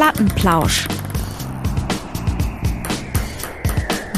[0.00, 0.88] Plattenplausch.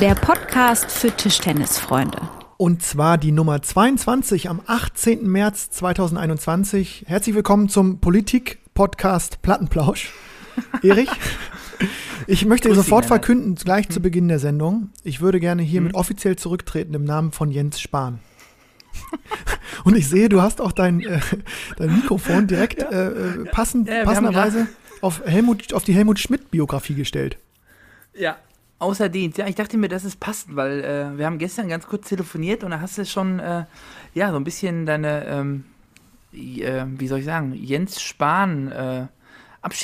[0.01, 2.21] Der Podcast für Tischtennisfreunde.
[2.57, 5.27] Und zwar die Nummer 22 am 18.
[5.27, 7.07] März 2021.
[7.09, 10.13] Herzlich willkommen zum Politik-Podcast Plattenplausch.
[10.85, 11.11] Erich,
[12.29, 13.91] ich möchte Grüß sofort verkünden, gleich Hm.
[13.91, 18.21] zu Beginn der Sendung, ich würde gerne hiermit offiziell zurücktreten im Namen von Jens Spahn.
[19.85, 21.19] Und ich sehe, du hast auch dein, äh,
[21.77, 24.69] dein Mikrofon direkt äh, äh, passend, Ja, passenderweise
[25.03, 27.37] auf, Helmut, auf die Helmut Schmidt-Biografie gestellt.
[28.15, 28.37] Ja,
[28.79, 29.37] außer Dienst.
[29.39, 32.65] Ja, ich dachte mir, das ist passend, weil äh, wir haben gestern ganz kurz telefoniert
[32.65, 33.65] und da hast du schon, äh,
[34.15, 35.65] ja, so ein bisschen deine, ähm,
[36.33, 39.07] äh, wie soll ich sagen, Jens Spahn äh,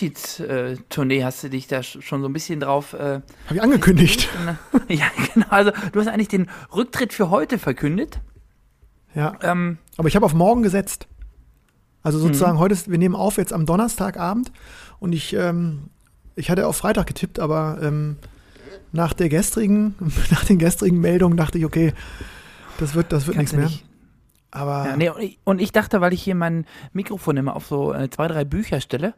[0.08, 2.92] Abschiedstournee hast du dich da sch- schon so ein bisschen drauf.
[2.94, 2.98] Äh,
[3.46, 4.28] Habe ich angekündigt.
[4.88, 5.46] ja, genau.
[5.50, 8.20] Also du hast eigentlich den Rücktritt für heute verkündet.
[9.14, 9.36] Ja.
[9.42, 11.06] Ähm, Aber ich habe auf morgen gesetzt.
[12.02, 12.60] Also sozusagen Mhm.
[12.60, 14.52] heute ist, wir nehmen auf jetzt am Donnerstagabend
[15.00, 15.90] und ich, ähm,
[16.36, 18.16] ich hatte auf Freitag getippt, aber ähm,
[18.92, 19.94] nach der gestrigen,
[20.30, 21.92] nach den gestrigen Meldungen dachte ich, okay,
[22.78, 23.78] das wird, das wird nichts kannst mehr.
[23.78, 23.84] nicht.
[24.50, 27.66] Aber Ja, nee, und, ich, und ich dachte, weil ich hier mein Mikrofon immer auf
[27.66, 29.14] so äh, zwei, drei Bücher stelle.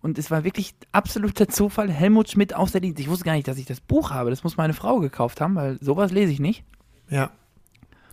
[0.00, 2.98] Und es war wirklich absoluter Zufall, Helmut Schmidt aus der Dienst.
[2.98, 4.30] Ich wusste gar nicht, dass ich das Buch habe.
[4.30, 6.64] Das muss meine Frau gekauft haben, weil sowas lese ich nicht.
[7.08, 7.30] ja.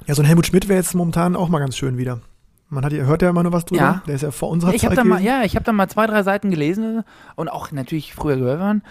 [0.05, 2.22] Ja, so ein Helmut Schmidt wäre jetzt momentan auch mal ganz schön wieder.
[2.70, 3.81] Man hat, ja- hört ja immer nur was drüber.
[3.81, 4.03] Ja.
[4.08, 6.06] Der ist ja vor unserer Ich Zeit da mal, ja, ich habe da mal zwei,
[6.08, 7.03] drei Seiten gelesen
[7.36, 8.84] und auch natürlich früher gehört waren.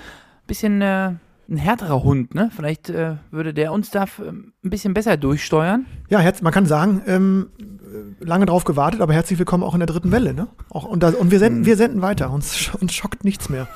[0.48, 1.12] Bisschen äh,
[1.48, 2.50] ein härterer Hund, ne?
[2.54, 5.86] Vielleicht äh, würde der uns da f- ein bisschen besser durchsteuern.
[6.08, 9.80] Ja, herz, man kann sagen, ähm, äh, lange drauf gewartet, aber herzlich willkommen auch in
[9.80, 10.48] der dritten Welle, ne?
[10.70, 11.42] Auch, und, da, und wir, Mhm.
[11.42, 12.30] senden, wir senden weiter.
[12.30, 13.68] Uns, uns schockt nichts mehr.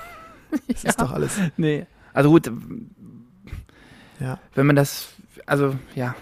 [0.68, 1.38] Das ist doch alles.
[1.56, 1.86] Nee.
[2.12, 2.50] Also gut,
[4.20, 4.38] Ja.
[4.54, 5.14] wenn man das,
[5.46, 6.14] also ja,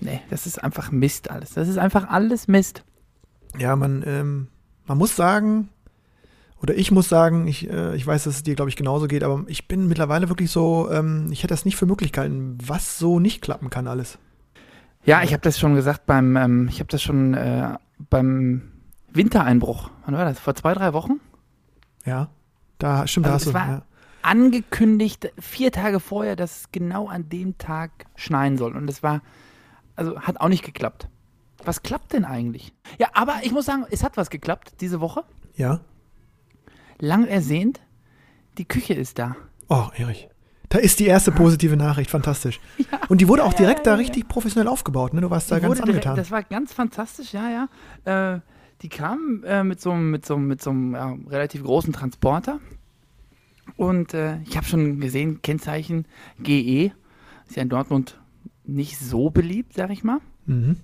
[0.00, 1.54] nee, das ist einfach Mist alles.
[1.54, 2.82] Das ist einfach alles Mist.
[3.58, 4.48] Ja, man, ähm,
[4.86, 5.68] man muss sagen,
[6.62, 9.24] oder ich muss sagen, ich, äh, ich weiß, dass es dir, glaube ich, genauso geht,
[9.24, 12.98] aber ich bin mittlerweile wirklich so, ähm, ich hätte das nicht für möglich gehalten, was
[12.98, 14.18] so nicht klappen kann alles.
[15.04, 17.76] Ja, ich habe das schon gesagt beim, ähm, ich habe das schon äh,
[18.08, 18.62] beim
[19.10, 19.90] Wintereinbruch.
[20.06, 20.38] Wann war das?
[20.38, 21.20] Vor zwei, drei Wochen?
[22.04, 22.28] Ja,
[22.78, 23.72] da stimmt, da Also hast du.
[23.72, 23.82] Ja.
[24.22, 28.76] Angekündigt, vier Tage vorher, dass es genau an dem Tag schneien soll.
[28.76, 29.20] Und das war,
[29.96, 31.08] also hat auch nicht geklappt.
[31.64, 32.72] Was klappt denn eigentlich?
[32.98, 35.24] Ja, aber ich muss sagen, es hat was geklappt diese Woche.
[35.54, 35.80] ja.
[36.98, 37.80] Lang ersehnt.
[38.58, 39.34] Die Küche ist da.
[39.68, 40.28] Oh, Erich.
[40.68, 42.60] Da ist die erste positive Nachricht, fantastisch.
[43.08, 45.20] Und die wurde auch direkt da richtig professionell aufgebaut, ne?
[45.20, 46.16] Du warst da Die ganz direkt- angetan.
[46.16, 47.68] Das war ganz fantastisch, ja,
[48.06, 48.34] ja.
[48.36, 48.40] Äh,
[48.82, 52.60] die kam äh, mit so einem mit so, mit so einem ja, relativ großen Transporter.
[53.76, 56.06] Und äh, ich habe schon gesehen, Kennzeichen
[56.40, 56.92] GE.
[57.48, 58.20] Ist ja in Dortmund
[58.64, 60.20] nicht so beliebt, sag ich mal.
[60.46, 60.76] Mhm.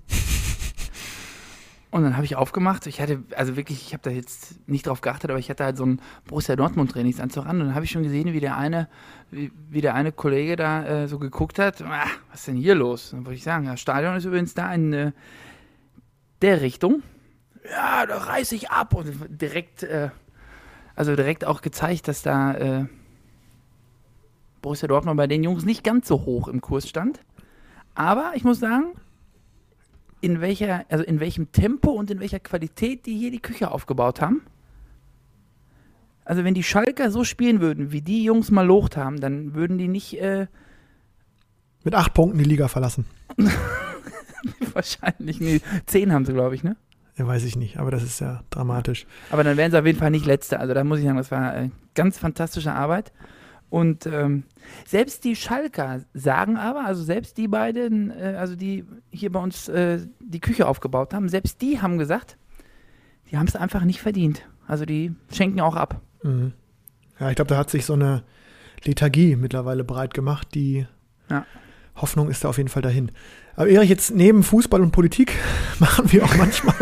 [1.91, 2.85] Und dann habe ich aufgemacht.
[2.85, 5.75] Ich hatte, also wirklich, ich habe da jetzt nicht drauf geachtet, aber ich hatte halt
[5.75, 7.59] so einen Borussia Dortmund Trainingsanzug an.
[7.59, 8.87] Und dann habe ich schon gesehen, wie der eine,
[9.31, 11.81] wie, wie der eine Kollege da äh, so geguckt hat.
[11.81, 13.09] Ah, was ist denn hier los?
[13.11, 15.11] Dann wollte ich sagen, das Stadion ist übrigens da in äh,
[16.43, 17.01] der Richtung.
[17.71, 18.93] Ja, da reiß ich ab.
[18.93, 19.11] Und
[19.41, 20.09] direkt, äh,
[20.95, 22.85] also direkt auch gezeigt, dass da äh,
[24.61, 27.19] Borussia Dortmund bei den Jungs nicht ganz so hoch im Kurs stand.
[27.95, 28.93] Aber ich muss sagen,
[30.21, 34.21] in welcher, also in welchem Tempo und in welcher Qualität die hier die Küche aufgebaut
[34.21, 34.41] haben.
[36.25, 39.77] Also wenn die Schalker so spielen würden, wie die Jungs mal locht haben, dann würden
[39.77, 40.47] die nicht äh,
[41.83, 43.05] Mit acht Punkten die Liga verlassen.
[44.73, 46.75] wahrscheinlich, nee, zehn haben sie, glaube ich, ne?
[47.17, 49.05] Ja, weiß ich nicht, aber das ist ja dramatisch.
[49.29, 50.59] Aber dann wären sie auf jeden Fall nicht Letzte.
[50.59, 53.11] Also da muss ich sagen, das war äh, ganz fantastische Arbeit.
[53.69, 54.43] Und ähm,
[54.85, 59.69] selbst die Schalker sagen aber, also selbst die beiden, äh, also die hier bei uns
[59.69, 62.37] äh, die Küche aufgebaut haben, selbst die haben gesagt,
[63.29, 64.41] die haben es einfach nicht verdient.
[64.67, 66.01] Also die schenken auch ab.
[66.23, 66.53] Mhm.
[67.19, 68.23] Ja, ich glaube, da hat sich so eine
[68.85, 70.47] Lethargie mittlerweile breit gemacht.
[70.55, 70.87] Die
[71.29, 71.45] Ja.
[71.95, 73.11] Hoffnung ist da auf jeden Fall dahin.
[73.59, 75.33] Aber Erich, jetzt neben Fußball und Politik
[75.79, 76.75] machen wir auch manchmal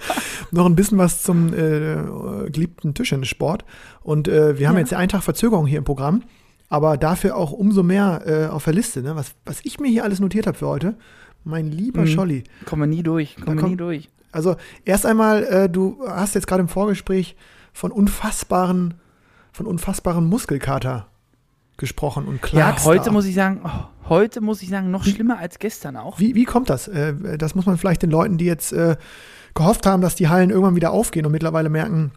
[0.50, 3.66] noch ein bisschen was zum äh, geliebten Tischtennissport.
[4.02, 4.80] Und äh, wir haben Ja.
[4.80, 6.22] jetzt einen Tag Verzögerung hier im Programm,
[6.70, 9.02] aber dafür auch umso mehr äh, auf der Liste.
[9.02, 9.14] Ne?
[9.14, 10.96] Was, was ich mir hier alles notiert habe für heute,
[11.44, 12.06] mein lieber Mhm.
[12.06, 12.44] Scholli.
[12.64, 14.08] Kommen wir nie durch, kommen wir nie durch.
[14.32, 14.56] Also
[14.86, 17.36] erst einmal, äh, du hast jetzt gerade im Vorgespräch
[17.74, 18.94] von unfassbaren,
[19.52, 21.08] von unfassbaren Muskelkater
[21.82, 23.10] gesprochen und klagst Ja, heute da.
[23.10, 26.18] muss ich sagen, oh, heute muss ich sagen, noch schlimmer als gestern auch.
[26.18, 26.88] Wie, wie kommt das?
[26.88, 28.96] Äh, das muss man vielleicht den Leuten, die jetzt äh,
[29.54, 32.12] gehofft haben, dass die Hallen irgendwann wieder aufgehen und mittlerweile merken,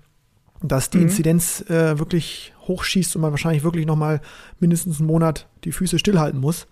[0.62, 1.03] dass die Mhm.
[1.03, 4.21] Inzidenz äh, wirklich hochschießt und man wahrscheinlich wirklich noch mal
[4.59, 6.68] mindestens einen Monat die Füße stillhalten muss.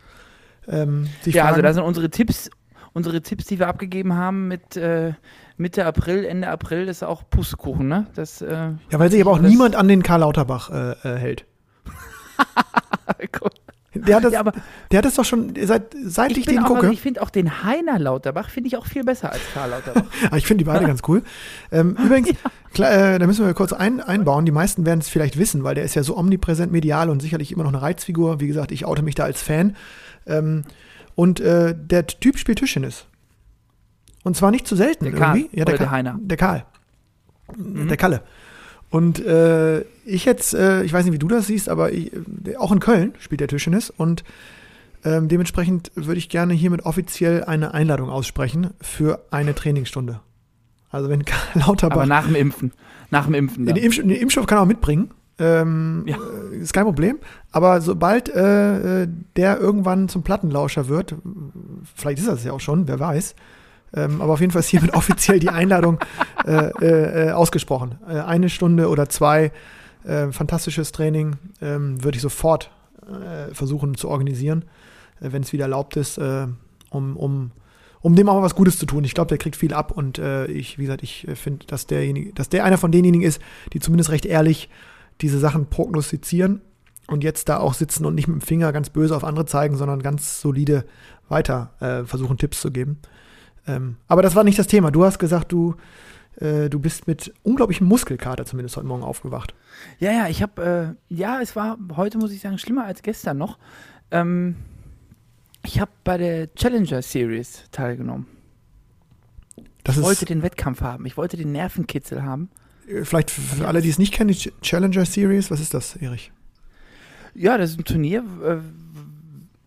[0.68, 2.50] Ähm, Ja, also fragen, da sind unsere Tipps,
[2.94, 5.14] unsere Tipps, die wir abgegeben haben mit äh,
[5.58, 8.08] Mitte April, Ende April, ist auch Pustekuchen, ne?
[8.16, 8.54] Das, äh,
[8.90, 10.70] ja, weil sich aber auch das- niemand an den Karl Lauterbach
[11.04, 11.46] hält.
[13.96, 14.54] Der hat das, Ja, aber
[14.92, 16.92] der hat das doch schon, seit, seit ich, ich, den auch, gucke.
[16.92, 20.06] ich finde auch den Heiner Lauterbach finde ich auch viel besser als Karl Lauterbach.
[20.26, 21.22] Aber ich finde die beide ganz cool.
[21.72, 22.30] Ähm, übrigens,
[22.74, 24.46] klar, äh, da müssen wir kurz ein, einbauen.
[24.46, 27.52] Die meisten werden es vielleicht wissen, weil der ist ja so omnipräsent medial und sicherlich
[27.52, 28.40] immer noch eine Reizfigur.
[28.40, 29.76] Wie gesagt, ich oute mich da als Fan.
[30.26, 30.64] Ähm,
[31.14, 33.06] und äh, der Typ spielt Tischtennis.
[34.24, 35.58] Und zwar nicht zu selten Der Karl irgendwie.
[35.58, 36.20] Ja, oder Ka- der Heiner?
[36.20, 36.66] Der Karl.
[37.56, 37.90] Mhm.
[37.90, 38.24] Der Kalle.
[38.94, 42.58] Und äh, ich jetzt, äh, ich weiß nicht, wie du das siehst, aber ich, äh,
[42.58, 44.24] auch in Köln spielt der Tischtennis und
[45.04, 50.20] ähm, dementsprechend würde ich gerne hiermit offiziell eine Einladung aussprechen für eine Trainingsstunde.
[50.92, 52.72] Also wenn Karl Lauterbach Aber nach dem Impfen.
[53.10, 53.66] Nach dem Impfen.
[53.66, 55.10] Den, Impf den Impfstoff kann er auch mitbringen.
[55.40, 56.18] Ähm, Ja.
[56.52, 57.18] äh, Ist kein Problem.
[57.52, 61.16] Aber sobald äh, äh, der irgendwann zum Plattenlauscher wird,
[61.96, 63.34] vielleicht ist das ja auch schon, wer weiß.
[63.96, 66.00] Ähm, aber auf jeden Fall ist hiermit offiziell die Einladung
[66.46, 67.96] äh, äh, äh, ausgesprochen.
[68.08, 69.52] Äh, eine Stunde oder zwei,
[70.04, 72.72] äh, fantastisches Training, ähm, würde ich sofort
[73.52, 74.64] versuchen zu organisieren,
[75.20, 77.52] wenn es wieder erlaubt ist, um, um,
[78.00, 79.04] um dem auch mal was Gutes zu tun.
[79.04, 82.64] Ich glaube, der kriegt viel ab und ich, wie gesagt, ich finde, dass dass der
[82.64, 83.42] einer von denjenigen ist,
[83.74, 84.70] die zumindest recht ehrlich
[85.20, 86.62] diese Sachen prognostizieren
[87.08, 89.76] und jetzt da auch sitzen und nicht mit dem Finger ganz böse auf andere zeigen,
[89.76, 90.86] sondern ganz solide
[91.28, 93.00] weiter äh, versuchen, Tipps zu geben.
[93.68, 94.92] Ähm, aber das war nicht das Thema.
[94.92, 95.76] Du hast gesagt, du,
[96.38, 99.54] äh, du bist mit unglaublichem Muskelkater zumindest heute Morgen aufgewacht.
[100.00, 103.38] Ja, ja, ich habe, äh, ja, es war heute, muss ich sagen, schlimmer als gestern
[103.38, 103.58] noch.
[104.12, 104.56] Ähm,
[105.66, 108.28] ich habe bei der Challenger Series teilgenommen.
[109.86, 111.06] Das Ich wollte den Wettkampf haben.
[111.06, 112.50] Ich wollte den Nervenkitzel haben.
[112.88, 115.52] äh, vielleicht für alle, die es nicht kennen, die Ch- Challenger Series.
[115.52, 116.32] Was ist das, Erich?
[117.34, 118.24] Ja, das ist ein Turnier.
[118.44, 118.58] Äh,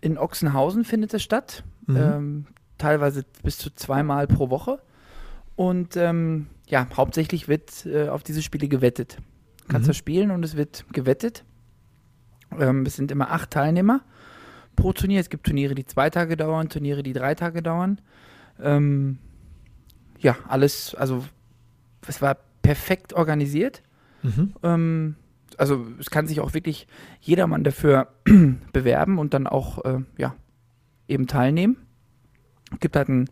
[0.06, 1.64] in Ochsenhausen findet es statt.
[1.86, 1.96] Mhm.
[1.96, 2.46] Ähm,
[2.78, 4.80] teilweise bis zu zweimal pro Woche.
[5.54, 9.18] Und ähm, ja, hauptsächlich wird äh, auf diese Spiele gewettet.
[9.62, 9.90] Du kannst Mhm.
[9.90, 11.44] das spielen und es wird gewettet.
[12.58, 14.02] Ähm, es sind immer acht Teilnehmer
[14.76, 15.20] pro Turnier.
[15.20, 18.00] Es gibt Turniere, die zwei Tage dauern, Turniere, die drei Tage dauern.
[18.60, 19.18] Ähm,
[20.18, 21.24] ja, alles, also
[22.06, 23.82] es war perfekt organisiert.
[24.22, 24.54] Mhm.
[24.62, 25.16] Ähm,
[25.56, 26.86] also es kann sich auch wirklich
[27.20, 28.08] jedermann dafür
[28.72, 30.34] bewerben und dann auch äh, ja,
[31.08, 31.76] eben teilnehmen.
[32.80, 33.30] Gibt halt ein,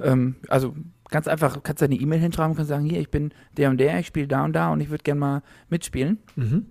[0.00, 0.74] ähm, also
[1.10, 3.98] ganz einfach, kannst du eine E-Mail hinschreiben, kannst sagen, hier, ich bin der und der,
[4.00, 6.18] ich spiele da und da und ich würde gerne mal mitspielen.
[6.36, 6.66] Mhm.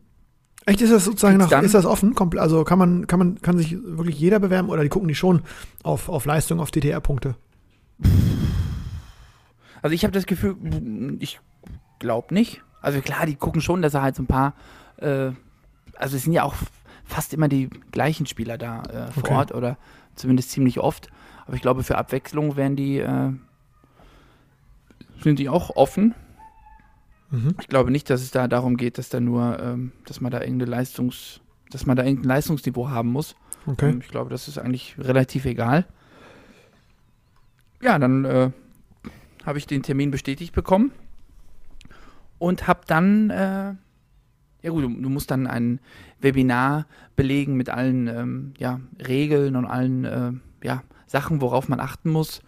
[0.65, 2.13] Echt, ist das sozusagen Gibt's dann- ist das offen?
[2.13, 5.15] Kompl- Also kann man, kann man, kann sich wirklich jeder bewerben oder die gucken die
[5.15, 5.41] schon
[5.83, 7.35] auf, auf Leistung, auf DTR-Punkte?
[9.81, 10.55] Also ich habe das Gefühl,
[11.19, 11.39] ich
[11.99, 12.61] glaube nicht.
[12.81, 14.53] Also klar, die gucken schon, dass er halt so ein paar,
[14.97, 15.31] äh,
[15.95, 16.55] also es sind ja auch
[17.05, 19.33] fast immer die gleichen Spieler da äh, vor Okay.
[19.33, 19.77] Ort oder
[20.15, 21.09] zumindest ziemlich oft.
[21.45, 23.31] Aber ich glaube, für Abwechslung werden die, äh,
[25.21, 26.15] sind die auch offen.
[27.29, 27.55] Mhm.
[27.59, 30.41] Ich glaube nicht, dass es da darum geht, dass da nur, ähm, dass man da
[30.41, 33.35] irgendeine Leistungs, dass man da irgendein Leistungsniveau haben muss.
[33.65, 33.89] Okay.
[33.89, 35.85] Ähm, Ich glaube, das ist eigentlich relativ egal.
[37.81, 38.51] Ja, dann äh,
[39.45, 40.91] habe ich den Termin bestätigt bekommen
[42.37, 43.73] und habe dann, äh,
[44.61, 45.79] ja gut, du, du musst dann ein
[46.19, 46.85] Webinar
[47.15, 50.31] belegen mit allen ähm, ja, Regeln und allen äh,
[50.63, 52.41] ja, Sachen, worauf man achten muss,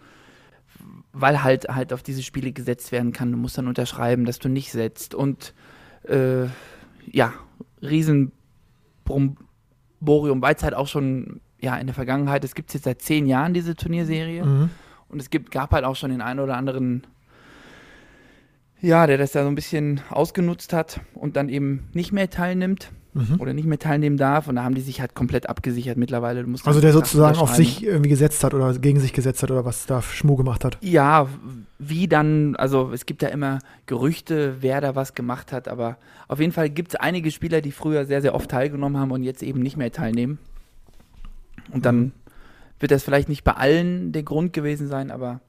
[1.12, 3.30] weil halt halt auf diese Spiele gesetzt werden kann.
[3.30, 5.54] Du musst dann unterschreiben, dass du nicht setzt und
[6.08, 6.46] äh,
[7.10, 7.32] ja,
[7.82, 8.32] riesen
[9.04, 13.26] Bromborium, weil es halt auch schon, ja, in der Vergangenheit, es gibt jetzt seit zehn
[13.26, 14.70] Jahren diese Turnierserie Mhm.
[15.08, 17.06] und es gibt, gab halt auch schon den einen oder anderen,
[18.80, 22.90] ja, der das da so ein bisschen ausgenutzt hat und dann eben nicht mehr teilnimmt
[23.16, 23.40] Mhm.
[23.40, 26.40] oder nicht mehr teilnehmen darf und da haben die sich halt komplett abgesichert mittlerweile.
[26.44, 29.64] Also dann der sozusagen auf sich irgendwie gesetzt hat oder gegen sich gesetzt hat oder
[29.64, 30.78] was da Schmuh gemacht hat.
[30.80, 31.28] Ja,
[31.78, 36.40] wie dann, also es gibt ja immer Gerüchte, wer da was gemacht hat, aber auf
[36.40, 39.42] jeden Fall gibt es einige Spieler, die früher sehr, sehr oft teilgenommen haben und jetzt
[39.44, 40.38] eben nicht mehr teilnehmen.
[41.70, 42.12] Und dann Mhm.
[42.80, 45.40] wird das vielleicht nicht bei allen der Grund gewesen sein, aber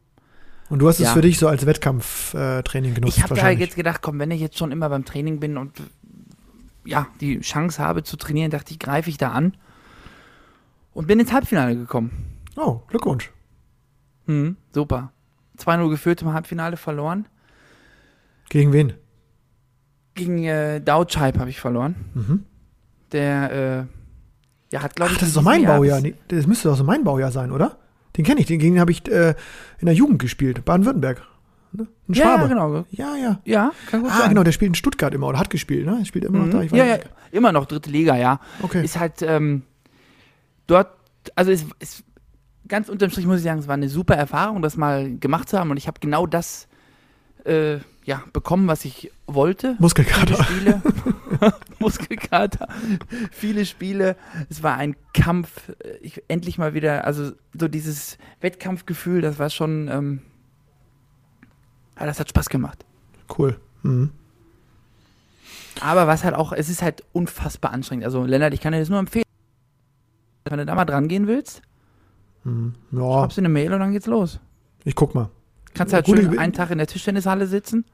[0.69, 1.13] Und du hast es Ja.
[1.13, 3.59] für dich so als Wettkampftraining äh, genutzt ich habe da wahrscheinlich.
[3.67, 5.71] jetzt gedacht, komm, wenn ich jetzt schon immer beim Training bin und
[6.85, 9.55] ja, die Chance habe zu trainieren, dachte ich, greife ich da an
[10.93, 12.11] und bin ins Halbfinale gekommen.
[12.55, 13.31] oh, Glückwunsch.
[14.25, 15.11] Hm, super.
[15.59, 17.27] 2-0 geführt im Halbfinale verloren.
[18.49, 18.93] Gegen wen?
[20.15, 21.95] Gegen äh, Dautscheib habe ich verloren.
[22.13, 22.43] Mhm.
[23.11, 25.19] Der, äh, ja, hat, glaube Ach, ich.
[25.19, 26.01] das ist doch mein Jahr Baujahr.
[26.01, 27.77] Nee, Das müsste doch so mein Baujahr sein, oder?
[28.17, 28.47] Den kenne ich.
[28.47, 29.35] Den gegen den habe ich äh,
[29.79, 30.63] in der Jugend gespielt.
[30.65, 31.21] Baden-Württemberg.
[31.77, 31.87] Ne?
[32.09, 32.41] Ein Ja, Schwabe.
[32.43, 32.85] ja, genau.
[32.91, 33.39] Ja, ja.
[33.45, 34.29] Ja, kann gut Ah, sein.
[34.29, 35.97] genau, der spielt in Stuttgart immer oder hat gespielt, ne?
[35.99, 36.57] Er spielt immer noch da.
[36.57, 36.63] Mhm.
[36.63, 36.97] Ich weiß Ja, ja,
[37.31, 38.39] immer noch dritte Liga, ja.
[38.61, 38.83] Okay.
[38.83, 39.63] Ist halt ähm,
[40.67, 40.89] dort,
[41.35, 42.03] also es ist
[42.67, 45.59] ganz unterm Strich muss ich sagen, es war eine super Erfahrung, das mal gemacht zu
[45.59, 46.67] haben und ich habe genau das
[47.43, 49.69] äh, ja, bekommen, was ich wollte.
[49.69, 50.43] Viele Muskelkater.
[50.43, 50.81] Spiele.
[51.79, 52.67] Muskelkater.
[53.31, 54.15] Viele Spiele.
[54.49, 55.71] Es war ein Kampf.
[56.01, 60.21] Ich, endlich mal wieder, also so dieses Wettkampfgefühl, das war schon, ähm,
[61.99, 62.85] ja, das hat Spaß gemacht.
[63.37, 63.57] Cool.
[63.83, 64.11] Mhm.
[65.81, 68.05] Aber was halt auch, es ist halt unfassbar anstrengend.
[68.05, 69.25] Also Lennart, ich kann dir das nur empfehlen.
[70.45, 71.61] Wenn du da mal dran gehen willst,
[72.43, 72.75] Mhm.
[72.91, 74.39] Ja, schreibst du eine Mail und dann geht's los.
[74.83, 75.29] ich guck mal.
[75.73, 77.85] Kannst halt Gute schön einen Tag in der Tischtennishalle sitzen.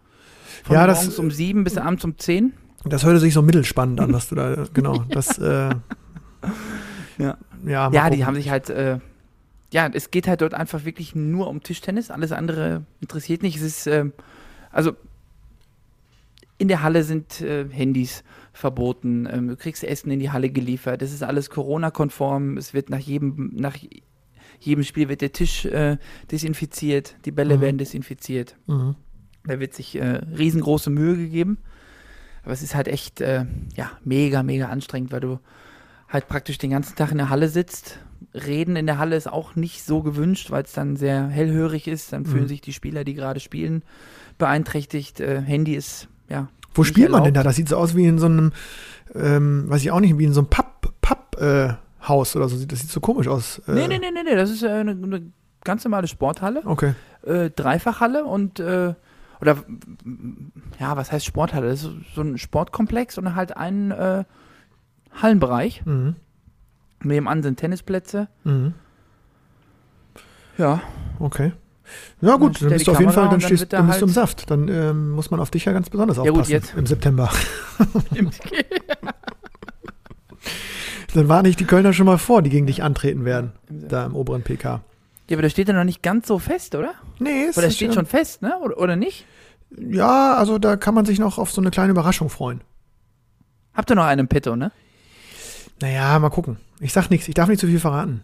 [0.65, 2.51] Von Ja, das- morgens um sieben bis abends um zehn.
[2.83, 5.69] Das hörte sich so mittelspannend an, was du da, genau, das, äh,
[7.17, 7.37] Ja.
[7.65, 8.99] ja, Ja, die haben sich halt, äh,
[9.73, 12.11] ja, es geht halt dort einfach wirklich nur um Tischtennis.
[12.11, 13.55] Alles andere interessiert nicht.
[13.57, 14.13] Es ist, ähm,
[14.71, 14.93] also
[16.57, 18.23] in der Halle sind äh, Handys
[18.53, 19.27] verboten.
[19.31, 21.01] Ähm, du kriegst Essen in die Halle geliefert.
[21.01, 22.57] Das ist alles Corona-konform.
[22.57, 23.77] Es wird nach jedem, nach
[24.59, 25.97] jedem Spiel wird der Tisch äh,
[26.31, 27.15] desinfiziert.
[27.25, 27.61] Die Bälle Mhm.
[27.61, 28.57] werden desinfiziert.
[28.67, 28.95] Mhm.
[29.45, 31.57] Da wird sich äh, riesengroße Mühe gegeben.
[32.43, 35.39] Aber es ist halt echt, äh, ja, mega, mega anstrengend, weil du
[36.09, 37.99] halt praktisch den ganzen Tag in der Halle sitzt.
[38.33, 42.13] Reden in der Halle ist auch nicht so gewünscht, weil es dann sehr hellhörig ist.
[42.13, 42.47] Dann fühlen Mhm.
[42.49, 43.83] sich die Spieler, die gerade spielen,
[44.37, 45.19] beeinträchtigt.
[45.19, 46.47] Äh, Handy ist, ja.
[46.73, 47.45] Wo spielt man denn erlaubt.
[47.45, 47.49] da?
[47.49, 48.51] Das sieht so aus wie in so einem,
[49.13, 51.73] ähm, weiß ich auch nicht, wie in so einem Papp, Papp, äh,
[52.07, 52.63] Haus oder so.
[52.65, 53.59] Das sieht so komisch aus.
[53.67, 55.21] Äh, Nee, nee, nee, nee, nee, das ist äh, eine, eine
[55.63, 56.61] ganz normale Sporthalle.
[56.65, 56.93] Okay.
[57.23, 58.93] äh, Dreifachhalle und äh,
[59.41, 59.57] oder
[60.79, 61.67] ja, was heißt Sporthalle?
[61.69, 64.23] Das ist so ein Sportkomplex und halt ein äh,
[65.21, 65.85] Hallenbereich.
[65.85, 66.15] Mhm.
[67.03, 68.27] Nebenan sind Tennisplätze.
[68.43, 68.73] Mhm.
[70.57, 70.81] Ja,
[71.19, 71.53] Okay.
[72.21, 73.87] Ja gut, dann die bist du auf jeden Fall, dann, dann stehst, wird da dann
[73.87, 74.49] bist du im halt- Saft.
[74.49, 76.73] Dann ähm, muss man auf dich ja ganz besonders Ja, gut, aufpassen jetzt.
[76.77, 77.29] im September.
[81.13, 84.15] Dann warne ich die Kölner schon mal vor, die gegen dich antreten werden, da im
[84.15, 84.81] oberen PK.
[85.29, 86.93] ja, aber da steht ja noch nicht ganz so fest, oder?
[87.19, 88.57] Nee, es Oder ist steht ja, schon fest, ne?
[88.63, 89.25] Oder, oder nicht?
[89.77, 92.61] Ja, also da kann man sich noch auf so eine kleine Überraschung freuen.
[93.73, 94.71] Habt ihr noch einen Petto, ne?
[95.81, 96.57] Naja, mal gucken.
[96.79, 98.21] Ich sag nichts, ich darf nicht zu viel verraten.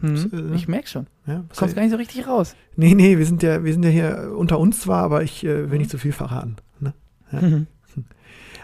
[0.00, 1.06] Hm, äh, ich merk schon.
[1.26, 2.56] Ja, Kommst gar nicht so richtig raus.
[2.76, 5.70] nee, nee, wir sind ja, wir sind ja hier unter uns zwar, aber ich äh,
[5.70, 6.56] will nicht zu viel verraten.
[6.80, 6.92] Ne?
[7.30, 7.66] Mhm.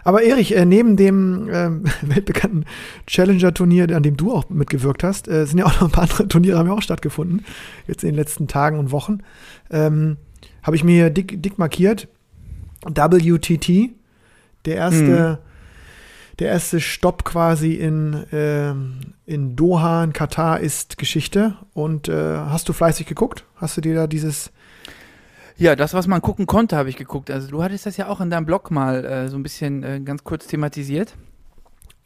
[0.05, 2.65] Aber Erich, äh, neben dem ähm, weltbekannten
[3.05, 6.27] Challenger-Turnier, an dem du auch mitgewirkt hast, äh, sind ja auch noch ein paar andere
[6.27, 7.43] Turniere, haben ja auch stattgefunden,
[7.85, 9.19] jetzt in den letzten Tagen und Wochen.
[9.69, 10.17] Ähm,
[10.63, 12.07] Habe ich mir dick, dick markiert.
[12.85, 13.91] WTT,
[14.65, 15.39] der erste,
[16.39, 21.55] der erste Stopp quasi in, ähm, in Doha, in Katar, ist Geschichte.
[21.73, 23.43] Und äh, hast du fleißig geguckt?
[23.55, 24.51] Hast du dir da dieses
[25.57, 27.29] Ja, das, was man gucken konnte, habe ich geguckt.
[27.29, 29.99] Also du hattest das ja auch in deinem Blog mal äh, so ein bisschen äh,
[29.99, 31.15] ganz kurz thematisiert.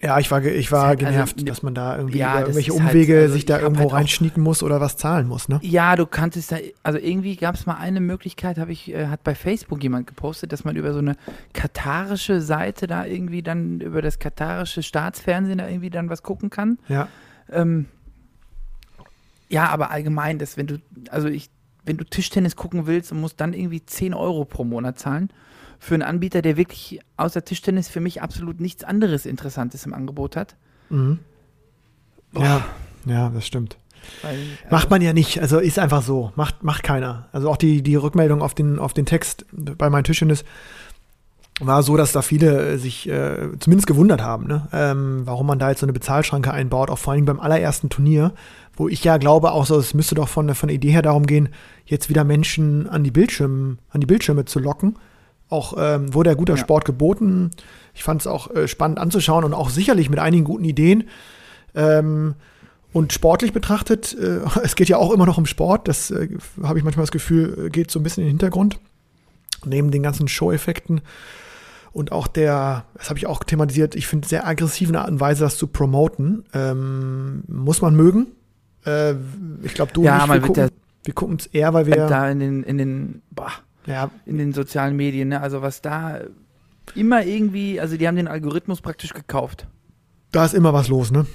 [0.03, 2.81] Ja, ich war, ich war Also, genervt, ne- dass man da irgendwie Ja, irgendwelche halt-
[2.81, 5.59] Umwege also sich da irgendwo halt reinschnieken muss oder was zahlen muss, ne?
[5.63, 9.23] Ja, du kanntest da, also irgendwie gab es mal eine Möglichkeit, habe ich, äh, hat
[9.23, 11.15] bei Facebook jemand gepostet, dass man über so eine
[11.53, 16.77] katarische Seite da irgendwie dann über das katarische Staatsfernsehen da irgendwie dann was gucken kann.
[16.89, 17.07] Ja.
[17.51, 17.85] Ähm,
[19.49, 20.79] ja, aber allgemein, dass wenn du,
[21.11, 21.49] also ich,
[21.85, 25.29] wenn du Tischtennis gucken willst und musst dann irgendwie 10 Euro pro Monat zahlen
[25.83, 30.37] für einen Anbieter, der wirklich außer Tischtennis für mich absolut nichts anderes Interessantes im Angebot
[30.37, 30.55] hat.
[30.89, 31.19] Mhm.
[32.37, 32.63] Ja,
[33.05, 33.77] ja, das stimmt.
[34.21, 34.37] Weil,
[34.69, 36.31] Macht man ja nicht, also ist einfach so.
[36.35, 37.27] Macht, macht keiner.
[37.33, 40.43] Also auch die, die Rückmeldung auf den, auf den Text bei meinem Tischtennis
[41.59, 44.67] war so, dass da viele äh, sich äh, zumindest gewundert haben, ne?
[44.73, 48.33] ähm, warum man da jetzt so eine Bezahlschranke einbaut, auch vor allem beim allerersten Turnier,
[48.75, 51.03] wo ich ja glaube, auch so, es müsste doch von, der- von der Idee her
[51.03, 51.49] darum gehen,
[51.85, 54.95] jetzt wieder Menschen an die Bildschirme, an die Bildschirme zu locken.
[55.53, 56.59] Auch ähm, wurde ja guter Ja.
[56.59, 57.51] Sport geboten.
[57.93, 61.05] Ich fand es auch äh, spannend anzuschauen und auch sicherlich mit einigen guten Ideen.
[61.75, 62.35] Ähm,
[62.91, 66.29] und sportlich betrachtet, äh, es geht ja auch immer noch um Sport, das äh,
[66.63, 68.79] habe ich manchmal das Gefühl, äh, geht so ein bisschen in den Hintergrund.
[69.65, 71.01] Neben den ganzen Show-Effekten
[71.93, 75.43] und auch der, das habe ich auch thematisiert, ich finde sehr aggressiven Art und Weise,
[75.43, 78.27] das zu promoten, ähm, muss man mögen.
[78.85, 79.13] Äh,
[79.61, 80.69] ich glaube, du Ja, und ich, wir gucken,
[81.03, 83.51] wir gucken es eher, weil wir, da in den, in den, boah,
[83.85, 85.41] ja, in den sozialen Medien, ne?
[85.41, 86.21] Also was da
[86.95, 89.67] immer irgendwie, also die haben den Algorithmus praktisch gekauft.
[90.31, 91.25] da ist immer was los, ne?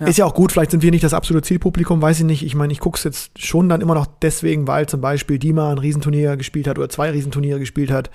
[0.00, 0.06] Ja.
[0.06, 2.44] Ist ja auch gut, vielleicht sind wir nicht das absolute Zielpublikum, weiß ich nicht.
[2.44, 5.70] Ich meine, ich gucke es jetzt schon dann immer noch deswegen, weil zum Beispiel Dima
[5.70, 8.10] ein Riesenturnier gespielt hat oder zwei Riesenturniere gespielt hat.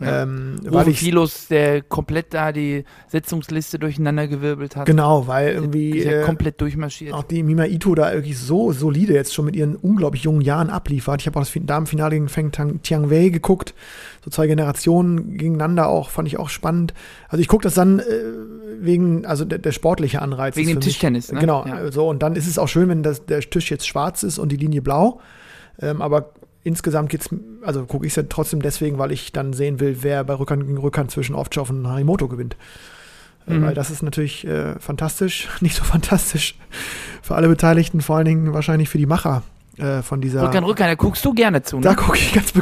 [0.00, 0.22] Ja.
[0.22, 1.08] Ähm, weil ich
[1.50, 4.86] der komplett da die Setzungsliste durcheinander gewirbelt hat.
[4.86, 7.12] genau, weil irgendwie Ist ja äh, komplett durchmarschiert.
[7.12, 10.68] auch die Mima Ito da wirklich so solide jetzt schon mit ihren unglaublich jungen Jahren
[10.68, 11.20] abliefert.
[11.20, 13.72] Ich habe auch das Fin- Damenfinale gegen Feng Tang, Tiang Wei geguckt.
[14.24, 16.92] So zwei Generationen gegeneinander auch, fand ich auch spannend.
[17.28, 18.02] Also ich gucke das dann äh,
[18.80, 20.56] wegen, also der, der sportliche Anreiz.
[20.56, 21.38] Wegen dem Tischtennis, ne?
[21.38, 21.92] Genau, Ja.
[21.92, 24.50] so und dann ist es auch schön, wenn das, der Tisch jetzt schwarz ist und
[24.50, 25.20] die Linie blau.
[25.80, 26.32] Ähm, aber
[26.64, 27.28] insgesamt geht's,
[27.62, 30.66] also gucke ich es ja trotzdem deswegen, weil ich dann sehen will, wer bei Rückhand
[30.66, 32.54] gegen Rückhand zwischen Ovtcharov und Harimoto gewinnt.
[33.46, 33.62] Äh, Mhm.
[33.62, 36.56] Weil das ist natürlich äh, fantastisch, nicht so fantastisch
[37.22, 39.42] für alle Beteiligten, vor allen Dingen wahrscheinlich für die Macher
[39.76, 40.42] äh, von dieser.
[40.48, 41.82] Rückern, Rückern, da guckst du gerne zu, ne?
[41.82, 42.52] Da gucke ich ganz,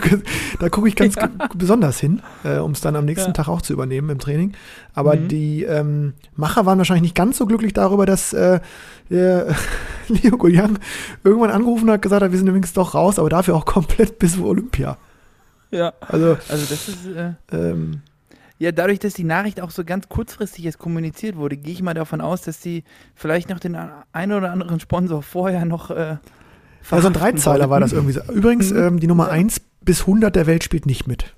[0.58, 1.14] da guck ich ganz
[1.54, 3.32] besonders hin, äh, um es dann am nächsten Ja.
[3.34, 4.54] Tag auch zu übernehmen im Training.
[4.94, 5.28] Aber Mhm.
[5.28, 8.58] die ähm, Macher waren wahrscheinlich nicht ganz so glücklich darüber, dass äh,
[9.12, 9.54] der
[10.08, 10.78] Leo Guliang
[11.24, 14.38] irgendwann angerufen hat, gesagt hat, wir sind übrigens doch raus, aber dafür auch komplett bis
[14.38, 14.96] Olympia.
[15.70, 15.92] ja.
[16.00, 18.00] Also Also das ist, äh, ähm,
[18.58, 21.94] ja, dadurch, dass die Nachricht auch so ganz kurzfristig jetzt kommuniziert wurde, gehe ich mal
[21.94, 23.76] davon aus, dass die vielleicht noch den
[24.12, 26.16] einen oder anderen Sponsor vorher noch äh,
[26.90, 28.20] ja, so ein Dreizeiler war das irgendwie so.
[28.32, 28.78] Übrigens, Mhm.
[28.78, 29.32] ähm, die Nummer Ja.
[29.32, 31.34] 1 bis 100 der Welt spielt nicht mit.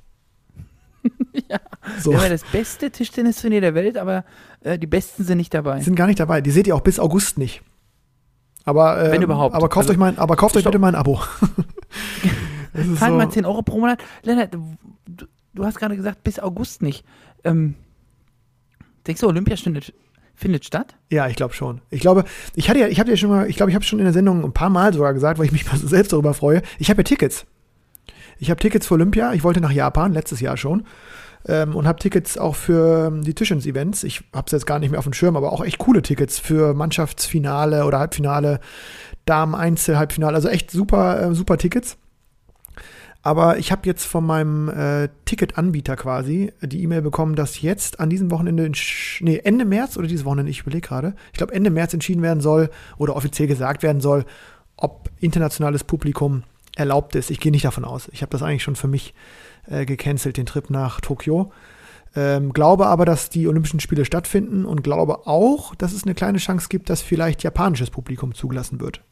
[1.50, 1.58] Ja.
[2.00, 2.11] So.
[2.12, 4.25] Wir haben ja das beste Tischtennisturnier der Welt, aber
[4.61, 5.78] äh, die Besten sind nicht dabei.
[5.78, 6.40] Die sind gar nicht dabei.
[6.40, 7.62] Die seht ihr auch bis August nicht.
[8.64, 9.54] Aber, ähm, Wenn überhaupt.
[9.54, 11.20] Aber kauft Also- euch mal, aber kauft euch bitte mal ein Abo.
[12.99, 14.02] Zahlt so- mal 10 Euro pro Monat.
[14.23, 17.04] Lennart, du, du hast gerade gesagt, bis August nicht.
[17.44, 17.75] Ähm,
[19.06, 19.92] denkst du, Olympia findet,
[20.34, 20.96] findet statt?
[21.11, 21.80] Ja, ich glaube schon.
[21.90, 23.99] Ich glaube, ich hatte ja, ich habe ja schon mal, ich glaube, ich habe schon
[23.99, 26.34] in der Sendung ein paar Mal sogar gesagt, weil ich mich mal so selbst darüber
[26.34, 26.62] freue.
[26.78, 27.44] Ich habe ja Tickets.
[28.38, 29.32] Ich habe Tickets für Olympia.
[29.32, 30.84] Ich wollte nach Japan letztes Jahr schon
[31.46, 34.04] ähm, und habe Tickets auch für ähm, die Tischens-Events.
[34.04, 36.38] Ich habe es jetzt gar nicht mehr auf dem Schirm, aber auch echt coole Tickets
[36.38, 38.60] für Mannschaftsfinale oder Halbfinale,
[39.26, 40.34] Damen-Einzel, Halbfinale.
[40.34, 41.96] Also echt super, äh, super Tickets.
[43.22, 48.10] Aber ich habe jetzt von meinem äh, Ticketanbieter quasi die E-Mail bekommen, dass jetzt an
[48.10, 48.70] diesem Wochenende,
[49.20, 52.42] nee, Ende März oder dieses Wochenende, ich überlege gerade, ich glaube Ende März entschieden werden
[52.42, 54.26] soll oder offiziell gesagt werden soll,
[54.76, 56.42] ob internationales Publikum
[56.76, 57.31] erlaubt ist.
[57.31, 58.09] Ich gehe nicht davon aus.
[58.12, 59.14] Ich habe das eigentlich schon für mich
[59.66, 61.52] äh, gecancelt, den Trip nach Tokio.
[62.16, 66.38] Ähm, glaube aber, dass die Olympischen Spiele stattfinden und glaube auch, dass es eine kleine
[66.38, 69.02] Chance gibt, dass vielleicht japanisches Publikum zugelassen wird.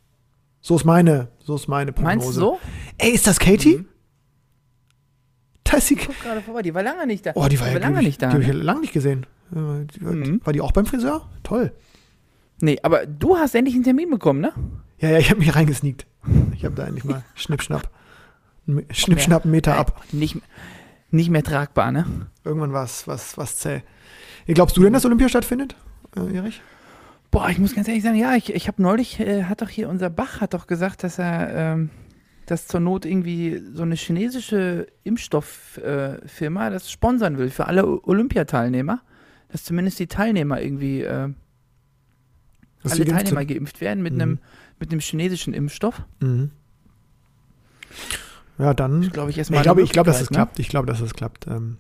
[0.61, 2.17] So ist meine, so ist meine Prognose.
[2.17, 2.59] Meinst du so?
[2.99, 3.79] Ey, ist das Katie?
[3.79, 3.89] Mhm.
[5.65, 5.97] Da ist sie.
[5.97, 7.33] Guck gerade vorbei, die war lange nicht da.
[7.35, 8.29] Oh, die war ja lange ich, nicht da.
[8.29, 8.61] Die habe ich ja Ne?
[8.63, 9.27] lange nicht gesehen.
[9.53, 10.41] Äh, die, Mhm.
[10.45, 11.29] War die auch beim Friseur?
[11.43, 11.73] Toll.
[12.61, 14.53] Nee, aber du hast endlich einen Termin bekommen, ne?
[14.99, 16.07] Ja, ja, ich habe mich reingesneakt.
[16.55, 17.91] Ich habe da endlich mal Schnippschnapp.
[18.91, 20.03] Schnippschnapp einen Meter ab.
[20.13, 20.37] Nicht,
[21.11, 22.07] nicht mehr tragbar, ne?
[22.45, 23.83] Irgendwann war es was, was zäh.
[24.47, 25.77] Glaubst du denn, dass Olympia stattfindet,
[26.17, 26.63] äh, Erich?
[27.31, 29.89] Boah, ich muss ganz ehrlich sagen, ja, ich, ich habe neulich, äh, hat doch hier
[29.89, 31.91] unser Bach hat doch gesagt, dass er, ähm,
[32.47, 39.01] dass zur Not irgendwie so eine chinesische Impfstofffirma äh, das sponsern will für alle Olympiateilnehmer,
[39.49, 41.31] dass zumindest die Teilnehmer irgendwie, äh,
[42.83, 44.21] Dass alle Teilnehmer geimpft werden mit Mhm.
[44.21, 44.39] einem
[44.79, 46.03] mit einem chinesischen Impfstoff.
[46.21, 46.51] Mhm.
[48.59, 49.11] Ja, dann.
[49.11, 49.61] Glaube ich erstmal.
[49.61, 50.37] Ich glaube, ich glaube, dass es ne?
[50.37, 50.59] klappt.
[50.59, 51.47] Ich glaube, dass es klappt.
[51.47, 51.79] Ähm,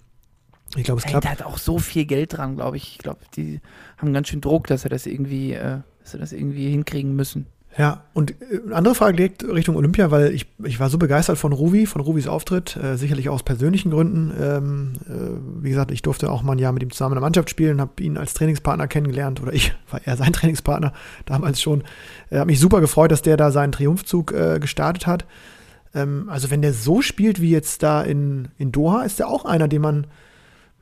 [0.76, 1.24] ich glaube, es klappt.
[1.24, 2.92] da hat auch so viel Geld dran, glaube ich.
[2.92, 3.60] Ich glaube, die
[3.98, 7.46] haben ganz schön Druck, dass sie das irgendwie, äh, dass sie das irgendwie hinkriegen müssen.
[7.78, 11.38] Ja, und äh, eine andere Frage liegt Richtung Olympia, weil ich, ich war so begeistert
[11.38, 14.32] von Ruvi, von Ruvis Auftritt, äh, sicherlich aus persönlichen Gründen.
[14.40, 17.22] Ähm, äh, wie gesagt, ich durfte auch mal ein Jahr mit ihm zusammen in der
[17.22, 20.92] Mannschaft spielen, habe ihn als Trainingspartner kennengelernt oder ich war er sein Trainingspartner
[21.24, 21.82] damals schon.
[22.28, 25.24] Er hat mich super gefreut, dass der da seinen Triumphzug äh, gestartet hat.
[25.94, 29.46] Ähm, also wenn der so spielt wie jetzt da in, in Doha, ist der auch
[29.46, 30.06] einer, den man,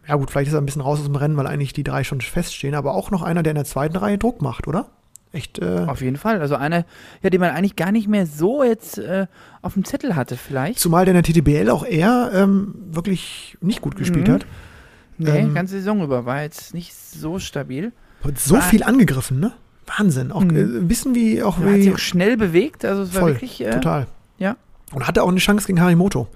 [0.09, 2.03] ja gut, vielleicht ist er ein bisschen raus aus dem Rennen, weil eigentlich die drei
[2.03, 4.89] schon feststehen, aber auch noch einer, der in der zweiten Reihe Druck macht, oder?
[5.33, 6.41] Echt, äh, Auf jeden Fall.
[6.41, 6.85] Also eine,
[7.23, 9.27] ja, die man eigentlich gar nicht mehr so jetzt äh,
[9.63, 10.79] auf dem Zettel hatte, vielleicht.
[10.81, 14.33] Zumal der in der TTBL auch eher ähm, wirklich nicht gut gespielt Mhm.
[14.33, 14.47] hat.
[15.19, 17.93] Nee, ähm, ganze Saison über war jetzt nicht so stabil.
[18.25, 19.53] Hat so War- viel angegriffen, ne?
[19.99, 20.33] Wahnsinn.
[20.33, 20.57] Auch Mhm.
[20.57, 23.21] äh, ein bisschen wie auch Er hat sich wie auch schnell bewegt, also es war
[23.23, 23.61] voll, wirklich.
[23.65, 24.07] Äh, total.
[24.39, 24.57] ja.
[24.93, 26.27] Und hatte auch eine Chance gegen Harimoto.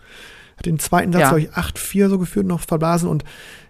[0.57, 1.29] Hat den zweiten Satz, Ja.
[1.31, 3.09] glaube ich, 8-4 so geführt, noch verblasen.
[3.09, 3.25] Und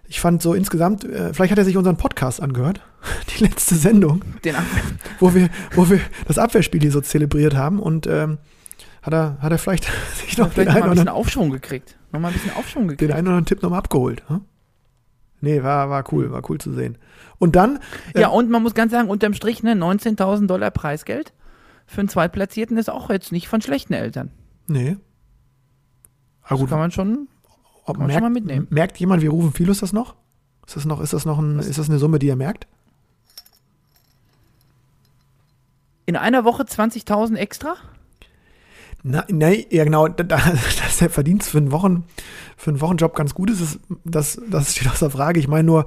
[0.07, 2.81] ich fand so insgesamt, äh, vielleicht hat er sich unseren Podcast angehört,
[3.37, 4.55] die letzte Sendung, Den
[5.19, 7.79] wo wir, wo wir das Abwehrspiel hier so zelebriert haben.
[7.79, 8.37] Und ähm,
[9.01, 11.49] hat, er, hat er vielleicht sich noch den vielleicht noch einen, oder bisschen anderen, Aufschwung
[11.51, 11.97] gekriegt.
[12.11, 13.11] Nochmal ein bisschen Aufschwung den gekriegt.
[13.13, 14.23] einen oder anderen Tipp nochmal abgeholt.
[14.27, 14.41] Hm?
[15.41, 16.97] Nee, war, war cool, war cool zu sehen.
[17.37, 17.79] Und dann,
[18.15, 21.33] Ja, und man muss ganz sagen, unterm Strich, ne, 19.000 Dollar Preisgeld
[21.85, 24.31] für einen Zweitplatzierten ist auch jetzt nicht von schlechten Eltern.
[24.67, 24.97] nee.
[26.41, 27.27] Aber Das gut, kann man schon.
[27.85, 28.67] Ob, Kann man merkt, mal mitnehmen.
[28.69, 30.15] merkt jemand, wie rufen Philos das noch?
[30.65, 32.67] Ist das noch, ist das noch ein, ist das eine Summe, die er merkt?
[36.07, 37.75] In einer Woche 20.000 extra?
[39.29, 40.37] Nee, ja genau, da, da,
[40.83, 42.05] dass der Verdienst für einen, Wochen,
[42.57, 45.39] für einen Wochenjob ganz gut ist, ist das, das steht außer Frage.
[45.39, 45.85] Ich meine nur,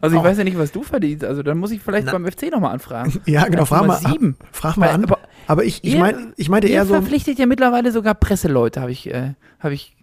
[0.00, 0.24] Also ich Auch.
[0.24, 1.22] weiß ja nicht, was du verdienst.
[1.24, 2.12] Also dann muss ich vielleicht Na.
[2.12, 3.20] beim FC nochmal anfragen.
[3.26, 4.36] ja genau, Als frag mal, sieben.
[4.52, 5.04] frag mal Weil- an.
[5.04, 5.18] aber
[5.48, 8.90] Aber ich, ich, ihr- mein, ich meinte eher so, verpflichtet ja mittlerweile sogar Presseleute, habe
[8.92, 9.94] ich, äh, hab ich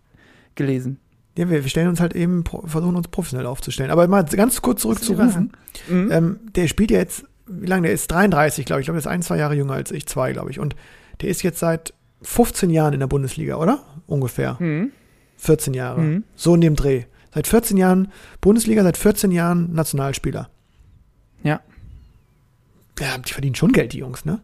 [0.53, 0.99] gelesen.
[1.37, 3.89] Ja, wir, wir stellen uns halt eben, versuchen uns professionell aufzustellen.
[3.91, 5.51] Aber mal ganz kurz zurück Das zu ist rufen.
[5.87, 6.11] Mhm.
[6.11, 7.83] Ähm, der spielt ja jetzt, wie lange?
[7.87, 8.83] Der ist 33, glaube ich.
[8.83, 10.59] Ich glaube, der ist ein, zwei Jahre jünger als ich, zwei, glaube ich.
[10.59, 10.75] Und
[11.21, 13.79] der ist jetzt seit 15 Jahren in der Bundesliga, oder?
[14.07, 14.57] Ungefähr.
[14.59, 14.91] Mhm.
[15.37, 16.01] 14 Jahre.
[16.01, 16.23] Mhm.
[16.35, 17.03] So in dem Dreh.
[17.33, 20.49] Seit 14 Jahren Bundesliga, seit 14 Jahren Nationalspieler.
[21.43, 21.61] Ja.
[22.99, 24.39] Ja, die verdienen schon Geld, die Jungs, ne?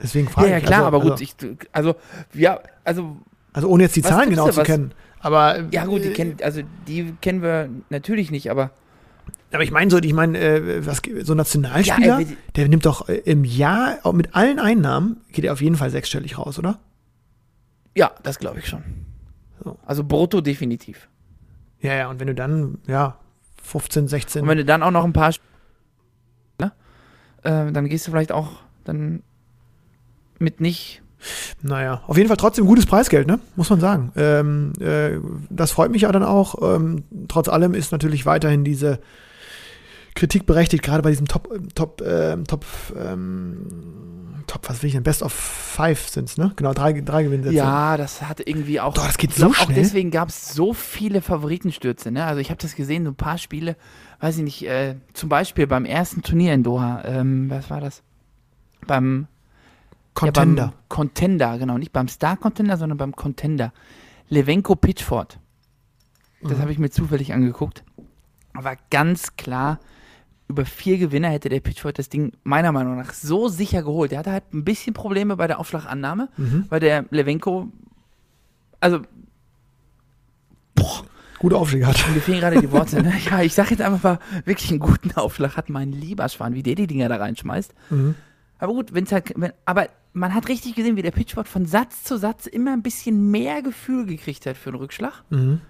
[0.00, 0.64] Deswegen Ja, frage ja, ich.
[0.64, 1.34] klar, also, aber gut, also, ich,
[1.72, 1.96] also,
[2.32, 3.16] ja, also,
[3.52, 4.92] also ohne jetzt die Zahlen genau zu was- kennen.
[5.26, 8.70] Aber ja gut, die äh, kennen, also, die kennen wir natürlich nicht, aber,
[9.50, 12.86] Aber ich meine so, ich meine, äh, was so ein Nationalspieler, Ja, ey, der nimmt
[12.86, 16.60] doch äh, im Jahr auch mit allen Einnahmen geht er auf jeden Fall sechsstellig raus,
[16.60, 16.78] oder?
[17.96, 18.84] ja, das glaube ich schon.
[19.64, 19.78] So.
[19.84, 21.08] Also, brutto definitiv.
[21.80, 22.08] Ja, ja.
[22.08, 23.18] Und wenn du dann ja
[23.64, 25.32] 15, 16, Und wenn du dann auch noch ein paar,
[26.60, 26.70] ne,
[27.42, 29.24] äh, dann gehst du vielleicht auch dann
[30.38, 31.02] mit nicht,
[31.62, 33.38] naja, auf jeden Fall trotzdem gutes Preisgeld, ne?
[33.56, 34.12] Muss man sagen.
[34.16, 35.18] Ähm, äh,
[35.50, 36.56] das freut mich ja dann auch.
[36.62, 39.00] Ähm, trotz allem ist natürlich weiterhin diese
[40.14, 42.64] Kritik berechtigt, gerade bei diesem Top, Top, ähm, Top,
[42.98, 43.66] ähm,
[44.46, 45.02] Top, was will ich denn?
[45.02, 46.52] Best of Five sind's, ne?
[46.56, 47.54] Genau, drei, drei Gewinnsätze.
[47.54, 49.76] ja, das hat irgendwie auch, Doch, das geht ich glaub, so auch schnell.
[49.76, 53.38] deswegen gab es so viele Favoritenstürze, ne, also ich habe das gesehen, so ein paar
[53.38, 53.76] Spiele,
[54.20, 58.02] weiß ich nicht, äh, zum Beispiel beim ersten Turnier in Doha, ähm, was war das?
[58.86, 59.26] Beim
[60.16, 60.62] Contender.
[60.64, 61.78] Ja, Contender, genau.
[61.78, 63.72] Nicht beim Star Contender, sondern beim Contender.
[64.28, 65.38] Levenko Pitchford.
[66.42, 66.62] Das Mhm.
[66.62, 67.84] habe ich mir zufällig angeguckt.
[68.54, 69.78] Aber ganz klar,
[70.48, 74.10] über vier Gewinner hätte der Pitchford das Ding meiner Meinung nach so sicher geholt.
[74.12, 76.64] Der hatte halt ein bisschen Probleme bei der Aufschlagannahme, Mhm.
[76.68, 77.68] weil der Levenko,
[78.80, 79.00] also
[81.38, 81.96] Gute Aufstieg hat.
[82.14, 83.02] mir fehlen gerade die Worte.
[83.02, 83.12] Ne?
[83.30, 86.62] Ja, ich sage jetzt einfach mal, wirklich einen guten Aufschlag hat mein lieber Schwan, wie
[86.62, 87.74] der die Dinger da reinschmeißt.
[87.90, 88.14] Mhm.
[88.58, 92.02] Aber gut, wenn's halt, wenn, aber man hat richtig gesehen, wie der Pitchford von Satz
[92.04, 95.24] zu Satz immer ein bisschen mehr Gefühl gekriegt hat für einen Rückschlag.
[95.30, 95.60] Mhm.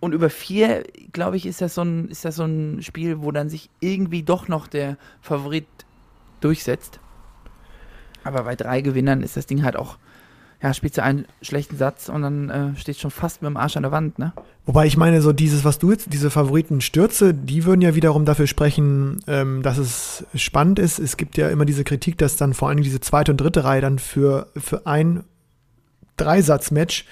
[0.00, 3.30] Und über vier, glaube ich, ist das, so ein, ist das so ein Spiel, wo
[3.30, 5.66] dann sich irgendwie doch noch der Favorit
[6.40, 7.00] durchsetzt.
[8.22, 9.96] Aber bei drei Gewinnern ist das Ding halt auch,
[10.64, 13.76] ja, spielst du einen schlechten Satz und dann äh, stehst schon fast mit dem Arsch
[13.76, 14.32] an der Wand, ne?
[14.64, 18.46] Wobei ich meine, so dieses, was du jetzt, diese Favoritenstürze, die würden ja wiederum dafür
[18.46, 20.98] sprechen, ähm, dass es spannend ist.
[20.98, 23.82] Es gibt ja immer diese Kritik, dass dann vor allem diese zweite und dritte Reihe
[23.82, 25.24] dann für, für ein
[26.16, 27.04] Dreisatzmatch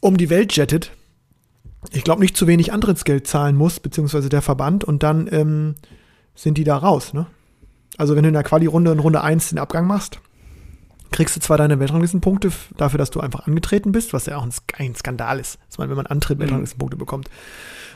[0.00, 0.90] um die Welt jettet.
[1.92, 5.76] Ich glaube, nicht zu wenig Antrittsgeld zahlen muss, beziehungsweise der Verband, und dann ähm,
[6.34, 7.26] sind die da raus, ne?
[7.98, 10.18] Also wenn du in der Quali-Runde in Runde 1 den Abgang machst,
[11.12, 14.50] kriegst du zwar deine Weltranglistenpunkte dafür, dass du einfach angetreten bist, was ja auch ein,
[14.50, 16.42] Sk- ein Skandal ist, dass man, wenn man antritt, Mhm.
[16.42, 17.30] Weltranglistenpunkte bekommt.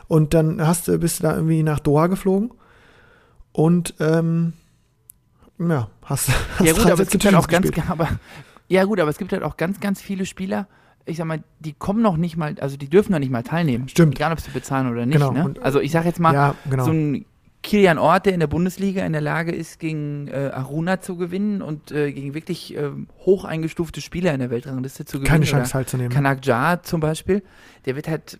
[0.08, 2.52] Und dann hast du, bist du da irgendwie nach Doha geflogen
[3.52, 4.52] und ähm,
[5.58, 7.86] ja, hast, hast Ja gut, aber es gibt halt auch ganz, gespielt.
[7.90, 8.08] aber,
[8.68, 10.66] ja gut, aber es gibt halt auch ganz, ganz viele Spieler,
[11.06, 13.88] ich sag mal, die kommen noch nicht mal, also die dürfen noch nicht mal teilnehmen.
[13.88, 14.16] Stimmt.
[14.16, 15.14] Egal, ob sie bezahlen oder nicht.
[15.18, 15.44] Genau, Ne?
[15.44, 16.84] und- Also ich sag jetzt mal, Ja, genau.
[16.84, 17.24] so ein
[17.62, 21.62] Kilian Ort, der in der Bundesliga in der Lage ist, gegen äh, Aruna zu gewinnen
[21.62, 25.28] und äh, gegen wirklich ähm, hoch eingestufte Spieler in der Weltrangliste zu gewinnen.
[25.28, 26.10] Keine Chance halt zu nehmen.
[26.10, 27.42] Kanak Jar zum Beispiel,
[27.84, 28.38] der wird halt,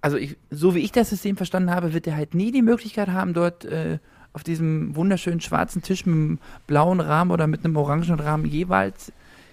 [0.00, 3.08] also ich, so wie ich das System verstanden habe, wird er halt nie die Möglichkeit
[3.08, 3.98] haben, dort äh,
[4.32, 9.12] auf diesem wunderschönen schwarzen Tisch mit einem blauen Rahmen oder mit einem orangen Rahmen jeweils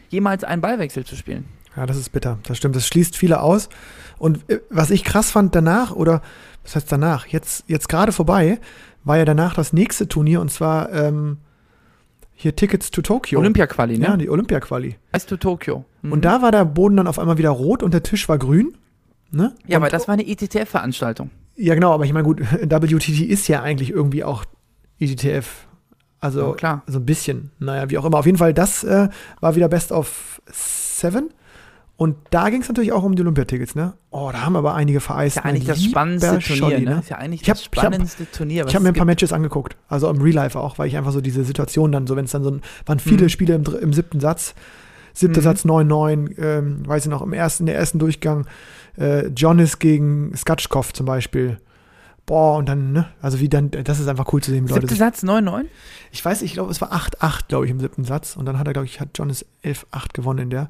[0.10, 1.46] jemals einen Ballwechsel zu spielen.
[1.80, 2.40] Ja, das ist bitter.
[2.44, 2.76] Das stimmt.
[2.76, 3.70] Das schließt viele aus.
[4.18, 6.22] Und äh, was ich krass fand danach, oder
[6.64, 7.26] was heißt danach?
[7.28, 8.60] Jetzt, jetzt gerade vorbei,
[9.06, 11.38] war ja danach das nächste Turnier und zwar ähm,
[12.34, 13.40] hier Tickets to Tokyo.
[13.40, 14.06] Olympia-Quali, ne?
[14.06, 14.98] Ja, die Olympia-Quali.
[15.14, 15.86] Weißt du, Tokio.
[16.02, 16.12] Mhm.
[16.12, 18.76] Und da war der Boden dann auf einmal wieder rot und der Tisch war grün.
[19.32, 19.54] Ne?
[19.66, 21.30] ja, und, aber das war eine ITTF-Veranstaltung.
[21.56, 24.44] Ja, genau, aber ich meine, gut, WTT ist ja eigentlich irgendwie auch
[24.98, 25.66] ITTF.
[26.20, 26.84] Also Ja, klar.
[26.88, 27.52] so ein bisschen.
[27.60, 28.18] Naja, wie auch immer.
[28.18, 29.08] Auf jeden Fall, das äh,
[29.40, 31.30] war wieder Best of Seven.
[32.00, 33.92] Und da ging es natürlich auch um die Olympiatickets, ne?
[34.10, 35.36] Oh, da haben aber einige vereist.
[35.36, 37.00] Ist ja eigentlich das spannendste lieber Turnier, Scholli, ne?
[37.02, 38.66] Ist ja eigentlich Ich hab- das ich hab- spannendste Turnier.
[38.68, 39.06] Ich habe mir ein paar.
[39.06, 42.16] Matches angeguckt, also im Real Life auch, weil ich einfach so diese Situation dann, so
[42.16, 43.30] wenn es dann so ein, waren viele Mhm.
[43.30, 44.56] Spiele im, im siebten Satz,
[45.14, 45.44] siebter Mhm.
[45.44, 48.48] Satz 9-9, ähm, weiß ich noch, im ersten, der ersten Durchgang,
[48.98, 51.58] äh, Jonas gegen Skatschkov zum Beispiel.
[52.26, 54.82] Boah, und dann, ne, also wie dann, das ist einfach cool zu sehen, wie Leute
[54.88, 55.66] Siebte sich, Satz, 9-9?
[56.14, 58.38] Ich weiß, ich glaube, es war 8-8, glaube ich, im siebten Satz.
[58.38, 60.70] Und dann hat er, glaube ich, hat Jonas 11-8 gewonnen in der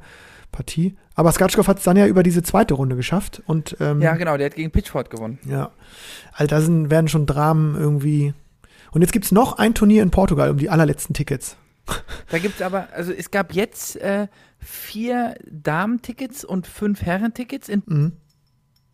[0.51, 0.97] Partie.
[1.15, 3.41] Aber Skatschkov hat es dann ja über diese zweite Runde geschafft.
[3.45, 5.39] Und, ähm, Ja, genau, der hat gegen Pitchford gewonnen.
[5.45, 5.71] ja.
[6.33, 8.33] Also da sind, werden schon Dramen irgendwie.
[8.91, 11.57] Und jetzt gibt es noch ein Turnier in Portugal um die allerletzten Tickets.
[12.29, 14.27] Da gibt es aber, also es gab jetzt äh,
[14.59, 18.12] vier Damen-Tickets und fünf Herren-Tickets in Mhm.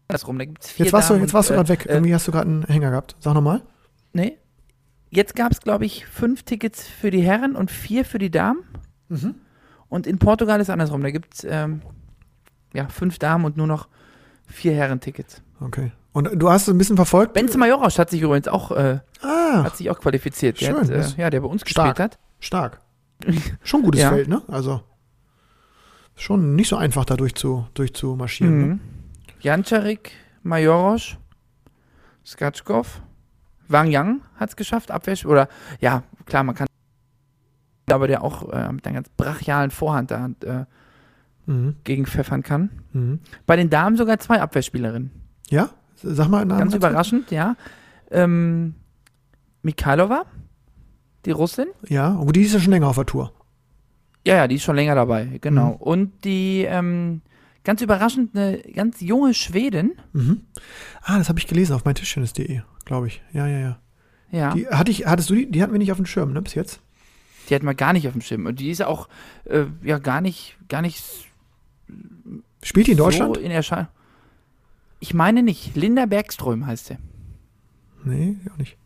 [0.07, 0.37] andersrum.
[0.39, 1.85] Da gibt's vier Jetzt warst du, Damen jetzt warst du gerade weg.
[1.85, 3.15] Äh, Irgendwie hast du gerade einen Hänger gehabt.
[3.19, 3.61] Sag nochmal.
[4.13, 4.37] nee.
[5.11, 8.63] Jetzt gab es, glaube ich, fünf Tickets für die Herren und vier für die Damen.
[9.07, 9.35] Mhm.
[9.89, 11.01] Und in Portugal ist andersrum.
[11.03, 11.81] Da gibt es ähm,
[12.73, 13.87] ja, fünf Damen und nur noch
[14.47, 15.41] vier Herren-Tickets.
[15.61, 15.91] Okay.
[16.11, 17.33] Und du hast es ein bisschen verfolgt?
[17.33, 20.59] Benze Majoros hat sich übrigens auch, äh, Ah, hat sich auch qualifiziert.
[20.61, 21.95] Der Schön, hat, äh, ja, der bei uns stark.
[21.95, 22.19] gespielt hat.
[22.39, 22.81] stark.
[23.63, 24.09] Schon gutes Ja.
[24.09, 24.41] Feld, ne?
[24.47, 24.81] Also
[26.17, 28.59] schon nicht so einfach da durch zu, durch zu marschieren.
[28.59, 28.65] Ne?
[28.75, 28.79] Mhm.
[29.41, 30.11] Jančarik,
[30.43, 31.17] Majoros,
[32.25, 33.01] Skatschkov,
[33.67, 35.49] Wang Yang hat es geschafft, Abwehr, oder
[35.81, 36.67] ja, klar, man kann,
[37.91, 40.65] aber der auch äh, mit einer ganz brachialen Vorhand da äh,
[41.47, 41.75] Mhm.
[41.83, 42.71] gegen pfeffern kann.
[42.93, 43.19] Mhm.
[43.45, 45.11] Bei den Damen sogar zwei Abwehrspielerinnen.
[45.51, 45.69] Ja?
[45.95, 46.61] Sag mal einen Namen.
[46.61, 47.55] Ganz überraschend, ja.
[48.09, 48.73] Ähm,
[49.61, 50.25] Mikhailova,
[51.25, 51.67] die Russin.
[51.87, 53.31] Ja, oh, die ist ja schon länger auf der Tour.
[54.25, 55.73] Ja, ja, die ist schon länger dabei, genau.
[55.73, 55.75] Mhm.
[55.75, 57.21] Und die, ähm,
[57.63, 59.93] ganz überraschend, eine ganz junge Schwedin.
[60.13, 60.41] Mhm.
[61.03, 63.21] Ah, das habe ich gelesen auf meintischtennis.de, glaube ich.
[63.33, 63.79] Ja, ja, ja.
[64.31, 65.51] Ja, die, Die, hatte ich, hattest du die?
[65.51, 66.81] Die hatten wir nicht auf dem Schirm, ne, bis jetzt?
[67.53, 68.45] Hat man gar nicht auf dem Schirm.
[68.47, 69.07] Und die ist auch,
[69.45, 71.03] äh, ja, gar nicht, gar nicht
[72.63, 73.35] Spielt die in Deutschland?
[73.35, 73.87] so in Erscheinung.
[74.99, 75.75] Ich meine nicht.
[75.75, 76.97] Linda Bergström heißt sie.
[78.03, 78.77] Nee, auch nicht.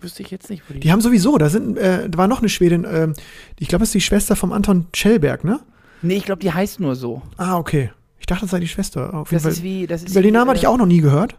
[0.00, 0.80] Wüsste ich jetzt nicht, wo die.
[0.80, 3.14] Die haben sowieso, da sind, äh, da war noch eine Schwedin, ähm,
[3.58, 5.60] ich glaube, das ist die Schwester vom Anton Schellberg, ne?
[6.02, 7.22] nee, ich glaube, die heißt nur so.
[7.36, 7.90] Ah, okay.
[8.20, 9.12] Ich dachte, das sei die Schwester.
[9.14, 9.52] Auf jeden Das Fall.
[9.52, 11.36] ist wie, das ist Weil den Namen hatte ich äh, auch noch nie gehört.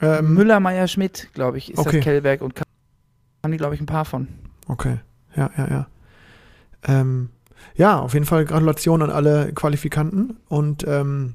[0.00, 1.96] Ähm, Müller, Meier, Schmidt, glaube ich, ist Okay.
[1.96, 2.58] das Kellberg und
[3.44, 4.28] haben die, glaube ich, ein paar von.
[4.68, 4.98] Okay,
[5.38, 5.86] ja, ja, ja.
[6.86, 7.30] Ähm,
[7.74, 10.36] ja, auf jeden Fall Gratulation an alle Qualifikanten.
[10.48, 11.34] Und ähm,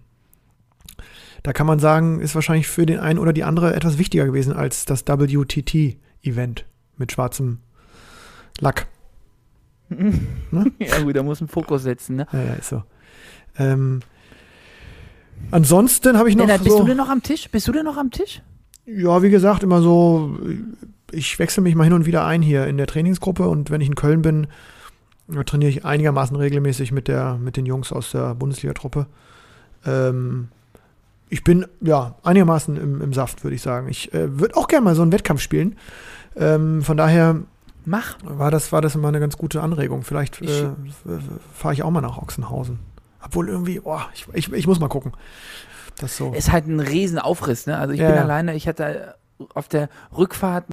[1.43, 4.53] da kann man sagen, ist wahrscheinlich für den einen oder die andere etwas wichtiger gewesen
[4.53, 6.65] als das WTT-Event
[6.97, 7.59] mit schwarzem
[8.59, 8.87] Lack.
[10.51, 10.71] Ne?
[10.79, 12.27] ja, gut, da muss ein Fokus setzen, ne?
[12.31, 12.83] Ja, ja, ist so.
[13.57, 13.99] Ähm,
[15.51, 17.49] ansonsten habe ich noch Lennart, bist so, du denn noch am Tisch?
[17.51, 18.41] Bist du denn noch am Tisch?
[18.85, 20.37] ja, wie gesagt, immer so,
[21.13, 23.87] ich wechsle mich mal hin und wieder ein hier in der Trainingsgruppe und wenn ich
[23.87, 24.47] in Köln bin,
[25.45, 29.07] trainiere ich einigermaßen regelmäßig mit, der, mit den Jungs aus der Bundesliga-Truppe.
[29.85, 30.49] Ähm,
[31.29, 33.87] ich bin ja einigermaßen im, im Saft, würde ich sagen.
[33.89, 35.75] Ich äh, würde auch gerne mal so einen Wettkampf spielen.
[36.35, 37.37] Ähm, von daher
[37.85, 38.17] Mach.
[38.23, 40.03] war das, war das immer eine ganz gute Anregung.
[40.03, 40.69] Vielleicht Ich- äh,
[41.53, 42.79] fahre ich auch mal nach Ochsenhausen.
[43.25, 45.13] Obwohl irgendwie, oh, ich, ich, ich muss mal gucken.
[45.99, 46.33] Das so.
[46.33, 47.77] Ist halt ein Riesenaufriss, ne?
[47.77, 49.15] Also ich Ja, bin alleine, ich hatte
[49.53, 50.65] auf der Rückfahrt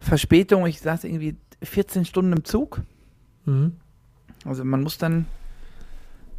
[0.00, 2.80] Verspätung, ich saß irgendwie 14 Stunden im Zug.
[3.44, 3.76] Mhm.
[4.44, 5.26] Also man muss dann,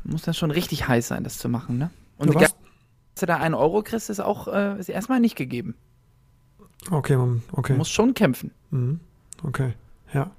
[0.04, 1.92] muss dann schon richtig heiß sein, das zu machen, ne?
[2.18, 2.56] Und dass
[3.20, 5.76] du da einen Euro kriegst, ist auch äh, ist erstmal nicht gegeben.
[6.90, 7.18] Okay,
[7.52, 7.74] okay.
[7.74, 8.52] Du musst schon kämpfen.
[8.72, 9.00] Mhm.
[9.44, 9.74] Okay,
[10.14, 10.32] ja.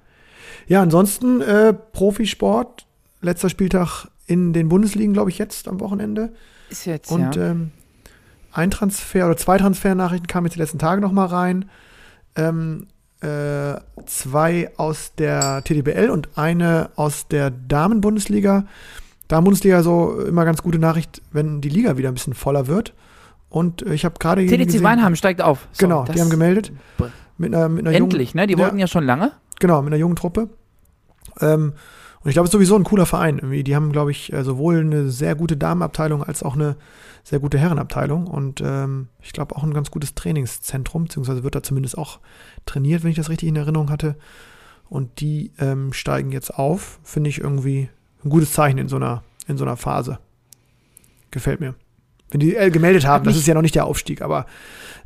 [0.67, 2.87] Ja, ansonsten äh, Profisport,
[3.21, 6.33] letzter Spieltag in den Bundesligen, glaube ich, jetzt am Wochenende.
[6.71, 7.51] Ist jetzt, Und ja.
[7.51, 7.71] ähm,
[8.53, 11.71] ein Transfer oder zwei Transfernachrichten kamen jetzt die letzten Tage noch mal rein.
[12.35, 12.87] Ähm,
[13.23, 18.65] äh, zwei aus der TDBL und eine aus der Damen-Bundesliga.
[19.29, 22.93] Damen-Bundesliga so immer ganz gute Nachricht, wenn die Liga wieder ein bisschen voller wird.
[23.49, 25.69] Und äh, ich habe gerade TDC gesehen- Weinheim steigt auf.
[25.73, 26.73] So, Genau, die haben gemeldet.
[27.39, 28.47] mit einer, mit einer Endlich, jungen, ne?
[28.49, 28.59] Die Ja.
[28.59, 29.33] wollten ja schon lange.
[29.61, 30.49] Genau, mit einer jungen Truppe.
[31.41, 31.75] Ähm,
[32.23, 33.39] und ich glaube, es ist sowieso ein cooler Verein.
[33.39, 33.65] Irgendwie.
[33.65, 36.77] Die haben, glaube ich, äh, sowohl eine sehr gute Damenabteilung als auch eine
[37.25, 38.27] sehr gute Herrenabteilung.
[38.29, 42.21] Und ähm, ich glaube auch ein ganz gutes Trainingszentrum, beziehungsweise wird da zumindest auch
[42.65, 44.17] trainiert, wenn ich das richtig in Erinnerung hatte.
[44.89, 47.01] Und die ähm, steigen jetzt auf.
[47.03, 47.89] Finde ich irgendwie
[48.25, 50.19] ein gutes Zeichen in so einer, in so einer Phase.
[51.33, 51.75] Gefällt mir.
[52.31, 54.47] Wenn die äh, gemeldet haben, das ist ja noch nicht der Aufstieg, aber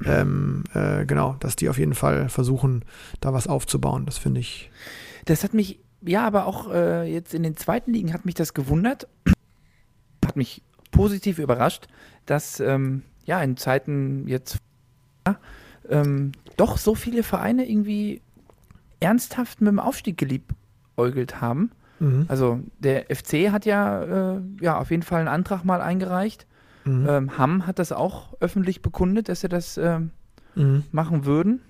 [0.04, 2.84] ähm, äh, genau, dass die auf jeden Fall versuchen,
[3.20, 4.06] da was aufzubauen.
[4.06, 4.70] Das finde ich.
[5.24, 8.54] Das hat mich, ja, aber auch äh, jetzt in den zweiten Ligen hat mich das
[8.54, 9.08] gewundert.
[10.24, 11.86] Hat mich positiv überrascht,
[12.26, 14.58] dass ähm, ja in Zeiten jetzt
[15.88, 18.22] ähm, doch so viele Vereine irgendwie
[18.98, 21.70] ernsthaft mit dem Aufstieg geliebäugelt haben.
[22.00, 22.24] Mhm.
[22.28, 26.46] Also der FC hat ja, äh, ja auf jeden Fall einen Antrag mal eingereicht.
[26.84, 27.06] Mhm.
[27.08, 30.10] Ähm, Hamm hat das auch öffentlich bekundet, dass sie das ähm,
[30.56, 30.84] Mhm.
[30.90, 31.60] machen würden.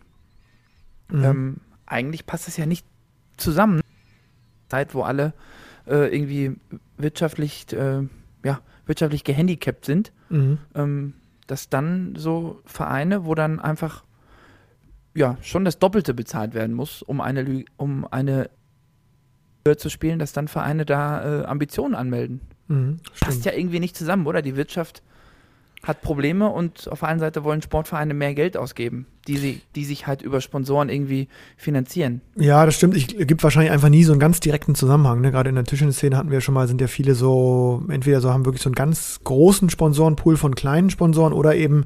[1.10, 1.24] Mhm.
[1.24, 2.86] Ähm, eigentlich passt das ja nicht
[3.36, 3.80] zusammen.
[4.68, 5.32] Zeit, wo alle
[5.86, 6.56] äh, irgendwie
[6.96, 8.02] wirtschaftlich, äh,
[8.44, 10.58] ja, wirtschaftlich gehandicapt sind, Mhm.
[10.74, 11.14] ähm,
[11.46, 14.02] dass dann so Vereine, wo dann einfach
[15.14, 18.50] ja schon das Doppelte bezahlt werden muss, um eine Lü um eine
[19.66, 22.40] Höhe zu spielen, dass dann Vereine da äh, Ambitionen anmelden.
[22.68, 22.98] Mhm.
[23.20, 24.42] Passt ja irgendwie nicht zusammen, oder?
[24.42, 25.02] Die Wirtschaft
[25.86, 29.84] hat Probleme und auf der einen Seite wollen Sportvereine mehr Geld ausgeben, die, sie, die
[29.84, 32.22] sich halt über Sponsoren irgendwie finanzieren.
[32.34, 32.96] Ja, das stimmt.
[32.96, 35.20] Es gibt wahrscheinlich einfach nie so einen ganz direkten Zusammenhang.
[35.20, 35.30] Ne?
[35.30, 38.44] Gerade in der Tischtennis-Szene hatten wir schon mal, sind ja viele so, entweder so haben
[38.44, 41.84] wirklich so einen ganz großen Sponsorenpool von kleinen Sponsoren oder eben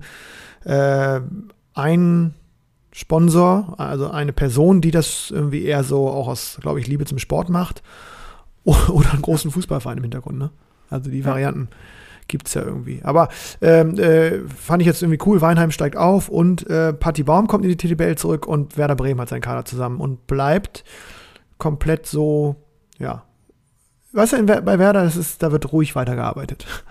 [0.65, 1.21] äh,
[1.75, 2.35] ein
[2.93, 7.19] Sponsor, also eine Person, die das irgendwie eher so auch aus, glaube ich, Liebe zum
[7.19, 7.83] Sport macht.
[8.65, 10.51] Oder einen großen Fußballverein im Hintergrund, ne?
[10.91, 11.27] Also die Ja.
[11.27, 11.69] Varianten
[12.31, 13.01] gibt's ja irgendwie.
[13.03, 13.29] Aber
[13.61, 15.43] ähm, äh, fand ich jetzt irgendwie cool.
[15.43, 19.21] Weinheim steigt auf und äh, Patti Baum kommt in die TTBL zurück und Werder Bremen
[19.21, 20.85] hat seinen Kader zusammen und bleibt
[21.59, 22.57] komplett so,
[22.99, 23.25] ja.
[24.13, 26.67] Weißt du, bei Werder, das ist, da wird ruhig weitergearbeitet.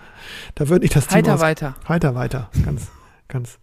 [0.54, 1.74] Da wird nicht das Team Heiter weiter.
[1.88, 2.50] Heiter weiter.
[2.64, 2.88] Ganz,
[3.26, 3.58] ganz,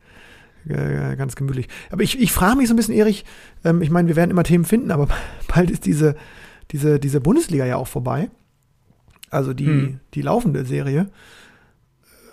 [0.67, 1.69] äh, ganz gemütlich.
[1.91, 3.23] Aber ich, ich frage mich so ein bisschen, Erich,
[3.63, 5.07] ähm, ich meine, wir werden immer Themen finden, aber
[5.47, 6.15] bald ist diese,
[6.71, 8.29] diese, diese Bundesliga ja auch vorbei.
[9.29, 9.99] Also die, Hm.
[10.13, 11.09] die laufende Serie.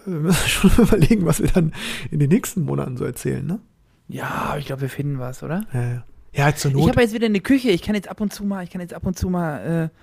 [0.06, 1.72] Wir müssen schon überlegen, was wir dann
[2.10, 3.60] in den nächsten Monaten so erzählen, ne?
[4.08, 5.64] Ja, ich glaube, wir finden was, oder?
[5.72, 6.04] Ja, ja.
[6.36, 6.88] Ja, zur Ich Not.
[6.90, 7.70] habe jetzt wieder eine Küche.
[7.70, 9.98] Ich kann jetzt ab und zu mal, ich kann jetzt ab und zu mal, äh,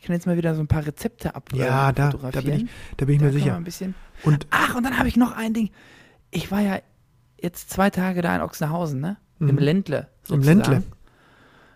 [0.00, 1.48] ich kann jetzt mal wieder so ein paar Rezepte ab.
[1.54, 2.44] Ja, äh, da, da fotografieren.
[2.58, 3.56] bin ich, da bin ich Da mir sicher.
[3.56, 3.94] Ein bisschen.
[4.24, 5.70] Und Ach, und dann habe ich noch ein Ding.
[6.32, 6.80] Ich war ja
[7.40, 9.16] jetzt zwei Tage da in Ochsenhausen, ne?
[9.38, 9.58] Im Mhm.
[9.58, 9.98] Ländle.
[10.28, 10.58] Im sozusagen.
[10.58, 10.82] Ländle.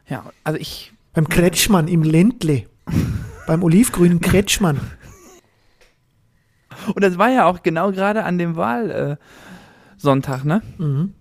[0.09, 2.65] Ja, also ich, beim Kretschmann im Ländle.
[3.47, 4.81] beim olivgrünen Kretschmann.
[6.95, 9.17] Und das war ja auch genau gerade an dem Wahlsonntag, äh,
[9.97, 10.63] Sonntag, ne?
[10.79, 11.15] Mhm.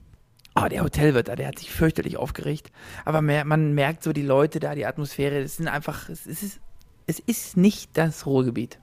[0.55, 2.71] Oh, der Hotelwirt da, der hat sich fürchterlich aufgeregt.
[3.05, 6.59] Aber mer man merkt so die Leute da, die Atmosphäre, das sind einfach, es ist,
[7.07, 8.79] es ist nicht das Ruhrgebiet.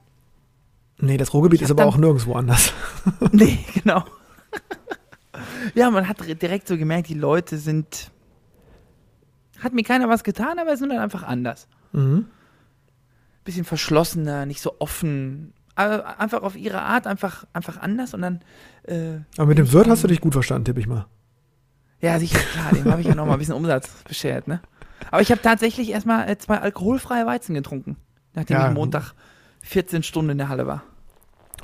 [0.99, 2.73] Nee, das Ruhrgebiet ist aber dann- auch nirgendwo anders.
[3.31, 4.03] nee, genau.
[5.75, 8.09] ja, man hat direkt so gemerkt, die Leute sind,
[9.59, 11.67] hat mir keiner was getan, aber es sind dann einfach anders.
[11.91, 12.25] Mhm.
[13.43, 15.53] bisschen verschlossener, nicht so offen.
[15.77, 18.41] Aber einfach auf ihre Art, einfach, einfach anders und dann.
[18.83, 21.05] Äh, Aber mit dem Wirt hast du dich gut verstanden, tippe ich mal.
[22.01, 24.59] ja, sicher, klar, dem habe ich ja noch mal ein bisschen Umsatz beschert, ne?
[25.11, 27.95] Aber ich habe tatsächlich erstmal äh, zwei alkoholfreie Weizen getrunken,
[28.33, 28.67] nachdem Ja.
[28.67, 29.13] ich Montag
[29.61, 30.83] 14 Stunden in der Halle war.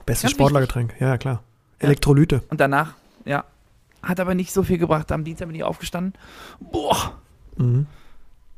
[0.05, 1.43] Bestes Sportlergetränk, ja, klar.
[1.81, 1.87] Ja.
[1.87, 2.43] Elektrolyte.
[2.49, 2.93] Und danach,
[3.25, 3.43] ja,
[4.03, 5.11] hat aber nicht so viel gebracht.
[5.11, 6.13] Am Dienstag bin ich aufgestanden.
[6.59, 7.13] Boah,
[7.57, 7.87] Mhm.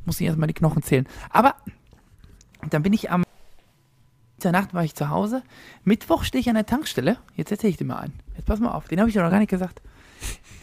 [0.06, 1.08] muss ich erstmal die Knochen zählen.
[1.30, 1.56] Aber
[2.70, 3.24] dann bin ich am
[4.46, 5.44] der Nacht war ich zu Hause.
[5.84, 7.18] Mittwoch stehe ich an der Tankstelle.
[7.36, 8.14] Jetzt erzähle ich dir mal einen.
[8.36, 9.82] Jetzt pass mal auf, den habe ich dir noch gar nicht gesagt.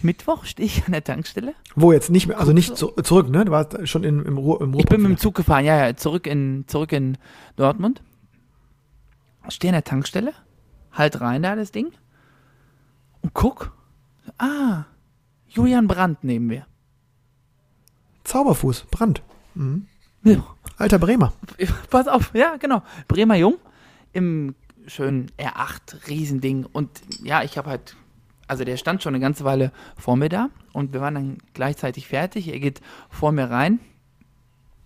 [0.03, 1.55] Mittwoch stehe ich an der Tankstelle.
[1.75, 3.45] Wo jetzt nicht mehr, also nicht zu, zurück, ne?
[3.45, 5.17] Du warst schon in, im, Ruhr, im Ich bin mit dem.
[5.19, 7.19] Zug gefahren, ja, ja, zurück in, zurück in
[7.57, 8.03] Dortmund.
[9.49, 10.33] Stehe an der Tankstelle,
[10.93, 11.93] halt rein da das Ding
[13.23, 13.73] und guck.
[14.39, 14.85] Ah,
[15.49, 16.67] Julian Brandt neben mir.
[18.25, 19.23] Zauberfuß, Brand.
[19.55, 19.87] Mhm.
[20.25, 20.45] Ja,
[20.79, 21.33] Alter Bremer.
[21.91, 22.83] Pass auf, ja, genau.
[23.09, 23.59] Bremer Jung
[24.13, 24.55] im
[24.87, 26.89] schönen R8 Riesending und
[27.23, 27.97] ja, ich habe halt
[28.49, 32.07] also der stand schon eine ganze Weile vor mir da und wir waren dann gleichzeitig
[32.09, 32.49] fertig.
[32.49, 33.79] Er geht vor mir rein.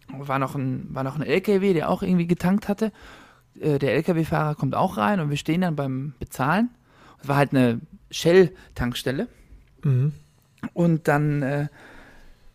[0.08, 2.92] War noch ein war noch ein LKW, der auch irgendwie getankt hatte.
[3.58, 6.68] Äh, der LKW-Fahrer kommt auch rein und wir stehen dann beim Bezahlen.
[7.20, 9.26] Es war halt eine Shell Tankstelle
[9.82, 10.12] Mhm.
[10.74, 11.68] und dann äh,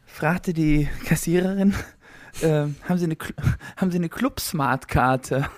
[0.06, 1.74] fragte die Kassiererin,
[2.42, 3.36] äh, haben, Sie eine, Cl-
[3.78, 5.50] haben Sie eine Club-Smart-Karte?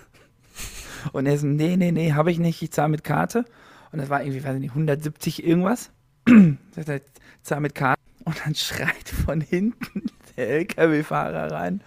[1.12, 3.46] Und er so, nee, nee, nee, habe ich nicht, ich zahle mit Karte.
[3.92, 5.92] Und das war irgendwie, weiß ich nicht, 170 irgendwas.
[6.72, 7.02] Sagt er,
[7.42, 8.02] zahl mit Karte.
[8.26, 10.04] Und dann schreit von hinten
[10.38, 11.82] der LKW-Fahrer rein,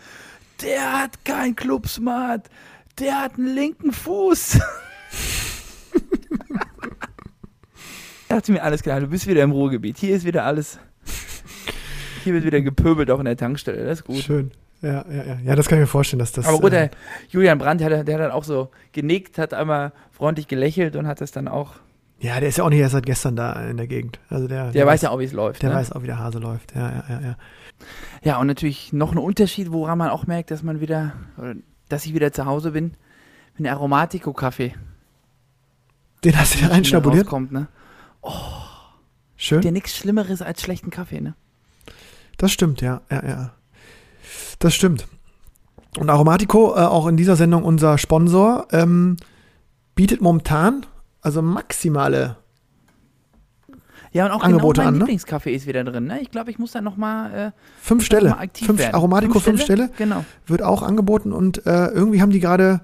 [0.63, 2.49] der hat kein Club-Smart,
[2.99, 4.59] der hat einen linken Fuß.
[8.29, 9.99] dachte mir, alles klar, du bist wieder im Ruhrgebiet.
[9.99, 10.79] Hier ist wieder alles.
[12.25, 13.85] Hier wird wieder gepöbelt, auch in der Tankstelle.
[13.85, 14.19] Das ist gut.
[14.19, 14.51] Schön.
[14.83, 15.39] Ja, ja, ja.
[15.45, 16.47] Ja, das kann ich mir vorstellen, dass das.
[16.47, 16.91] Aber gut, äh, der
[17.31, 21.07] Julian Brandt, der, hat- der hat dann auch so genickt, hat einmal freundlich gelächelt und
[21.07, 21.75] hat das dann auch.
[22.21, 24.19] ja, der ist ja auch nicht erst seit gestern da in der Gegend.
[24.29, 25.63] Also der, Der, weiß ja auch, wie es läuft.
[25.63, 25.77] Der ne?
[25.77, 26.75] weiß auch, wie der Hase läuft.
[26.75, 27.37] Ja, ja, ja, ja.
[28.23, 31.13] Ja, und natürlich noch ein Unterschied, woran man auch merkt, dass man wieder,
[31.89, 32.95] dass ich wieder zu Hause bin,
[33.57, 34.75] mit einem Aromatico-Kaffee.
[36.25, 37.27] Den hast du dir der reinschnabuliert.
[37.27, 37.69] rauskommt, ne?
[39.37, 39.61] Schön.
[39.61, 41.35] Der nichts Schlimmeres als schlechten Kaffee, ne?
[42.39, 43.53] Das stimmt, ja, ja, ja.
[44.59, 45.07] Das stimmt.
[45.99, 49.17] Und Aromatico, äh, auch in dieser Sendung unser Sponsor, ähm,
[49.95, 50.85] bietet momentan
[51.23, 52.37] also maximale.
[54.13, 54.99] Ja, und auch Angebote genau mein an, ne?
[55.01, 56.21] Lieblingskaffee ist wieder drin, ne?
[56.21, 57.51] Ich glaube, ich muss da nochmal äh,
[57.83, 58.31] Fünf noch Stelle.
[58.31, 58.95] mal aktiv Fünf, werden.
[58.95, 60.25] Aromatico fünf Stelle Genau.
[60.47, 62.81] wird auch angeboten und äh, irgendwie haben die gerade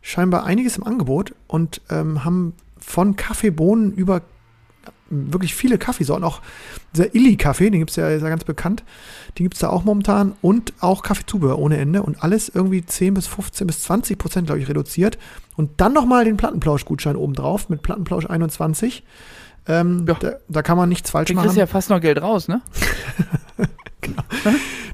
[0.00, 4.22] scheinbar einiges im Angebot und ähm, haben von Kaffeebohnen über
[5.12, 6.40] wirklich viele Kaffeesorten, auch
[6.96, 8.82] dieser Illy-Kaffee, den gibt es ja, ist ja ganz bekannt,
[9.38, 13.14] den gibt es da auch momentan und auch Kaffeezubehör ohne Ende und alles irgendwie 10
[13.14, 15.18] bis 15 bis 20 Prozent, glaube ich, reduziert
[15.56, 19.04] und dann nochmal den Plattenplausch-Gutschein obendrauf mit Plattenplausch 21.
[19.68, 20.14] Ähm, Ja.
[20.18, 21.44] da, da kann man nichts falsch Du machen.
[21.44, 22.62] kriegst ja fast noch Geld raus, ne?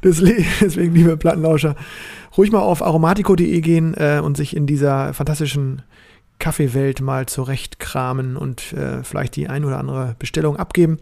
[0.04, 1.74] Deswegen, deswegen, liebe Plattenlauscher,
[2.36, 5.82] ruhig mal auf aromatico.de gehen äh, und sich in dieser fantastischen
[6.38, 10.98] Kaffeewelt mal zurechtkramen und äh, vielleicht die ein oder andere Bestellung abgeben.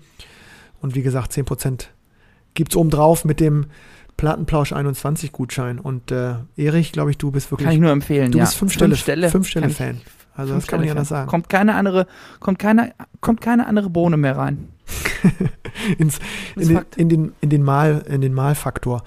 [0.80, 1.86] Und wie gesagt, 10%
[2.54, 3.66] gibt es obendrauf mit dem
[4.16, 5.78] Plattenplausch 21 Gutschein.
[5.78, 8.44] Und äh, Erich, glaube ich, du bist wirklich, Kann ich nur empfehlen, du ja.
[8.44, 10.00] bist fünf Stelle, Stelle, fünf Stelle Fan.
[10.34, 11.28] Also das kann man Stelle anders sagen.
[11.28, 12.06] Kommt keine andere,
[12.40, 14.68] kommt keine, kommt keine andere Bohne mehr rein.
[15.98, 16.18] ins,
[16.56, 19.02] in, den, in, den, in, den Mal, in den Malfaktor.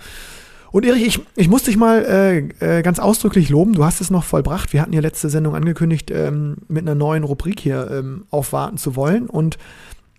[0.72, 3.74] Und Erich, ich, ich muss dich mal äh, äh, ganz ausdrücklich loben.
[3.74, 4.72] Du hast es noch vollbracht.
[4.72, 8.96] Wir hatten ja letzte Sendung angekündigt, ähm, mit einer neuen Rubrik hier ähm, aufwarten zu
[8.96, 9.28] wollen.
[9.28, 9.58] Und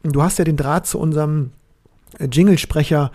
[0.03, 1.53] du hast ja den Draht zu unserem
[2.19, 3.13] äh, Jinglesprecher.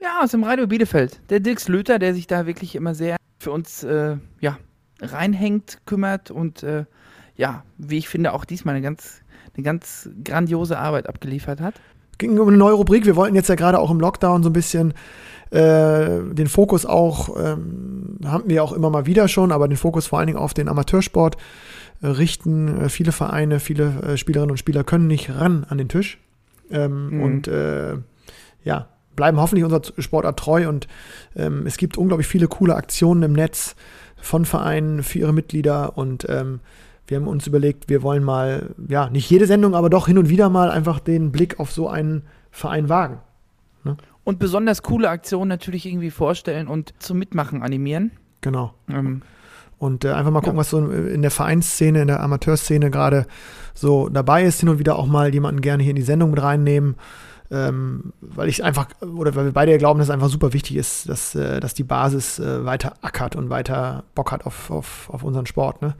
[0.00, 1.20] Ja, aus dem Radio Bielefeld.
[1.30, 4.58] Der Dirk Slöter, der sich da wirklich immer sehr für uns äh, ja,
[5.00, 6.84] reinhängt, kümmert und äh,
[7.36, 9.22] ja, wie ich finde, auch diesmal eine ganz,
[9.54, 11.74] eine ganz grandiose Arbeit abgeliefert hat.
[12.18, 13.06] Ging um eine neue Rubrik.
[13.06, 14.94] Wir wollten jetzt ja gerade auch im Lockdown so ein bisschen
[15.54, 20.08] äh, den Fokus auch, ähm, haben wir auch immer mal wieder schon, aber den Fokus
[20.08, 21.36] vor allen Dingen auf den Amateursport
[22.02, 22.82] äh, richten.
[22.82, 26.18] Äh, viele Vereine, viele Spielerinnen und Spieler können nicht ran an den Tisch.
[26.70, 27.22] Ähm, Mhm.
[27.22, 27.50] Und
[28.64, 30.88] ja, bleiben hoffentlich unserer Sportart treu und
[31.36, 33.76] ähm, es gibt unglaublich viele coole Aktionen im Netz
[34.16, 36.60] von Vereinen für ihre Mitglieder und ähm,
[37.06, 40.30] wir haben uns überlegt, wir wollen mal, ja, nicht jede Sendung, aber doch hin und
[40.30, 43.18] wieder mal einfach den Blick auf so einen Verein wagen.
[44.24, 48.10] Und besonders coole Aktionen natürlich irgendwie vorstellen und zum Mitmachen animieren.
[48.40, 48.72] Genau.
[48.88, 49.22] Ähm,
[49.78, 50.60] Und äh, einfach mal gucken, Ja.
[50.60, 53.26] was so in der Vereinsszene, in der Amateurszene gerade
[53.74, 54.60] so dabei ist.
[54.60, 56.96] Hin und wieder auch mal jemanden gerne hier in die Sendung mit reinnehmen.
[57.50, 60.76] Ähm, weil ich einfach, oder weil wir beide ja glauben, dass es einfach super wichtig
[60.76, 65.10] ist, dass, äh, dass die Basis äh, weiter ackert und weiter Bock hat auf, auf,
[65.10, 65.82] auf unseren Sport.
[65.82, 65.94] Ne?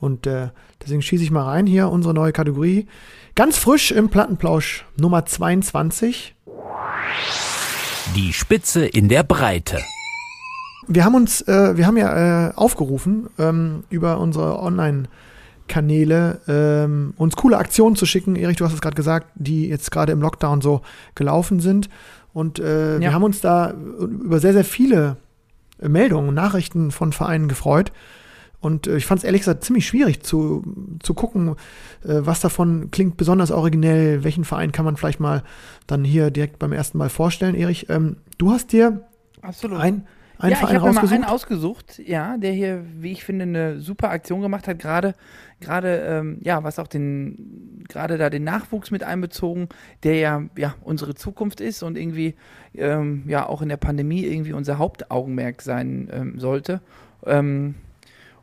[0.00, 0.48] Und äh,
[0.82, 2.86] deswegen schieße ich mal rein hier unsere neue Kategorie.
[3.34, 6.34] Ganz frisch im Plattenplausch Nummer 22.
[8.14, 9.78] Die Spitze in der Breite.
[10.86, 17.36] Wir haben uns, äh, wir haben ja äh, aufgerufen, ähm, über unsere Online-Kanäle ähm, uns
[17.36, 18.36] coole Aktionen zu schicken.
[18.36, 20.80] Erich, du hast es gerade gesagt, die jetzt gerade im Lockdown so
[21.14, 21.88] gelaufen sind.
[22.32, 23.12] Und äh, wir Ja.
[23.12, 25.16] haben uns da über sehr, sehr viele
[25.80, 27.92] Meldungen und Nachrichten von Vereinen gefreut.
[28.60, 30.64] Und äh, ich fand es ehrlich gesagt ziemlich schwierig zu,
[31.00, 31.50] zu gucken,
[32.04, 35.42] äh, was davon klingt besonders originell, welchen Verein kann man vielleicht mal
[35.86, 37.54] dann hier direkt beim ersten Mal vorstellen.
[37.54, 39.06] Erich, ähm, du hast dir
[39.42, 39.78] absolut.
[39.78, 40.06] ein,
[40.38, 43.44] einen ja, Verein ich habe mir mal einen ausgesucht, ja, der hier, wie ich finde,
[43.44, 44.80] eine super Aktion gemacht hat.
[44.80, 45.14] Gerade,
[45.60, 49.68] gerade, ähm, ja, was auch den, gerade da den Nachwuchs mit einbezogen,
[50.02, 52.34] der ja, ja, unsere Zukunft ist und irgendwie,
[52.74, 56.80] ähm, ja, auch in der Pandemie irgendwie unser Hauptaugenmerk sein ähm, sollte.
[57.24, 57.76] Ähm,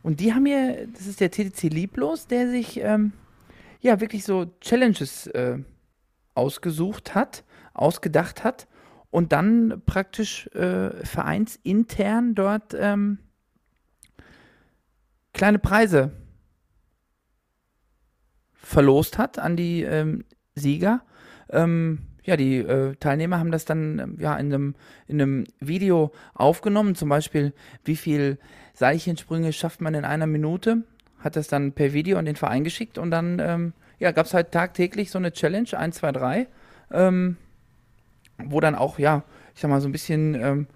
[0.06, 3.12] und die haben mir, das ist der TTC Lieblos, der sich, ähm,
[3.82, 5.58] ja, wirklich so Challenges äh,
[6.36, 7.43] ausgesucht hat,
[7.74, 8.68] ausgedacht hat
[9.10, 13.18] und dann praktisch äh, vereinsintern dort ähm,
[15.34, 16.12] kleine Preise
[18.53, 21.01] verlost hat an die ähm, Sieger.
[21.49, 24.76] Ähm, ja, die äh, Teilnehmer haben das dann ähm, ja in einem,
[25.08, 27.53] in einem Video aufgenommen, zum Beispiel,
[27.84, 28.38] wie viel
[28.76, 30.84] Seilchensprünge schafft man in einer Minute,
[31.19, 34.34] hat das dann per Video an den Verein geschickt und dann ähm, ja, gab es
[34.34, 36.47] halt tagtäglich so eine Challenge, 1, 2, 3,
[36.91, 37.38] ähm,
[38.38, 39.23] wo dann auch, ja,
[39.55, 40.67] ich sag mal, so ein bisschen ähm,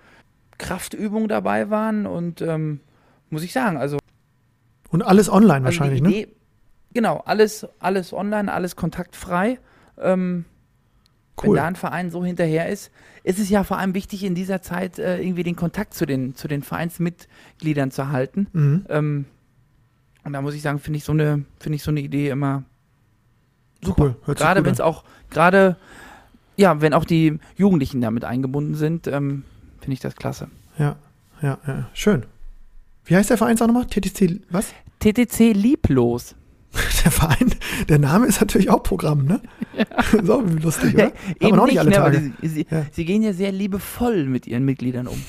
[0.58, 2.80] Kraftübungen dabei waren und ähm,
[3.30, 4.00] muss ich sagen, also
[4.90, 6.10] Und alles online also wahrscheinlich, ne?
[6.10, 6.28] Idee,
[6.94, 9.60] Genau, alles, alles online, alles kontaktfrei.
[10.00, 10.46] Ähm,
[11.42, 11.58] Wenn Cool.
[11.58, 12.92] da ein Verein so hinterher ist,
[13.24, 16.36] ist es ja vor allem wichtig, in dieser Zeit äh, irgendwie den Kontakt zu den,
[16.36, 18.48] zu den Vereinsmitgliedern zu halten.
[18.54, 18.86] Mhm.
[18.90, 19.26] Ähm,
[20.24, 22.64] und da muss ich sagen, finde ich so eine, finde ich so eine Idee immer
[23.84, 24.16] super.
[24.28, 25.78] Cool, Gerade wenn es auch, gerade,
[26.58, 29.44] ja, wenn auch die Jugendlichen damit eingebunden sind, ähm,
[29.80, 30.50] finde ich das klasse.
[30.78, 30.96] Ja,
[31.42, 31.90] ja, ja.
[31.94, 32.24] Schön.
[33.06, 33.86] Wie heißt der Verein auch nochmal?
[33.86, 34.74] TTC, was?
[35.00, 36.36] TTC lieblos.
[37.04, 37.54] Der Verein,
[37.88, 39.42] der Name ist natürlich auch Programm, ne?
[40.24, 41.06] so lustig, oder?
[41.06, 42.32] Hat Eben man auch nicht alle ne, Tage.
[42.42, 42.86] Sie, sie, Ja.
[42.92, 45.22] sie gehen ja sehr liebevoll mit ihren Mitgliedern um.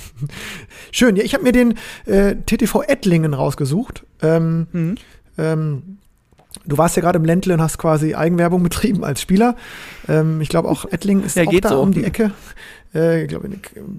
[0.92, 1.16] Schön.
[1.16, 1.74] Ja, ich habe mir den
[2.06, 4.04] äh, TTV Ettlingen rausgesucht.
[4.22, 4.94] Ähm, Mhm.
[5.38, 5.82] ähm,
[6.66, 9.56] du warst ja gerade im Ländle und hast quasi Eigenwerbung betrieben als Spieler.
[10.08, 11.80] Ähm, ich glaube auch Ettlingen ist Ja, auch da so.
[11.80, 12.32] um die Ecke.
[12.94, 13.48] Äh, ich glaube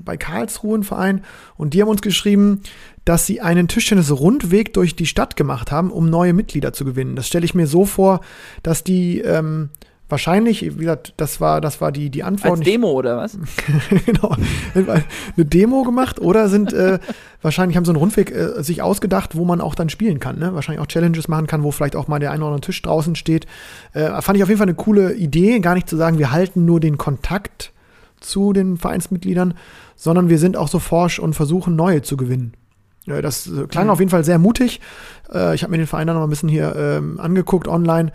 [0.04, 1.24] bei Karlsruhe ein Verein.
[1.58, 2.62] Und die haben uns geschrieben,
[3.06, 7.16] dass sie einen Tischtennis-Rundweg durch die Stadt gemacht haben, um neue Mitglieder zu gewinnen.
[7.16, 8.22] Das stelle ich mir so vor,
[8.64, 9.70] dass die ähm,
[10.12, 12.60] wahrscheinlich, wie gesagt, das war, das war die, die Antwort.
[12.60, 13.38] Als Demo oder was?
[14.06, 14.36] genau,
[14.76, 17.00] eine Demo gemacht oder sind äh,
[17.42, 20.54] wahrscheinlich haben so einen Rundweg äh, sich ausgedacht, wo man auch dann spielen kann, ne?
[20.54, 23.16] Wahrscheinlich auch Challenges machen kann, wo vielleicht auch mal der ein oder andere Tisch draußen
[23.16, 23.48] steht.
[23.94, 26.66] Äh, fand ich auf jeden Fall eine coole Idee, gar nicht zu sagen, wir halten
[26.66, 27.72] nur den Kontakt
[28.20, 29.56] zu den Vereinsmitgliedern,
[29.96, 32.54] sondern wir sind auch so forsch und versuchen neue zu gewinnen.
[33.06, 34.80] Ja, das äh, klang auf jeden Fall sehr mutig.
[35.34, 38.12] Äh, ich habe mir den Verein dann noch ein bisschen hier ähm, angeguckt online.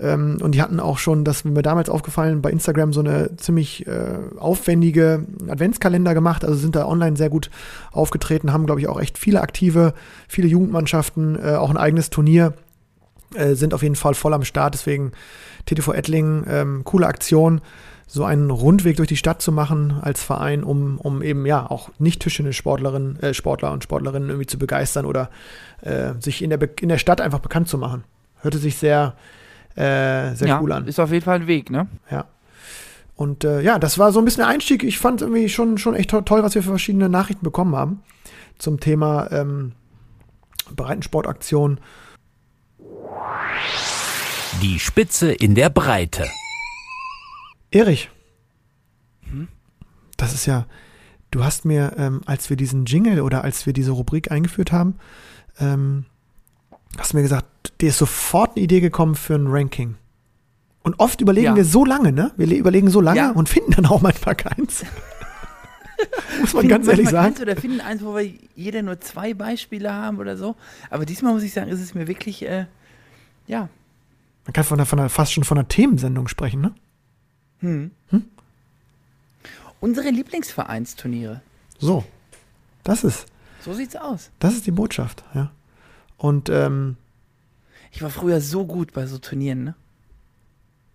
[0.00, 3.36] Ähm, und die hatten auch schon, das ist mir damals aufgefallen, bei Instagram so eine
[3.36, 6.44] ziemlich äh, aufwendige Adventskalender gemacht.
[6.44, 7.50] Also sind da online sehr gut
[7.92, 9.94] aufgetreten, haben, glaube ich, auch echt viele aktive,
[10.26, 12.54] viele Jugendmannschaften, äh, auch ein eigenes Turnier,
[13.34, 14.74] äh, sind auf jeden Fall voll am Start.
[14.74, 15.12] Deswegen
[15.66, 17.60] TTV Ettlingen, ähm, coole Aktion,
[18.12, 21.90] so einen Rundweg durch die Stadt zu machen als Verein, um, um eben ja auch
[22.00, 25.30] nicht tischende Sportlerinnen, äh, Sportler und Sportlerinnen irgendwie zu begeistern oder
[25.82, 28.02] äh, sich in der, Be in der Stadt einfach bekannt zu machen.
[28.40, 29.14] Hörte sich sehr,
[29.76, 30.88] äh, sehr ja, cool an.
[30.88, 31.86] ist auf jeden Fall ein Weg, ne?
[32.10, 32.24] Ja.
[33.14, 34.82] Und äh, ja, das war so ein bisschen der Einstieg.
[34.82, 38.02] Ich fand irgendwie schon, schon echt to toll, was wir für verschiedene Nachrichten bekommen haben
[38.58, 39.72] zum Thema ähm,
[40.74, 41.78] Breitensportaktion.
[44.62, 46.26] Die Spitze in der Breite.
[47.70, 48.10] Erich,
[50.16, 50.66] das ist ja,
[51.30, 54.96] du hast mir, ähm, als wir diesen Jingle oder als wir diese Rubrik eingeführt haben,
[55.58, 56.04] ähm,
[56.98, 59.94] hast du mir gesagt, dir ist sofort eine Idee gekommen für ein Ranking.
[60.82, 61.56] Und oft überlegen Ja.
[61.56, 62.32] wir so lange, ne?
[62.36, 63.30] Wir le- überlegen so lange Ja.
[63.30, 64.84] und finden dann auch manchmal keins.
[66.40, 67.34] Muss man Finden ganz ehrlich sagen.
[67.34, 70.56] keins Oder finden eins, wo wir jeder nur zwei Beispiele haben oder so.
[70.88, 72.64] Aber diesmal muss ich sagen, ist es mir wirklich, äh,
[73.46, 73.68] ja,
[74.46, 76.74] Man kann von einer, von einer, fast schon von einer Themensendung sprechen, ne?
[77.60, 77.90] Hm.
[79.80, 81.40] Unsere Lieblingsvereinsturniere.
[81.78, 82.04] So.
[82.84, 83.26] Das ist,
[83.62, 84.30] So sieht's aus.
[84.38, 85.50] das ist die Botschaft, ja.
[86.16, 86.96] Und ähm,
[87.92, 89.74] Ich war früher so gut bei so Turnieren, ne?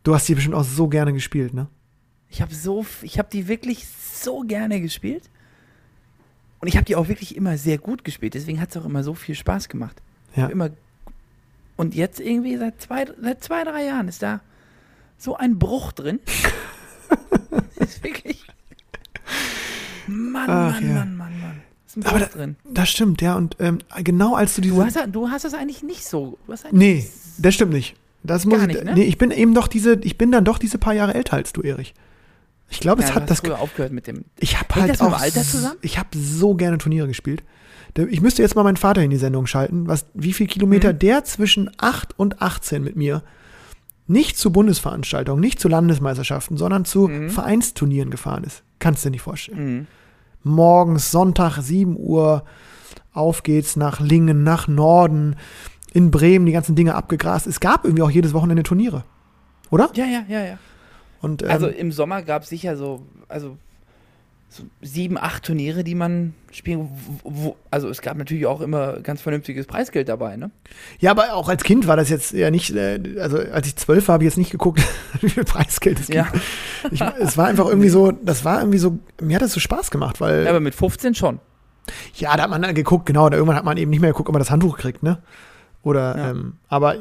[0.03, 1.67] du hast die bestimmt auch so gerne gespielt, ne?
[2.29, 5.29] Ich habe so, ich habe die wirklich so gerne gespielt.
[6.59, 8.33] Und ich habe die auch wirklich immer sehr gut gespielt.
[8.33, 10.01] Deswegen hat es auch immer so viel Spaß gemacht.
[10.35, 10.47] Ja.
[10.47, 10.71] Immer
[11.77, 14.41] und jetzt irgendwie seit zwei, seit zwei, drei Jahren ist da
[15.17, 16.19] so ein Bruch drin.
[17.77, 18.43] ist wirklich.
[20.07, 20.93] Mann, Ach, Mann, ja.
[20.95, 21.61] Mann, Mann, Mann.
[21.87, 22.55] Ist ein Bruch Aber da- drin.
[22.71, 23.35] Das stimmt, ja.
[23.35, 24.75] Und ähm, genau als du diese.
[24.75, 26.37] Du hast, du hast das eigentlich nicht so.
[26.45, 27.07] Du hast Nee,
[27.37, 27.95] das stimmt nicht.
[28.23, 28.93] Das muss Gar ich, nicht, ne?
[28.95, 31.53] Nee, ich bin eben doch diese, ich bin dann doch diese paar Jahre älter als
[31.53, 31.93] du, Erich.
[32.69, 33.43] Ich glaube, ja, es hat das.
[33.45, 34.25] aufgehört mit dem.
[34.39, 35.05] Ich habe halt auch.
[35.11, 35.77] dem Alter zusammen?
[35.81, 37.43] Ich habe so gerne Turniere gespielt.
[38.09, 40.99] Ich müsste jetzt mal meinen Vater in die Sendung schalten, was, wie viel Kilometer Mhm.
[40.99, 43.23] der zwischen 8 und 18 mit mir
[44.07, 47.29] nicht zu Bundesveranstaltungen, nicht zu Landesmeisterschaften, sondern zu Mhm.
[47.29, 48.63] Vereinsturnieren gefahren ist.
[48.79, 49.75] Kannst du dir nicht vorstellen.
[49.77, 49.87] Mhm.
[50.43, 52.43] morgens, Sonntag, 7 Uhr,
[53.13, 55.37] auf geht's nach Lingen, nach Norden,
[55.91, 57.47] in Bremen, die ganzen Dinge abgegrast.
[57.47, 59.03] Es gab irgendwie auch jedes Wochenende Turniere.
[59.71, 59.89] Oder?
[59.95, 60.57] Ja, ja, ja, ja.
[61.21, 63.57] Und, ähm, Also im Sommer gab es sicher so, also
[64.47, 66.89] so sieben, acht Turniere, die man spielen.
[67.23, 70.51] Wo, also es gab natürlich auch immer ganz vernünftiges Preisgeld dabei, ne?
[70.99, 74.07] ja, aber auch als Kind war das jetzt ja nicht, äh, also als ich zwölf
[74.07, 74.81] war, habe ich jetzt nicht geguckt,
[75.21, 76.15] wie viel Preisgeld es gibt.
[76.15, 76.27] Ja.
[76.91, 79.91] Ich, es war einfach irgendwie so, das war irgendwie so, mir hat das so Spaß
[79.91, 81.39] gemacht, weil, Aber mit 15 schon.
[82.15, 84.29] ja, da hat man dann geguckt, genau, da irgendwann hat man eben nicht mehr geguckt,
[84.29, 85.21] ob man das Handtuch kriegt, ne?
[85.83, 86.29] Oder, Ja.
[86.31, 86.95] ähm, aber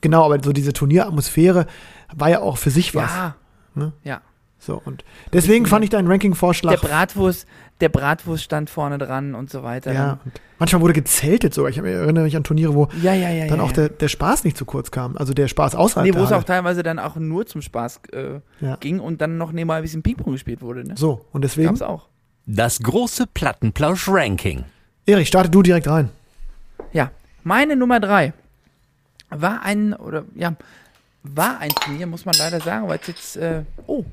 [0.00, 1.66] genau, aber so diese Turnieratmosphäre
[2.14, 3.10] war ja auch für sich was.
[3.10, 3.34] Ja.
[3.74, 3.92] ne?
[4.04, 4.20] Ja.
[4.60, 6.80] So, und deswegen fand ich deinen Der Ranking-Vorschlag.
[6.82, 7.46] Bratwurst,
[7.80, 9.92] der Bratwurst stand vorne dran und so weiter.
[9.92, 11.70] Ja, und manchmal wurde gezeltet sogar.
[11.70, 13.46] Ich erinnere mich an Turniere, wo ja, ja, ja.
[13.46, 13.74] dann ja, auch ja.
[13.74, 15.16] Der, der Spaß nicht zu kurz kam.
[15.16, 18.02] Also der Spaß außerhalb Nee, wo der es auch teilweise dann auch nur zum Spaß
[18.12, 18.76] äh, Ja.
[18.76, 20.94] ging und dann noch nebenbei ein bisschen Ping-Pong gespielt wurde, ne?
[20.98, 22.08] So, und deswegen, Gab's auch.
[22.44, 24.64] Das große Plattenplausch-Ranking.
[25.06, 26.10] Erich, starte du direkt rein.
[26.92, 27.10] Ja,
[27.44, 28.34] meine Nummer drei
[29.30, 30.54] war ein, oder ja,
[31.22, 34.04] war ein Turnier, muss man leider sagen, weil es jetzt, äh, oh,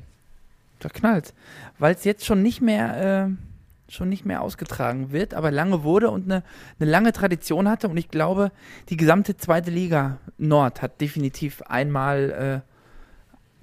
[0.78, 1.34] da knallt,
[1.78, 6.10] weil es jetzt schon nicht mehr, äh, schon nicht mehr ausgetragen wird, aber lange wurde
[6.10, 6.42] und eine,
[6.78, 8.52] eine lange Tradition hatte und ich glaube,
[8.90, 12.70] die gesamte zweite Liga Nord hat definitiv einmal äh,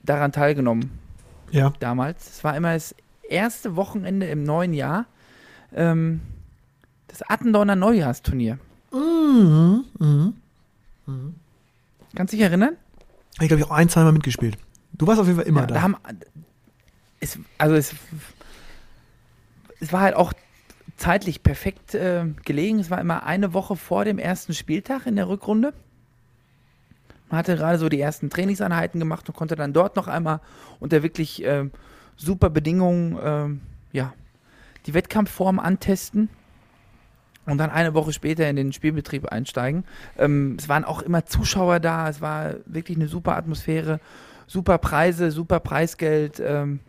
[0.03, 0.91] daran teilgenommen
[1.51, 1.73] Ja.
[1.79, 2.27] damals.
[2.29, 2.95] Es war immer das
[3.29, 5.05] erste Wochenende im neuen Jahr,
[5.73, 6.21] ähm,
[7.07, 8.57] das Attendorner Neujahrsturnier.
[8.91, 9.85] Mhm.
[9.99, 10.33] Mhm.
[12.15, 12.77] Kannst du dich erinnern?
[13.41, 14.57] Ich glaube, ich auch ein, zweimal mitgespielt.
[14.93, 15.73] Du warst auf jeden Fall immer ja, da.
[15.75, 15.95] da haben,
[17.25, 17.95] es, also es,
[19.79, 20.33] es war halt auch
[20.97, 22.79] zeitlich perfekt äh, gelegen.
[22.79, 25.73] Es war immer eine Woche vor dem ersten Spieltag in der Rückrunde.
[27.29, 30.39] Man hatte gerade so die ersten Trainingseinheiten gemacht und konnte dann dort noch einmal
[30.79, 31.69] unter wirklich äh,
[32.15, 33.61] super Bedingungen ähm,
[33.91, 34.13] ja,
[34.85, 36.29] die Wettkampfform antesten
[37.45, 39.83] und dann eine Woche später in den Spielbetrieb einsteigen.
[40.17, 43.99] Ähm, es waren auch immer Zuschauer da, es war wirklich eine super Atmosphäre,
[44.47, 46.39] super Preise, super Preisgeld.
[46.39, 46.79] Ähm,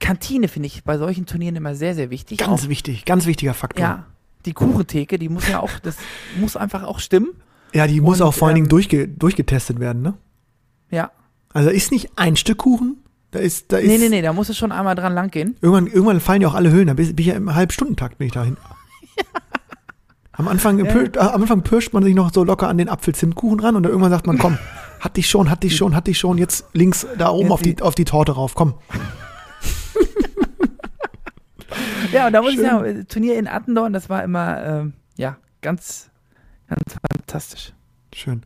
[0.00, 2.38] Kantine finde ich bei solchen Turnieren immer sehr, sehr wichtig.
[2.38, 3.82] ganz Auch, wichtig, ganz wichtiger Faktor.
[3.84, 4.04] ja,
[4.44, 5.96] die Kuchentheke, die muss ja auch, das
[6.38, 7.28] muss einfach auch stimmen.
[7.74, 10.14] Ja, die muss Und, auch vor allen Dingen ähm, durchge durchgetestet werden, ne?
[10.90, 11.10] Ja.
[11.52, 12.98] Also ist nicht ein Stück Kuchen,
[13.32, 13.88] da ist, da ist.
[13.88, 15.56] Nee, nee, nee, da muss es schon einmal dran lang gehen.
[15.60, 18.32] Irgendwann, irgendwann fallen ja auch alle Höhlen, da bin ich ja im Halbstundentakt bin ich
[18.32, 18.56] dahin.
[20.32, 20.92] Am Anfang, Ja.
[20.92, 23.82] pir- äh, am Anfang pirscht man sich noch so locker an den Apfelzimtkuchen ran und
[23.84, 24.58] dann irgendwann sagt man, komm,
[25.00, 27.62] hat dich schon, hat dich schon, hat dich schon, jetzt links da oben Ja, auf,
[27.62, 28.74] die, die- auf die Torte rauf, komm.
[32.12, 32.66] Ja, und da muss ich Schön.
[32.66, 36.10] sagen, äh, Turnier in Attendorn, das war immer, ähm, ja, ganz,
[36.68, 37.72] ganz fantastisch.
[38.14, 38.42] Schön.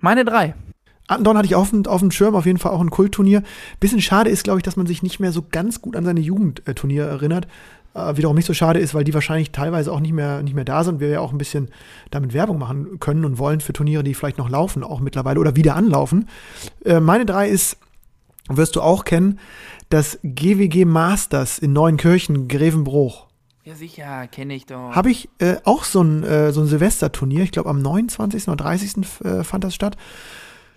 [0.00, 0.54] Meine drei.
[1.06, 3.42] Attendorn hatte ich auf, dem- auf dem Schirm, auf jeden Fall auch ein Kultturnier.
[3.80, 6.20] Bisschen schade ist, glaube ich, dass man sich nicht mehr so ganz gut an seine
[6.20, 7.46] Jugendturniere erinnert.
[7.94, 10.64] Äh, wiederum nicht so schade ist, weil die wahrscheinlich teilweise auch nicht mehr, nicht mehr
[10.64, 10.98] da sind.
[11.00, 11.68] Wir ja auch ein bisschen
[12.10, 15.56] damit Werbung machen können und wollen für Turniere, die vielleicht noch laufen, auch mittlerweile oder
[15.56, 16.28] wieder anlaufen.
[16.84, 17.76] Äh, meine drei ist
[18.50, 19.38] wirst du auch kennen,
[19.94, 23.28] das GWG Masters in Neuenkirchen, Grevenbruch.
[23.62, 24.90] Ja, sicher, kenne ich doch.
[24.90, 28.48] Habe ich äh, auch so ein, äh, so ein Silvesterturnier, ich glaube am 29.
[28.48, 28.96] oder 30.
[29.22, 29.96] Äh, fand das statt.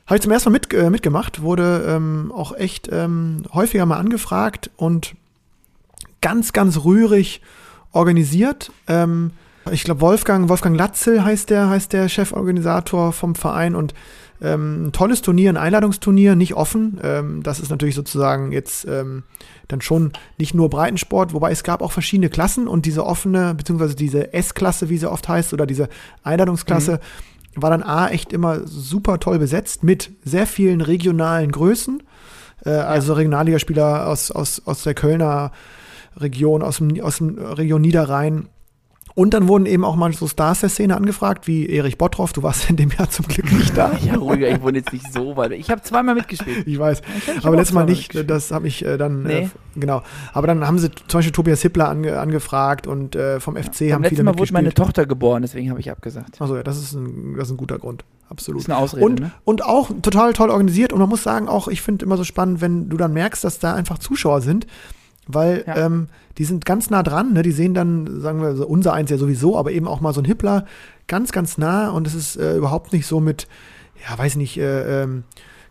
[0.05, 3.97] Habe ich zum ersten Mal mit, äh, mitgemacht, wurde ähm, auch echt ähm, häufiger mal
[3.97, 5.15] angefragt und
[6.22, 7.41] ganz, ganz rührig
[7.93, 8.72] organisiert.
[8.88, 9.32] Ähm,
[9.72, 13.95] ich glaube, Wolfgang, Wolfgang Latzel heißt der, heißt der Cheforganisator vom Verein und
[14.41, 16.99] ähm, ein tolles Turnier, ein Einladungsturnier, nicht offen.
[17.03, 19.23] Ähm, das ist natürlich sozusagen jetzt ähm,
[19.67, 23.95] dann schon nicht nur Breitensport, wobei es gab auch verschiedene Klassen und diese offene, beziehungsweise
[23.95, 25.89] diese S-Klasse, wie sie oft heißt, oder diese
[26.23, 26.99] Einladungsklasse,
[27.55, 27.61] mhm.
[27.61, 32.03] war dann A echt immer super toll besetzt mit sehr vielen regionalen Größen.
[32.65, 35.51] Äh, also Regionalligaspieler aus, aus, aus der Kölner
[36.15, 38.49] Region, aus dem, aus dem Region Niederrhein
[39.18, 42.34] und dann wurden eben auch mal so Stars der Szene angefragt, wie Erich Bottroff.
[42.34, 43.91] Du warst in dem Jahr zum Glück nicht da.
[44.05, 45.53] ja, ruhiger, ich wohne jetzt nicht so weit.
[45.53, 46.68] Ich habe zweimal mitgespielt.
[46.68, 47.01] Ich weiß.
[47.18, 49.39] Ich aber letztes Mal nicht, das habe ich äh, dann, Nee.
[49.39, 50.03] äh, genau.
[50.34, 53.72] Aber dann haben sie zum Beispiel Tobias Hippler ange, angefragt und äh, vom FC Beim
[53.72, 56.39] haben viele letzten Mal wurde meine Tochter geboren, deswegen habe ich abgesagt.
[56.39, 58.05] Also ja, das ist ein, das ist ein guter Grund.
[58.30, 58.61] Absolut.
[58.61, 59.32] Ist eine Ausrede, und, ne?
[59.45, 60.93] und auch total toll organisiert.
[60.93, 63.57] Und man muss sagen, auch ich finde immer so spannend, wenn du dann merkst, dass
[63.57, 64.68] da einfach Zuschauer sind,
[65.28, 65.75] weil Ja.
[65.86, 66.07] ähm,
[66.38, 67.34] die sind ganz nah dran.
[67.34, 67.41] Ne?
[67.43, 70.21] Die sehen dann, sagen wir, so unser eins ja sowieso, aber eben auch mal so
[70.21, 70.65] ein Hippler
[71.07, 71.89] ganz, ganz nah.
[71.89, 73.47] Und es ist äh, überhaupt nicht so mit,
[74.07, 75.23] ja, weiß nicht, äh, ähm,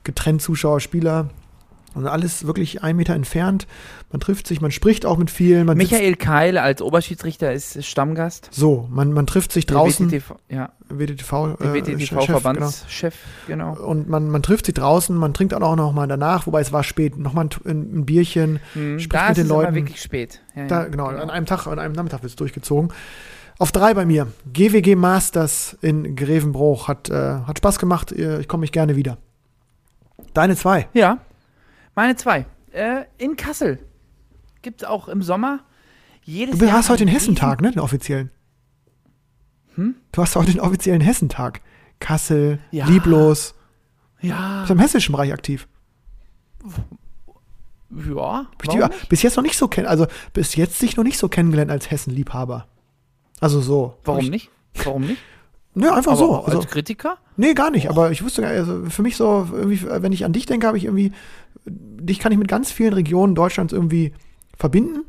[0.04, 1.30] getrennt Zuschauer, Spieler.
[1.96, 3.66] Und alles wirklich einen Meter entfernt.
[4.12, 5.66] Man trifft sich, man spricht auch mit vielen.
[5.66, 8.50] Michael Keil als Oberschiedsrichter ist Stammgast.
[8.52, 10.10] so, man, man trifft sich draußen.
[10.10, 11.74] WTTV, ja, der äh, Chef, genau.
[11.74, 13.14] WTTV-Verbandschef,
[13.46, 13.76] genau.
[13.78, 16.84] Und man, man trifft sich draußen, man trinkt auch noch mal danach, wobei es war
[16.84, 17.70] spät, noch mal ein,
[18.00, 18.60] ein, Bierchen.
[18.74, 18.98] Mhm.
[18.98, 19.74] Spricht Da mit ist den es immer Leuten.
[19.74, 20.42] wirklich spät.
[20.54, 22.92] Ja, Da, ja, genau, an einem Tag, an einem Nachmittag wird es durchgezogen.
[23.58, 24.26] Auf drei bei mir.
[24.52, 26.88] GWG Masters in Grevenbruch.
[26.88, 27.14] Hat, äh,
[27.46, 28.12] hat Spaß gemacht.
[28.12, 29.16] Ich komme mich gerne wieder.
[30.34, 30.88] Deine zwei.
[30.92, 31.20] Ja,
[31.96, 32.46] meine zwei.
[32.70, 33.80] Äh, in Kassel
[34.62, 35.64] gibt es auch im Sommer
[36.22, 37.70] jedes Du hast heute den Hessentag, ne?
[37.70, 38.30] Den offiziellen.
[39.74, 39.96] Hm?
[40.12, 41.60] Du hast heute den offiziellen Hessentag.
[41.98, 42.86] Kassel, Ja.
[42.86, 43.54] Lieblos.
[44.20, 45.68] Ja, Bist im hessischen Bereich aktiv.
[47.90, 48.46] ja.
[49.02, 51.70] Ich bis jetzt noch nicht so kennen, also bis jetzt sich noch nicht so kennengelernt
[51.70, 52.66] als Hessen-Liebhaber.
[53.40, 53.98] Also so.
[54.04, 54.50] Warum ich, nicht?
[54.84, 55.22] Warum nicht?
[55.78, 56.40] Ne, einfach Aber so.
[56.40, 57.18] Also, als Kritiker?
[57.36, 57.90] nee, gar nicht.
[57.90, 60.66] Aber ich wusste gar nicht, also für mich so, irgendwie, wenn ich an dich denke,
[60.66, 61.12] habe ich irgendwie,
[61.66, 64.14] dich kann ich mit ganz vielen Regionen Deutschlands irgendwie
[64.56, 65.04] verbinden.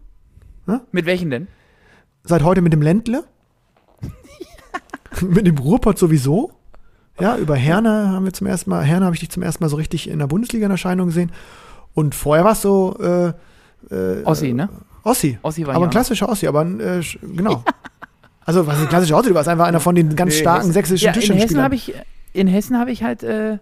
[0.92, 1.48] Mit welchen denn?
[2.26, 3.24] Seit heute mit dem Ländle.
[5.22, 6.52] mit dem Ruhrpott sowieso.
[7.18, 9.70] Ja, über Herne haben wir zum ersten Mal, Herne habe ich dich zum ersten Mal
[9.70, 11.32] so richtig in der Bundesliga in Erscheinung gesehen.
[11.94, 13.28] Und vorher war es so, äh,
[13.90, 14.68] äh, Ossi, ne?
[15.04, 15.40] Ossi.
[15.44, 17.64] Ossi war aber ein klassischer Ossi, aber ein, äh, genau.
[18.48, 19.30] Also, was ist ein klassischer Ossi?
[19.30, 21.64] Du warst einfach einer von den ganz Nee, starken Hessen- sächsischen ja, in Hessen Tischtennisspielern.
[21.64, 21.94] habe ich
[22.34, 23.58] in Hessen habe ich halt äh,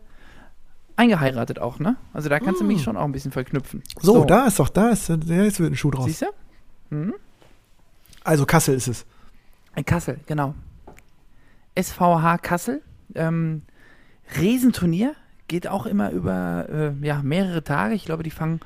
[0.96, 1.96] eingeheiratet auch, ne?
[2.14, 3.82] Also da kannst du mich schon auch ein bisschen verknüpfen.
[4.00, 6.06] So, da ist doch, da ist, ja, jetzt wird ein Schuh draus.
[6.06, 6.96] Siehst du?
[6.96, 7.14] Mhm.
[8.24, 9.06] Also Kassel ist es.
[9.76, 10.54] In Kassel, genau.
[11.76, 12.82] SVH Kassel.
[13.16, 13.64] Ähm,
[14.40, 15.14] Riesenturnier.
[15.48, 17.94] Geht auch immer über äh, ja, mehrere Tage.
[17.94, 18.60] Ich glaube, die fangen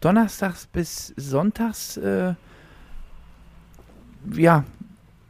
[0.00, 1.96] donnerstags bis sonntags.
[1.98, 2.34] Äh,
[4.34, 4.64] ja,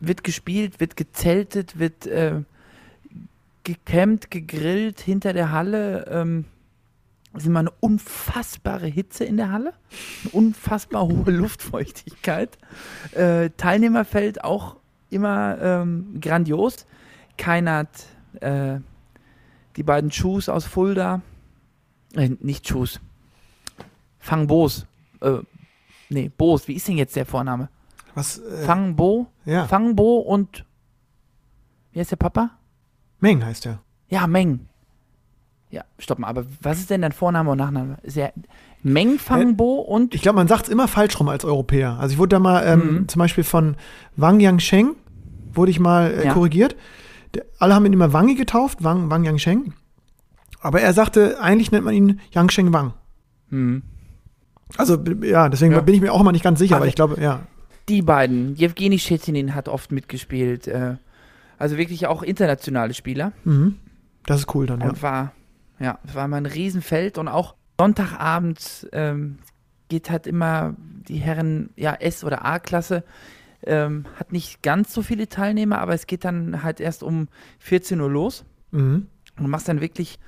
[0.03, 2.43] wird gespielt, wird gezeltet, wird äh,
[3.65, 6.07] gecampt, gegrillt hinter der Halle.
[6.11, 6.45] Ähm,
[7.35, 9.73] es ist immer eine unfassbare Hitze in der Halle,
[10.23, 12.59] eine unfassbar hohe Luftfeuchtigkeit.
[13.13, 14.77] Äh, Teilnehmerfeld auch
[15.09, 16.87] immer ähm, grandios.
[17.39, 18.07] Keinert,
[18.41, 18.79] äh,
[19.77, 21.23] die beiden Shoes aus Fulda,
[22.15, 23.01] äh, nicht Shoes,
[24.19, 24.87] Fang Boos,
[25.21, 25.39] äh,
[26.11, 27.69] nee, Boos, wie ist denn jetzt der Vorname?
[28.15, 28.39] Was?
[28.39, 30.65] Äh, Fang Bo, ja, Fang Bo und,
[31.93, 32.51] wie heißt der Papa?
[33.21, 33.81] Meng heißt der.
[34.09, 34.67] Ja, Meng.
[35.71, 37.97] Ja, stopp mal, aber was ist denn dein Vorname und Nachname?
[38.03, 38.29] Ist ja
[38.83, 41.99] Meng Fangbo und Ich glaube, man sagt es immer falsch rum als Europäer.
[41.99, 43.09] Also ich wurde da mal ähm, Mhm.
[43.09, 43.77] zum Beispiel von
[44.17, 44.97] Wang Yangsheng,
[45.53, 46.33] wurde ich mal äh, Ja.
[46.35, 46.77] korrigiert.
[47.35, 49.73] Der, alle haben ihn immer Wangi getauft, Wang, Wang Yangsheng.
[50.61, 52.93] Aber er sagte, eigentlich nennt man ihn Yangsheng Wang.
[53.49, 53.83] hm,
[54.77, 55.81] Also ja, deswegen Ja.
[55.81, 57.41] bin ich mir auch immer nicht ganz sicher, Aber- aber ich glaube, ja.
[57.89, 58.55] Die beiden.
[58.55, 60.67] Jewgeni Schetinin hat oft mitgespielt.
[60.69, 60.97] Äh,
[61.59, 63.33] also wirklich auch internationale Spieler.
[63.45, 63.79] Mhm.
[64.27, 64.89] Das ist cool dann, ja.
[64.89, 65.33] Und war,
[65.79, 69.39] ja, war mal ein Riesenfeld und auch Sonntagabend ähm,
[69.89, 70.75] geht halt immer
[71.09, 73.03] die Herren, ja, S- oder A-Klasse,
[73.65, 77.29] ähm, hat nicht ganz so viele Teilnehmer, aber es geht dann halt erst um
[77.59, 79.07] 14 Uhr los Mhm.
[79.37, 80.19] und du machst dann wirklich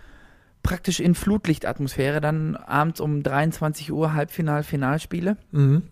[0.62, 5.36] praktisch in Flutlichtatmosphäre dann abends um 23 Uhr Halbfinal, Finalspiele.
[5.52, 5.82] Mhm.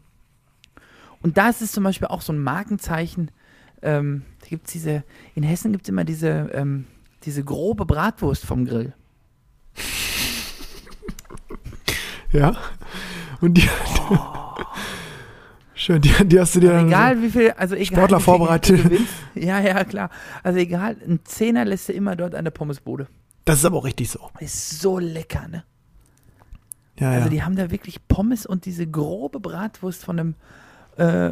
[1.23, 3.31] Und da ist es zum Beispiel auch so ein Markenzeichen.
[3.81, 5.05] Ähm, da gibt's diese,
[5.35, 6.87] in Hessen gibt es immer diese, ähm,
[7.25, 8.95] diese grobe Bratwurst vom Grill.
[12.33, 12.57] Ja.
[13.43, 13.69] Und die.
[15.75, 16.73] Schön, die, die hast du dir.
[16.73, 16.87] Oh.
[16.87, 19.01] egal wie viel, also egal Sportler viel vorbereitet.
[19.35, 20.11] Ja, ja, klar.
[20.43, 23.09] Also egal, ein Zehner lässt du immer dort an der Pommesbude.
[23.45, 24.21] Das ist aber auch richtig so.
[24.39, 25.65] Ist so lecker, ne?
[26.99, 27.29] Ja, Also ja.
[27.31, 30.35] die haben da wirklich Pommes und diese grobe Bratwurst von einem
[30.97, 31.31] äh,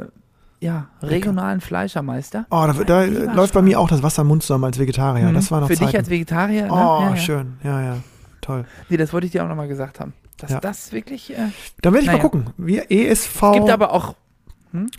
[0.60, 2.46] ja, regionalen Fleischermeister.
[2.50, 5.28] Oh, da, da läuft bei mir auch das Wasser im Mund zusammen als Vegetarier.
[5.28, 5.34] Mhm.
[5.34, 5.86] Das war noch Für Zeiten.
[5.90, 6.62] dich als Vegetarier.
[6.66, 6.72] Ne?
[6.72, 7.16] Oh, ja, ja.
[7.16, 7.54] schön.
[7.64, 7.96] Ja, ja.
[8.42, 8.64] Toll.
[8.88, 10.12] Nee, das wollte ich dir auch nochmal gesagt haben.
[10.36, 10.60] Dass Ja.
[10.60, 11.30] das wirklich.
[11.32, 11.48] Äh,
[11.82, 12.22] Dann werde ich mal Naja.
[12.22, 12.50] gucken.
[12.56, 13.42] Wie ESV.
[13.42, 14.14] es gibt aber auch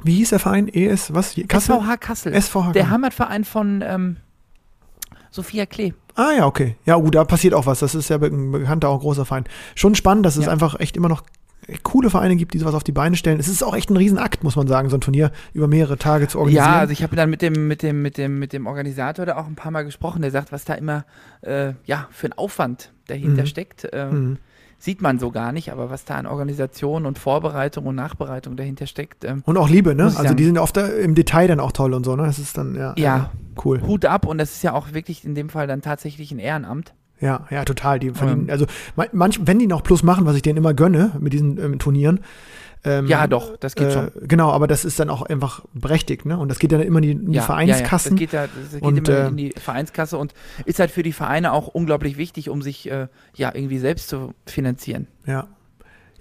[0.03, 0.68] wie hieß der Verein?
[0.68, 1.36] ES, was?
[1.47, 1.78] Kassel?
[1.80, 2.34] SVH Kassel.
[2.41, 2.72] SVH.
[2.74, 2.89] der.
[2.89, 4.18] Heimatverein von ähm,
[5.30, 5.93] Sophia Klee.
[6.16, 6.76] Ah ja, okay.
[6.86, 7.80] Ja, gut, da passiert auch was.
[7.80, 9.45] Das ist ja ein bekannter, auch großer Verein.
[9.76, 11.24] Schon spannend, dass es einfach echt immer noch
[11.84, 13.39] coole Vereine gibt, die sowas auf die Beine stellen.
[13.39, 16.28] Es ist auch echt ein Riesenakt, muss man sagen, so ein Turnier über mehrere Tage
[16.28, 16.65] zu organisieren.
[16.74, 19.38] Ja, also ich habe dann mit dem, mit, dem, mit, dem, mit dem Organisator da
[19.38, 21.05] auch ein paar Mal gesprochen, der sagt, was da immer
[21.41, 23.47] äh, ja, für ein Aufwand dahinter Mhm.
[23.47, 23.88] steckt.
[23.93, 24.38] Ähm, Mhm.
[24.84, 28.88] Sieht man so gar nicht, aber was da an Organisation und Vorbereitung und Nachbereitung dahinter
[28.88, 30.11] steckt, ähm, Und auch Liebe, ne?
[30.17, 32.24] Also die sind oft da im Detail dann auch toll und so, ne?
[32.24, 32.95] Das ist dann, ja.
[32.97, 33.30] Ja.
[33.63, 33.80] Cool.
[33.84, 36.95] Hut ab und das ist ja auch wirklich in dem Fall dann tatsächlich ein Ehrenamt.
[37.22, 37.99] Ja, ja, total.
[37.99, 38.49] Die verdienen, Ähm.
[38.49, 38.65] also
[38.95, 41.80] ma- manch, wenn die noch Plus machen, was ich denen immer gönne mit diesen ähm,
[41.80, 42.19] Turnieren.
[42.84, 44.11] Ähm, Ja, doch, das geht äh, schon.
[44.28, 46.36] Genau, aber das ist dann auch einfach berechtigt, ne?
[46.39, 48.17] Und das geht dann immer in die, in die Ja, Vereinskassen.
[48.17, 48.47] Ja, ja.
[48.47, 50.34] Das geht, ja, das geht Und, immer äh, in die Vereinskasse und
[50.65, 54.34] ist halt für die Vereine auch unglaublich wichtig, um sich äh, ja irgendwie selbst zu
[54.47, 55.05] finanzieren.
[55.28, 55.47] Ja.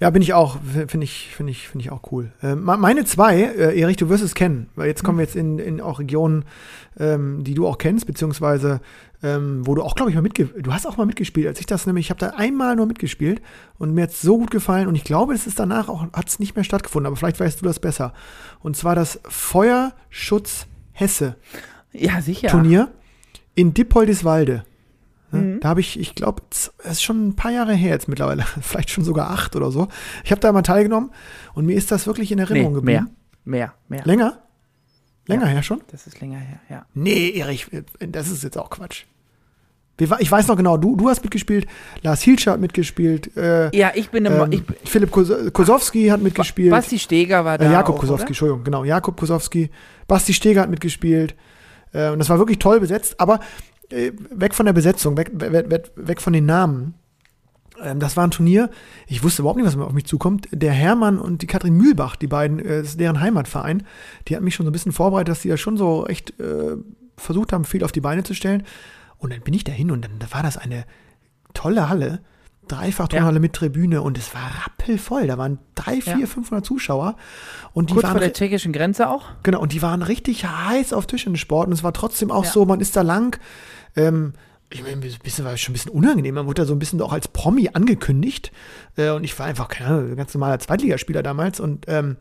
[0.01, 0.57] Ja, bin ich auch.
[0.89, 2.33] Finde ich, finde ich, finde ich auch cool.
[2.43, 5.59] Me- meine zwei, äh, Erich, du wirst es kennen, weil jetzt kommen wir jetzt in,
[5.59, 6.47] in auch Regionen,
[6.99, 8.81] ähm, die du auch kennst, beziehungsweise
[9.23, 11.67] ähm, wo du auch, glaube ich, mal mitgespielt Du hast auch mal mitgespielt, als ich
[11.67, 13.43] das nämlich, ich habe da einmal nur mitgespielt
[13.79, 16.29] und mir hat es so gut gefallen und ich glaube, es ist danach auch, hat
[16.29, 18.15] es nicht mehr stattgefunden, aber vielleicht weißt du das besser.
[18.61, 21.37] Und zwar das Feuerschutz Hesse
[21.93, 22.49] Ja, sicher.
[22.49, 22.91] Turnier
[23.55, 24.65] in Dippoldiswalde.
[25.33, 25.41] Ne?
[25.41, 25.61] Mhm.
[25.61, 28.91] Da habe ich, ich glaube, es ist schon ein paar Jahre her jetzt mittlerweile, vielleicht
[28.91, 29.89] schon sogar acht oder so.
[30.25, 31.11] Ich habe da mal teilgenommen
[31.55, 33.17] und mir ist das wirklich in Nee, Erinnerung mehr, geblieben.
[33.45, 34.05] mehr, mehr.
[34.05, 34.39] Länger?
[35.27, 35.49] Länger Ja.
[35.53, 35.81] her schon?
[35.91, 36.87] Das ist länger her, ja.
[36.95, 37.67] Nee, Erich,
[38.01, 39.05] das ist jetzt auch Quatsch.
[40.19, 41.67] Ich weiß noch genau, du, du hast mitgespielt,
[42.01, 46.23] Lars Hielscher hat mitgespielt, äh, Ja, ich bin im, ähm, ich, Philipp Kos- Kosowski hat
[46.23, 46.71] mitgespielt.
[46.71, 47.67] Basti Steger war da.
[47.67, 48.29] Äh, Jakob auch, Kosowski, oder?
[48.29, 48.85] Entschuldigung, genau.
[48.85, 49.69] Jakob Kosowski.
[50.09, 51.35] Basti Steger hat mitgespielt.
[51.93, 53.21] Äh, und das war wirklich toll besetzt.
[53.21, 53.41] Aber äh,
[53.91, 56.95] weg von der Besetzung, weg, weg, weg, weg von den Namen.
[57.83, 58.71] Ähm, das war ein Turnier.
[59.07, 60.49] Ich wusste überhaupt nicht, was auf mich zukommt.
[60.53, 63.85] Der Hermann und die Katrin Mühlbach, die beiden, äh, das ist deren Heimatverein,
[64.29, 66.77] die hatten mich schon so ein bisschen vorbereitet, dass die da schon so echt äh,
[67.17, 68.65] versucht haben, viel auf die Beine zu stellen.
[69.19, 70.85] Und dann bin ich dahin und dann war das eine
[71.53, 72.21] tolle Halle.
[72.69, 75.27] Dreifach-Turnhalle mit Tribüne und es war rappelvoll.
[75.27, 76.27] Da waren drei, vier, Ja.
[76.27, 77.17] 500 Zuschauer
[77.73, 79.25] und die Kurz waren vor der tschechischen Grenze auch.
[79.43, 82.51] Genau, und die waren richtig heiß auf Tischtennissport und es war trotzdem auch Ja.
[82.53, 83.41] so, man ist da lang.
[83.97, 84.33] Ähm,
[84.73, 86.35] ich meine, ein bisschen war schon ein bisschen unangenehm.
[86.35, 88.53] Man wurde da so ein bisschen auch als Promi angekündigt.
[88.97, 91.59] Äh, und ich war einfach, keine Ahnung, ganz normaler Zweitligaspieler damals.
[91.59, 92.17] Und ähm,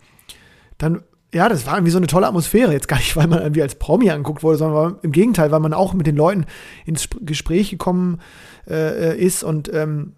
[0.77, 1.03] dann,
[1.33, 2.71] ja, das war irgendwie so eine tolle Atmosphäre.
[2.71, 5.73] Jetzt gar nicht, weil man irgendwie als Promi angeguckt wurde, sondern im Gegenteil, weil man
[5.73, 6.45] auch mit den Leuten
[6.85, 8.19] ins Sp- Gespräch gekommen
[8.67, 10.13] äh, ist und ähm,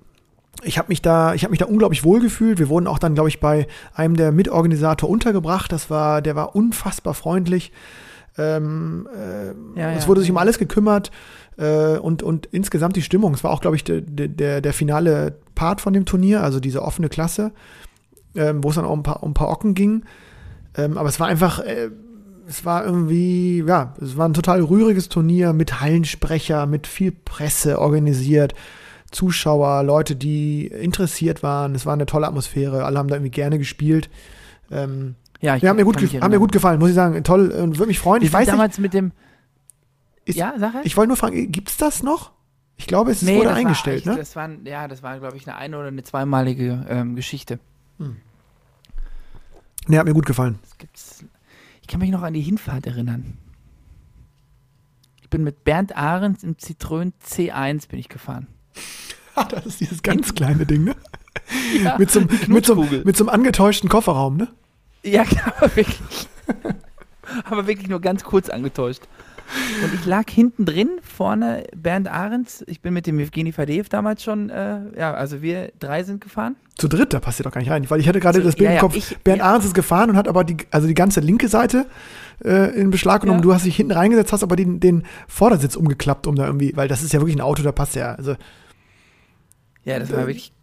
[0.64, 2.60] ich habe mich da, ich habe mich da unglaublich wohl gefühlt.
[2.60, 5.72] Wir wurden auch dann, glaube ich, bei einem der Mitorganisator untergebracht.
[5.72, 7.72] Das war, der war unfassbar freundlich.
[8.41, 11.11] Ähm, äh, Ja, es wurde sich um alles gekümmert
[11.57, 13.33] äh, und, und insgesamt die Stimmung.
[13.33, 16.81] Es war auch, glaube ich, der, der, der finale Part von dem Turnier, also diese
[16.81, 17.51] offene Klasse,
[18.35, 20.03] ähm, wo es dann auch um ein paar, um ein paar Ocken ging.
[20.75, 21.89] Ähm, aber es war einfach, äh,
[22.47, 27.79] es war irgendwie, ja, es war ein total rühriges Turnier mit Hallensprecher, mit viel Presse
[27.79, 28.53] organisiert.
[29.11, 31.75] Zuschauer, Leute, die interessiert waren.
[31.75, 32.85] Es war eine tolle Atmosphäre.
[32.85, 34.09] Alle haben da irgendwie gerne gespielt.
[34.71, 37.23] Ähm, Ja, ich ja, haben mir, gut, haben mir gut gefallen, muss ich sagen.
[37.23, 38.21] Toll und würde mich freuen.
[38.21, 39.11] Wir Ich weiß nicht, damals mit dem.
[40.23, 42.31] Ist- ja, sag ich wollte nur fragen, gibt es das noch?
[42.77, 44.19] Ich glaube, es Nee, wurde das eingestellt, war, ne?
[44.19, 47.59] Das war, ja, das war, glaube ich, eine ein- oder eine zweimalige ähm, Geschichte.
[49.87, 50.59] Ne, hat mir gut gefallen.
[51.81, 53.37] Ich kann mich noch an die Hinfahrt erinnern.
[55.21, 58.47] Ich bin mit Bernd Ahrens im Citroën C1 bin ich gefahren.
[59.49, 60.95] das ist dieses ganz kleine Ding, ne?
[61.83, 64.47] Ja, Mit so, mit, so, mit so einem angetäuschten Kofferraum, ne?
[65.04, 65.24] Ja,
[65.58, 66.28] aber wirklich.
[67.45, 69.04] aber wirklich nur ganz kurz angetäuscht.
[69.84, 72.64] Und ich lag hinten drin, vorne Bernd Ahrens.
[72.68, 76.56] Ich bin mit dem Evgeny Fadeev damals schon, äh, ja, also wir drei sind gefahren.
[76.78, 77.89] Zu dritt, da passt ihr doch gar nicht rein.
[77.89, 78.95] Weil ich hatte gerade das Bild ja, im Kopf.
[78.95, 79.45] ich- Bernd ja.
[79.45, 81.86] Ahrens ist gefahren und hat aber die, also die ganze linke Seite
[82.45, 83.39] äh, in Beschlag genommen.
[83.39, 83.43] Ja.
[83.43, 86.88] Du hast dich hinten reingesetzt, hast aber den, den Vordersitz umgeklappt, um da irgendwie, weil
[86.88, 88.16] das ist ja wirklich ein Auto, da passt ja.
[88.16, 88.36] Also,
[89.84, 90.28] Ja, das war Ähm.
[90.28, 90.54] wirklich.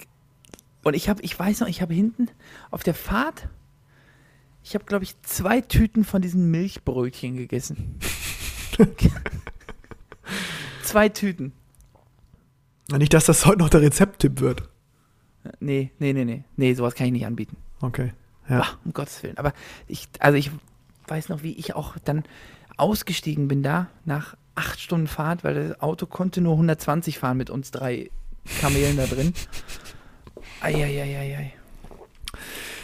[0.83, 2.29] Und ich habe, ich weiß noch, ich habe hinten
[2.71, 3.49] auf der Fahrt,
[4.69, 7.99] ich habe, glaube ich, zwei Tüten von diesen Milchbrötchen gegessen.
[10.83, 11.53] zwei Tüten.
[12.93, 14.69] nicht, dass das heute noch der Rezepttipp wird.
[15.59, 16.45] Nee, nee, nee, nee.
[16.57, 17.57] Nee, sowas kann ich nicht anbieten.
[17.81, 18.13] Okay.
[18.47, 18.61] Ja.
[18.63, 19.39] Ach, um Gottes Willen.
[19.39, 19.55] Aber
[19.87, 20.51] ich, also ich
[21.07, 22.25] weiß noch, wie ich auch dann
[22.77, 27.49] ausgestiegen bin da nach acht Stunden Fahrt, weil das Auto konnte nur 120 fahren mit
[27.49, 28.11] uns drei
[28.61, 29.33] Kamelen da drin.
[30.61, 31.55] Eieieiei.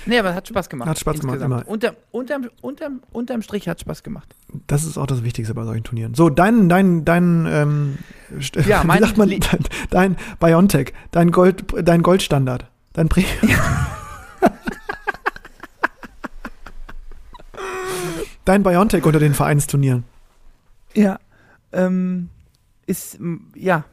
[0.06, 0.88] Nee, aber hat Spaß gemacht.
[0.88, 1.66] Hat Spaß gemacht, immer.
[1.66, 4.34] Unter, unterm, unterm, unterm Strich hat Spaß gemacht.
[4.66, 6.14] Das ist auch das Wichtigste bei solchen Turnieren.
[6.14, 7.98] So, dein, dein, dein, ähm,
[8.66, 13.24] Ja, wie sagt man, dein, dein Biontech, dein Gold, dein Goldstandard, dein Pre
[18.44, 20.04] Dein Biontech unter den Vereinsturnieren.
[20.92, 21.18] Ja.
[21.72, 22.28] Ähm,
[22.86, 23.18] ist,
[23.54, 23.84] ja,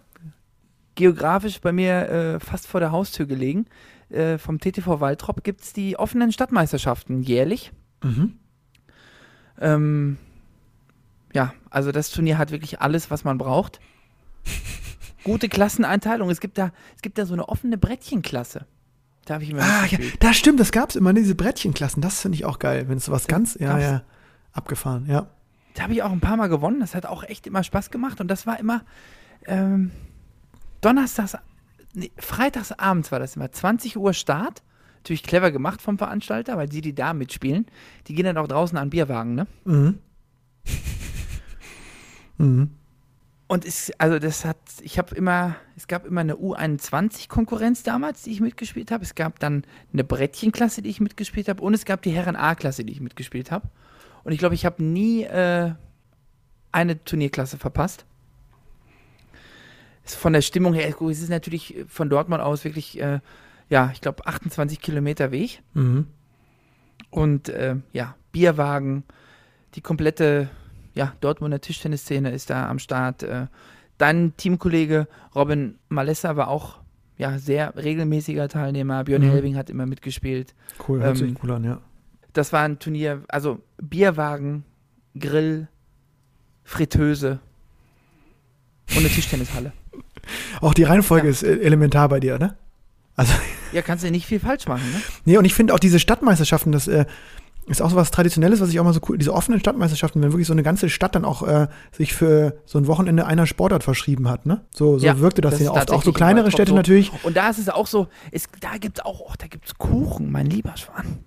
[0.95, 3.65] geografisch bei mir äh, fast vor der Haustür gelegen.
[4.11, 7.71] Äh, vom TTV Waltrop gibt es die offenen Stadtmeisterschaften jährlich.
[8.03, 8.37] Mhm.
[9.59, 10.17] Ähm,
[11.33, 13.79] ja, also das Turnier hat wirklich alles, was man braucht.
[15.23, 16.29] Gute Klasseneinteilung.
[16.29, 18.65] Es gibt da, es gibt da so eine offene Brettchenklasse.
[19.25, 22.01] Da habe ich immer Ah, ja, das stimmt, das gab es immer, diese Brettchenklassen.
[22.01, 24.03] Das finde ich auch geil, wenn es sowas ganz, ja, ja,
[24.51, 25.27] abgefahren, ja.
[25.75, 26.79] Da habe ich auch ein paar Mal gewonnen.
[26.79, 28.19] Das hat auch echt immer Spaß gemacht.
[28.19, 28.83] Und das war immer
[29.45, 29.91] ähm,
[30.81, 31.37] donnerstags,
[31.93, 33.51] nee, freitags abends war das immer.
[33.51, 34.63] 20 Uhr Start.
[34.97, 37.65] Natürlich clever gemacht vom Veranstalter, weil die, die da mitspielen,
[38.07, 39.47] die gehen dann auch draußen an Bierwagen, ne?
[39.65, 39.97] Mhm.
[42.37, 42.69] mhm.
[43.47, 48.31] Und es, also das hat, ich habe immer, es gab immer eine U21-Konkurrenz damals, die
[48.31, 49.03] ich mitgespielt habe.
[49.03, 51.61] Es gab dann eine Brettchenklasse, die ich mitgespielt habe.
[51.61, 53.67] Und es gab die Herren A-Klasse, die ich mitgespielt habe.
[54.23, 55.73] Und ich glaube, ich habe nie äh,
[56.71, 58.05] eine Turnierklasse verpasst.
[60.15, 63.19] Von der Stimmung her, es ist natürlich von Dortmund aus wirklich, äh,
[63.69, 65.61] ja, ich glaube, 28 Kilometer Weg.
[65.73, 66.07] Mhm.
[67.09, 69.03] Und äh, ja, Bierwagen,
[69.75, 70.49] die komplette
[70.93, 73.23] ja, Dortmunder Tischtennisszene ist da am Start.
[73.23, 73.47] Äh,
[73.97, 76.79] dein Teamkollege Robin Malessa war auch
[77.17, 79.03] ja, sehr regelmäßiger Teilnehmer.
[79.03, 79.29] Björn Mhm.
[79.29, 80.55] Helbing hat immer mitgespielt.
[80.87, 81.81] Cool, hört Ähm, sich cool an, ja.
[82.33, 84.63] Das war ein Turnier, also Bierwagen,
[85.19, 85.67] Grill,
[86.63, 87.39] Fritteuse
[88.91, 89.73] und eine Tischtennishalle.
[90.61, 91.31] Auch die Reihenfolge Ja.
[91.31, 92.55] ist äh, elementar bei dir, ne?
[93.15, 93.33] Also,
[93.73, 95.01] Ja, kannst du nicht viel falsch machen, ne?
[95.25, 97.05] nee, und ich finde auch diese Stadtmeisterschaften, das äh,
[97.67, 100.31] ist auch so was Traditionelles, was ich auch mal so cool, diese offenen Stadtmeisterschaften, wenn
[100.31, 103.83] wirklich so eine ganze Stadt dann auch äh, sich für so ein Wochenende einer Sportart
[103.83, 104.61] verschrieben hat, ne?
[104.73, 105.91] So, so Ja, wirkte das, das ja oft.
[105.91, 106.75] Auch so kleinere Städte so.
[106.75, 107.11] natürlich.
[107.23, 109.75] Und da ist es auch so, es, da gibt es auch, oh, da gibt es
[109.77, 111.19] Kuchen, mein lieber Schwan.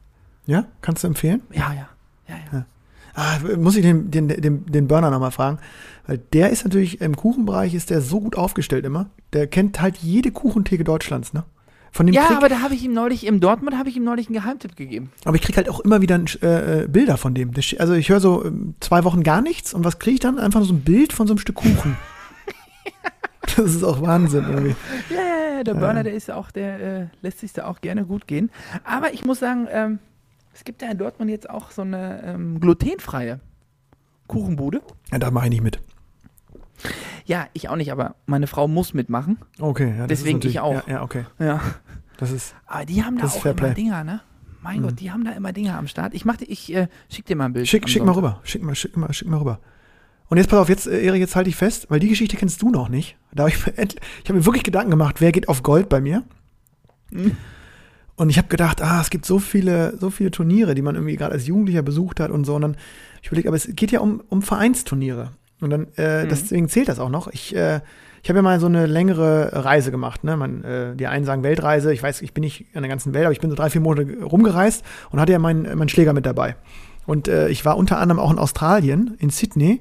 [0.47, 1.43] Ja, kannst du empfehlen?
[1.53, 1.89] Ja, ja,
[2.29, 2.67] ja, ja.
[3.15, 5.59] Ah, muss ich den, den, den, den Burner nochmal fragen.
[6.07, 9.07] Weil der ist natürlich im Kuchenbereich ist der so gut aufgestellt immer.
[9.33, 11.45] Der kennt halt jede Kuchentheke Deutschlands, ne?
[11.93, 14.03] Von dem Ja, krieg, aber da habe ich ihm neulich, im Dortmund habe ich ihm
[14.03, 15.13] neulich einen Geheimtipp gegeben.
[15.25, 17.53] aber ich krieg halt auch immer wieder äh, äh, Bilder von dem.
[17.79, 20.41] Also ich höre so ähm, zwei Wochen gar nichts und was kriege ich dann?
[20.41, 21.97] Einfach nur so ein Bild von so einem Stück Kuchen.
[23.57, 24.75] das ist auch Wahnsinn irgendwie.
[25.09, 28.05] Ja, ja, ja, der Burner, der ist auch, der äh, lässt sich da auch gerne
[28.05, 28.51] gut gehen.
[28.83, 30.01] Aber ich muss sagen, ähm,
[30.55, 33.41] es gibt ja in Dortmund jetzt auch so eine ähm, glutenfreie
[34.27, 34.83] Kuchenbude.
[35.13, 35.81] Ja, da mache ich nicht mit.
[37.25, 39.39] Ja, ich auch nicht, aber meine Frau muss mitmachen.
[39.59, 40.87] Okay, ja, das Deswegen ich auch.
[40.87, 41.25] Ja, ja, okay.
[41.39, 41.61] Ja.
[42.19, 42.55] Das ist.
[42.67, 43.75] Aber die haben da auch immer Play.
[43.75, 44.21] Dinger, ne?
[44.63, 46.15] Mein Gott, die haben da immer Dinger am Start.
[46.15, 47.69] Ich mach dir, ich äh, schick dir mal ein Bild.
[47.69, 48.41] Schick, schick mal rüber.
[48.45, 49.61] Schick mal, schick mal, schick mal rüber.
[50.29, 52.63] Und jetzt pass auf, jetzt, äh, Erik, jetzt halte ich fest, weil die Geschichte kennst
[52.63, 53.17] du noch nicht.
[53.33, 56.25] Da hab ich ich habe mir wirklich Gedanken gemacht, wer geht auf Gold bei mir?
[57.13, 57.37] Hm.
[58.17, 61.17] Und ich habe gedacht, ah, es gibt so viele, so viele Turniere, die man irgendwie
[61.17, 62.55] gerade als Jugendlicher besucht hat und so.
[62.55, 62.77] Und dann
[63.23, 65.31] ich überlegt, aber es geht ja um, um Vereinsturniere.
[65.61, 66.29] Und dann, äh, Mhm.
[66.29, 67.29] deswegen zählt das auch noch.
[67.29, 67.81] Ich, äh,
[68.23, 70.23] ich habe ja mal so eine längere Reise gemacht.
[70.25, 70.37] Ne?
[70.37, 71.93] Man, äh, die einen sagen Weltreise.
[71.93, 73.81] Ich weiß, ich bin nicht an der ganzen Welt, aber ich bin so drei, vier
[73.81, 76.57] Monate rumgereist und hatte ja meinen meinen Schläger mit dabei.
[77.07, 79.81] Und äh, ich war unter anderem auch in Australien, in Sydney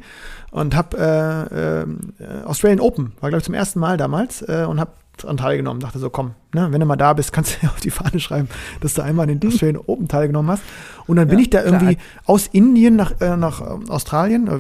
[0.52, 4.80] und habe äh, äh, Australian Open, war glaube ich zum ersten Mal damals äh, und
[4.80, 5.80] habe daran teilgenommen.
[5.80, 8.20] Dachte so, komm, ne, wenn du mal da bist, kannst du ja auf die Fahne
[8.20, 8.50] schreiben,
[8.82, 10.64] dass du einmal an den Australian Open teilgenommen hast.
[11.08, 11.82] Und dann bin Ja, ich da klar.
[11.82, 14.60] irgendwie aus Indien nach, äh, nach ähm, Australien, äh,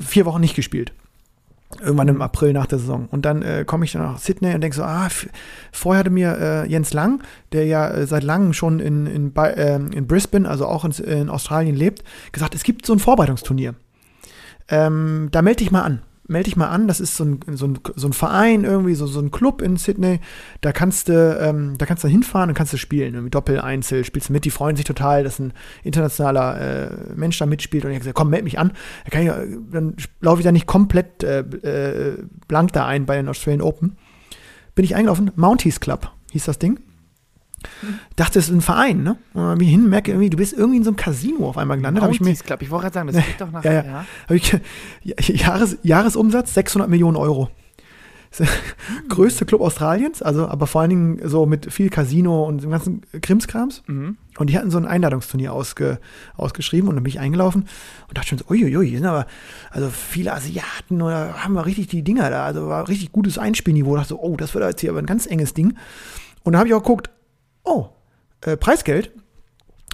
[0.00, 0.92] vier Wochen nicht gespielt.
[1.80, 3.08] Irgendwann im April nach der Saison.
[3.10, 5.08] Und dann äh, komme ich dann nach Sydney und denke so, ah,
[5.72, 7.22] vorher hatte mir äh, Jens Lang,
[7.52, 11.30] der ja äh, seit langem schon in, in, ähm, in Brisbane, also auch in, in
[11.30, 13.74] Australien lebt, gesagt, es gibt so ein Vorbereitungsturnier.
[14.68, 16.02] Ähm, da melde dich mal an.
[16.32, 19.06] Melde dich mal an, das ist so ein, so ein, so ein Verein irgendwie, so,
[19.06, 20.20] so ein Club in Sydney.
[20.60, 23.14] Da kannst du, ähm, da kannst du hinfahren und kannst du spielen.
[23.14, 25.52] Irgendwie Doppel, Einzel, spielst du mit, die freuen sich total, dass ein
[25.84, 27.84] internationaler äh, Mensch da mitspielt.
[27.84, 28.72] Und ich habe gesagt, komm, melde mich an.
[29.04, 32.18] Da kann ich, äh, dann laufe ich da nicht komplett äh, äh,
[32.48, 33.96] blank da ein bei den Australian Open.
[34.74, 36.80] Bin ich eingelaufen, Mounties Club hieß das Ding.
[38.16, 39.16] Dachte, es ist ein Verein, ne?
[39.34, 41.58] Und dann bin ich hin, merke irgendwie, du bist irgendwie in so einem Casino auf
[41.58, 42.02] einmal gelandet.
[42.02, 42.62] Habe ich mir, Mounties Club.
[42.62, 43.64] Ich wollte gerade sagen, das geht doch nach.
[43.72, 44.04] Ja, ja.
[44.28, 44.58] Hab ich,
[45.40, 47.50] Jahres, Jahresumsatz 600 Millionen Euro.
[49.08, 53.02] größte Club Australiens, also aber vor allen Dingen so mit viel Casino und dem ganzen
[53.20, 53.82] Krimskrams.
[53.86, 54.16] Mhm.
[54.38, 55.98] Und die hatten so ein Einladungsturnier ausge,
[56.36, 57.66] ausgeschrieben und dann bin ich eingelaufen
[58.08, 59.26] und dachte schon so, uiuiui, hier sind aber
[59.70, 63.96] also viele Asiaten oder haben wir richtig die Dinger da, also war richtig gutes Einspielniveau.
[63.96, 65.76] dachte so, oh, das wird jetzt hier aber ein ganz enges Ding.
[66.42, 67.10] Und da habe ich auch geguckt,
[67.64, 67.88] oh,
[68.42, 69.12] äh, Preisgeld,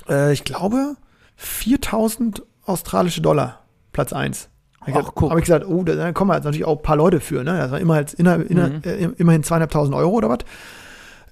[0.09, 0.97] äh, ich glaube
[1.37, 4.49] 4000 australische Dollar, Platz 1.
[4.81, 5.01] Habe ich, Ach,
[5.41, 7.59] gesagt- oh, da, kommen jetzt natürlich auch ein paar Leute für, ne?
[7.59, 8.83] Das war immer als inner, inner, Mhm.
[8.85, 10.39] äh, immerhin zweieinhalbtausend Euro oder was.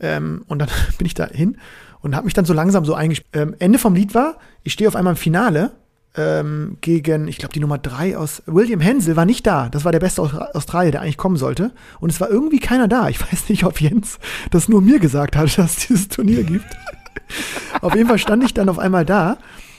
[0.01, 0.69] Ähm, und dann
[0.99, 1.59] bin ich da hin
[2.01, 3.35] und habe mich dann so langsam so eingespielt.
[3.35, 5.73] Ähm, Ende vom Lied war, ich stehe auf einmal im Finale
[6.17, 9.69] ähm, gegen, ich glaube, die Nummer drei aus William Hensel war nicht da.
[9.69, 11.73] Das war der beste Austra- Australier, der eigentlich kommen sollte.
[12.01, 13.09] Und es war irgendwie keiner da.
[13.09, 14.19] Ich weiß nicht, ob Jens
[14.51, 16.67] das nur mir gesagt hat, dass es dieses Turnier gibt.
[17.81, 19.39] auf jeden Fall stand ich dann auf einmal da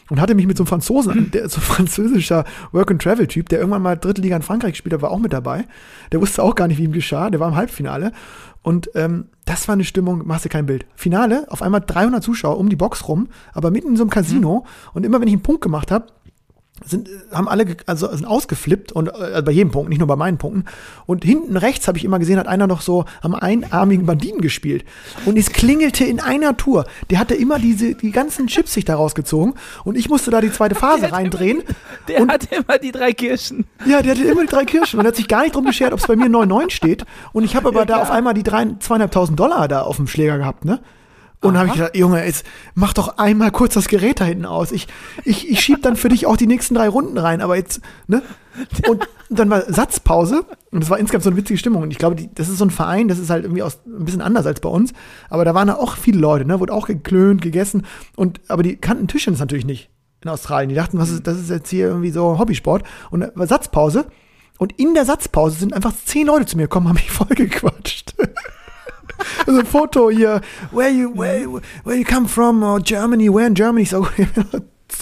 [0.09, 3.95] und hatte mich mit so einem Franzosen, der, so ein französischer Work-and-Travel-Typ, der irgendwann mal
[3.95, 5.65] dritte Liga in Frankreich gespielt hat, war auch mit dabei.
[6.11, 7.29] Der wusste auch gar nicht, wie ihm geschah.
[7.29, 8.11] Der war im Halbfinale.
[8.61, 10.85] Und ähm, das war eine Stimmung, machst du kein Bild.
[10.95, 14.65] Finale, auf einmal 300 Zuschauer um die Box rum, aber mitten in so einem Casino.
[14.93, 16.07] Und immer wenn ich einen Punkt gemacht habe,
[16.85, 20.15] sind, äh, haben alle also sind ausgeflippt und äh, bei jedem Punkt, nicht nur bei
[20.15, 20.65] meinen Punkten.
[21.05, 24.85] Und hinten rechts habe ich immer gesehen, hat einer noch so am einarmigen Banditen gespielt.
[25.25, 26.85] Und es klingelte in einer Tour.
[27.09, 30.51] Der hatte immer diese, die ganzen Chips sich da rausgezogen und ich musste da die
[30.51, 31.63] zweite Phase reindrehen.
[32.07, 33.65] Der Und- hat immer die drei Kirschen.
[33.85, 35.99] Ja, der hatte immer die drei Kirschen und hat sich gar nicht drum geschert, ob
[35.99, 37.05] es bei mir 9,9 steht.
[37.33, 40.37] Und ich habe aber da auf einmal die drei, zweieinhalbtausend Dollar da auf dem Schläger
[40.37, 40.79] gehabt, ne?
[41.41, 44.45] Und dann habe ich gedacht, Junge, jetzt mach doch einmal kurz das Gerät da hinten
[44.45, 44.71] aus.
[44.71, 44.87] Ich,
[45.23, 48.23] ich, ich schieb dann für dich auch die nächsten drei Runden rein, aber jetzt, ne?
[48.89, 51.83] Und dann war Satzpause und das war insgesamt so eine witzige Stimmung.
[51.83, 54.03] Und ich glaube, die, das ist so ein Verein, das ist halt irgendwie aus, ein
[54.05, 54.93] bisschen anders als bei uns.
[55.29, 56.59] Aber da waren auch viele Leute, ne?
[56.59, 57.85] Wurde auch geklönt, gegessen.
[58.15, 59.91] Und, aber die kannten Tischtennis natürlich nicht
[60.23, 60.69] in Australien.
[60.69, 62.83] Die dachten, was ist, das ist jetzt hier irgendwie so Hobbysport.
[63.11, 64.07] Und da war Satzpause.
[64.57, 68.15] Und in der Satzpause sind einfach zehn Leute zu mir gekommen, haben mich voll gequatscht.
[69.45, 70.41] Also ein Foto hier,
[70.71, 73.83] where you, where, where you come from, oh, Germany, where in Germany?
[73.83, 74.07] Ich so,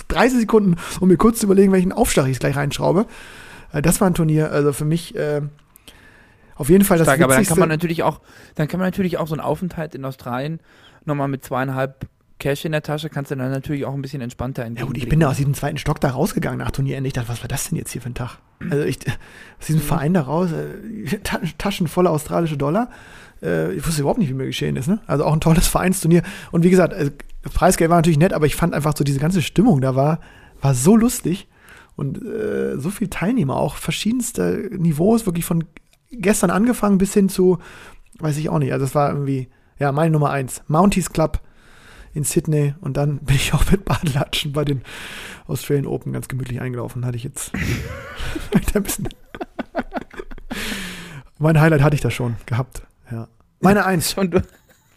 [0.07, 3.05] 30 Sekunden, um mir kurz zu überlegen, welchen Aufschlag ich gleich reinschraube.
[3.73, 5.41] Äh, Das war ein Turnier, also für mich äh,
[6.55, 8.21] auf jeden Fall das Stark, aber dann kann man natürlich auch,
[8.55, 10.59] dann kann man natürlich auch so einen Aufenthalt in Australien
[11.03, 12.07] nochmal mit zweieinhalb
[12.39, 15.07] Cash in der Tasche, kannst du dann natürlich auch ein bisschen entspannter ja gut, ich
[15.07, 17.07] bin da aus diesem zweiten Stock da rausgegangen nach Turnierende.
[17.07, 18.39] Ich dachte, was war das denn jetzt hier für ein Tag?
[18.69, 18.99] Also ich,
[19.59, 22.89] aus diesem Verein da raus, äh, Ta Taschen voller australische Dollar.
[23.45, 24.87] Äh, ich wusste überhaupt nicht, wie mir geschehen ist.
[24.87, 24.99] Ne?
[25.07, 26.23] Also auch ein tolles Vereinsturnier.
[26.51, 27.11] Und wie gesagt, also,
[27.43, 30.19] das Preisgeld war natürlich nett, aber ich fand einfach so diese ganze Stimmung da war,
[30.61, 31.47] war so lustig.
[31.95, 35.63] Und äh, so viele Teilnehmer, auch verschiedenste Niveaus, wirklich von
[36.11, 37.59] gestern angefangen bis hin zu,
[38.19, 38.73] weiß ich auch nicht.
[38.73, 39.47] Also es war irgendwie,
[39.79, 40.63] ja, meine Nummer eins.
[40.67, 41.39] Mounties Club
[42.13, 44.81] in Sydney und dann bin ich auch mit Badelatschen bei den
[45.47, 47.05] Australian Open ganz gemütlich eingelaufen.
[47.05, 47.51] Hatte ich jetzt
[51.39, 52.83] mein Highlight hatte ich da schon gehabt.
[53.65, 53.69] Ja.
[53.73, 54.11] Meine Eins.
[54.11, 54.37] schon du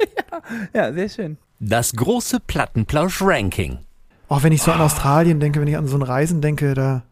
[0.00, 0.42] ja,
[0.74, 1.38] ja, sehr schön.
[1.60, 3.78] Das große Plattenplausch-Ranking.
[4.28, 7.02] Auch wenn ich so an Australien denke, wenn ich an so ein Reisen denke, da.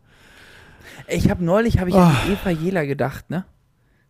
[1.08, 2.00] Ich habe neulich habe ich Oh.
[2.00, 3.44] an die Eva Jela gedacht, ne?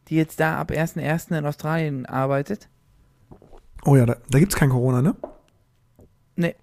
[0.08, 1.36] Die jetzt da ab 1.1.
[1.38, 2.68] in Australien arbeitet.
[3.84, 5.14] Oh ja, da, da gibt es kein Corona, ne?
[6.36, 6.54] Ne,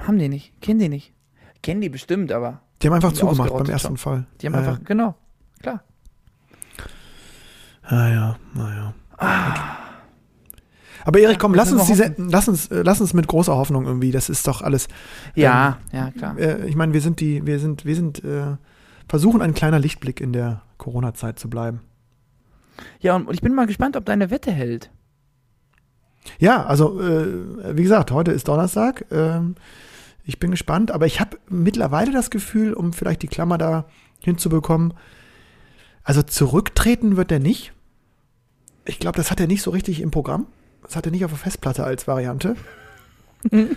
[0.00, 0.60] haben die nicht.
[0.60, 1.12] Kennen die nicht.
[1.62, 3.96] Kennen die bestimmt, aber Die haben einfach Die zugemacht beim ersten schon.
[3.96, 4.26] Fall.
[4.40, 5.14] die haben ja, einfach, genau,
[5.62, 5.82] klar.
[7.90, 8.94] Ja, ja, naja.
[11.04, 14.10] Aber Erik, komm, lass müssen uns, diese, lass, uns, lass uns mit großer Hoffnung irgendwie,
[14.10, 14.88] das ist doch alles.
[15.34, 16.38] Ja, ja, klar.
[16.38, 18.56] Äh, ich meine, wir sind die, wir sind, wir sind, äh,
[19.08, 21.80] versuchen ein kleiner Lichtblick in der Corona-Zeit zu bleiben.
[23.00, 24.90] Ja, und ich bin mal gespannt, ob deine Wette hält.
[26.38, 29.04] Ja, also äh, wie gesagt, heute ist Donnerstag.
[29.10, 29.56] Ähm,
[30.24, 33.84] ich bin gespannt, aber ich habe mittlerweile das Gefühl, um vielleicht die Klammer da
[34.20, 34.94] hinzubekommen,
[36.02, 37.72] also zurücktreten wird er nicht.
[38.86, 40.46] Ich glaube, das hat er nicht so richtig im Programm.
[40.84, 42.56] Das hat er nicht auf der Festplatte als Variante.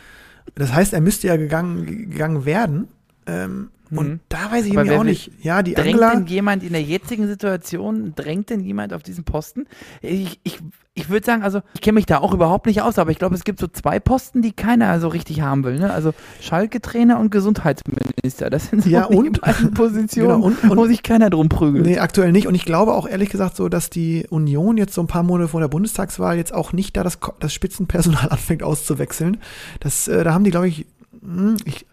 [0.55, 2.87] Das heißt, er müsste ja gegangen, gegangen werden.
[3.25, 3.97] Ähm, Mhm.
[3.97, 5.31] Und da weiß ich Aber wer auch nicht.
[5.41, 6.15] Ja, die Drängt Angela.
[6.15, 9.65] denn jemand in der jetzigen Situation, drängt denn jemand auf diesen Posten?
[10.01, 10.59] Ich, ich,
[10.93, 13.35] ich würde sagen, also ich kenne mich da auch überhaupt nicht aus, aber ich glaube,
[13.35, 15.77] es gibt so zwei Posten, die keiner so richtig haben will.
[15.79, 15.91] Ne?
[15.93, 18.49] Also Schalke-Trainer und Gesundheitsminister.
[18.49, 19.41] Das sind so Ja, die und?
[19.41, 21.85] beiden Positionen, Genau, und- und- wo sich keiner drum prügelt.
[21.85, 22.47] Nee, aktuell nicht.
[22.47, 25.49] Und ich glaube auch ehrlich gesagt so, dass die Union jetzt so ein paar Monate
[25.49, 29.37] vor der Bundestagswahl jetzt auch nicht da das, das Spitzenpersonal anfängt auszuwechseln.
[29.79, 30.85] Das, äh, da haben die, glaube ich,
[31.21, 31.85] hm, ich,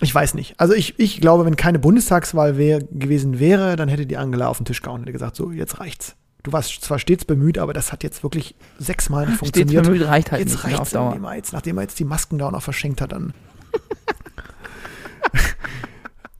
[0.00, 0.58] ich weiß nicht.
[0.58, 4.58] Also ich, ich glaube, wenn keine Bundestagswahl wär, gewesen wäre, dann hätte die Angela auf
[4.58, 6.16] den Tisch gehauen und hätte gesagt, so, jetzt reicht's.
[6.42, 9.84] Du warst zwar stets bemüht, aber das hat jetzt wirklich sechsmal nicht Stets funktioniert.
[9.84, 11.06] bemüht reicht halt jetzt nicht auf reicht's Dauer.
[11.06, 13.32] irgendwie mal jetzt, nachdem er jetzt die Masken da auch noch verschenkt hat, dann.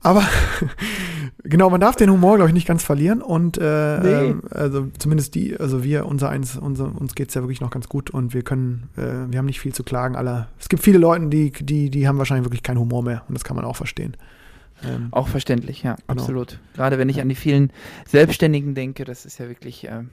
[0.05, 0.23] Aber
[1.47, 3.21] Genau, man darf den Humor, glaube ich, nicht ganz verlieren.
[3.21, 4.29] Und äh, Nee.
[4.31, 7.87] ähm, also zumindest die, also wir, unser eins, unser, uns geht's ja wirklich noch ganz
[7.87, 10.15] gut und wir können, äh, wir haben nicht viel zu klagen.
[10.15, 10.47] Alle.
[10.59, 13.43] Es gibt viele Leute, die, die, die haben wahrscheinlich wirklich keinen Humor mehr und das
[13.43, 14.17] kann man auch verstehen.
[14.83, 16.19] Ähm, Auch verständlich, ja, Genau.
[16.21, 16.59] absolut.
[16.73, 17.71] Gerade wenn ich an die vielen
[18.07, 19.85] Selbstständigen denke, das ist ja wirklich.
[19.89, 20.09] ähm,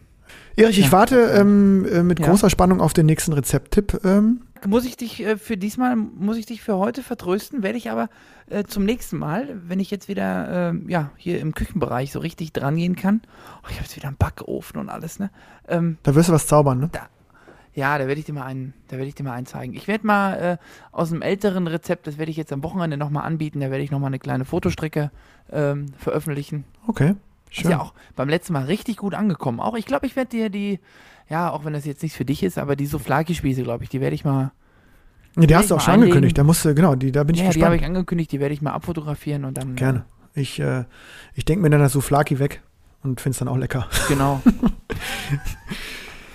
[0.57, 0.93] Erich, ich Ja.
[0.93, 2.27] warte ähm, äh, mit Ja.
[2.27, 4.01] großer Spannung auf den nächsten Rezepttipp.
[4.05, 7.91] Ähm, Muss ich dich äh, für diesmal, muss ich dich für heute vertrösten, werde ich
[7.91, 8.09] aber
[8.49, 12.53] äh, zum nächsten Mal, wenn ich jetzt wieder ähm, ja, hier im Küchenbereich so richtig
[12.53, 13.23] dran gehen kann.
[13.63, 15.31] Oh, ich habe jetzt wieder einen Backofen und alles, ne?
[15.69, 16.91] Ähm, da wirst du was zaubern, ne?
[17.75, 19.73] ja, da werde ich dir mal einen, da werde ich dir mal einen zeigen.
[19.75, 20.57] Ich werde mal äh,
[20.95, 23.91] aus einem älteren Rezept, das werde ich jetzt am Wochenende nochmal anbieten, da werde ich
[23.91, 25.11] nochmal eine kleine Fotostrecke
[25.51, 26.65] ähm, veröffentlichen.
[26.87, 27.15] Okay,
[27.53, 27.71] Ist schön.
[27.71, 29.61] ja auch beim letzten Mal richtig gut angekommen.
[29.61, 30.81] Auch ich glaube, ich werde dir die,
[31.29, 34.01] ja, auch wenn das jetzt nicht für dich ist, aber die Souflaki-Spieße, glaube ich, die
[34.01, 34.53] werde ich mal,
[35.37, 36.13] Nee, die hast du auch mal schon einlegen?
[36.13, 36.39] angekündigt.
[36.39, 37.81] Da musst du, genau, die, da bin ich ja, die habe gespannt.
[37.81, 39.77] ich angekündigt, die werde ich mal abfotografieren und dann.
[39.77, 40.05] Gerne.
[40.35, 40.85] Ich, äh,
[41.35, 42.63] ich denke mir dann das Souflaki weg
[43.03, 43.87] und finde es dann auch lecker.
[43.91, 44.43] Äh, genau.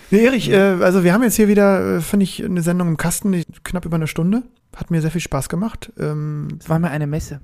[0.10, 2.98] Nee, Erich, äh, also wir haben jetzt hier wieder, äh, finde ich, eine Sendung im
[2.98, 4.44] Kasten, die, knapp über eine Stunde.
[4.76, 5.92] Hat mir sehr viel Spaß gemacht.
[6.00, 7.42] Ähm, Es war mir eine Messe.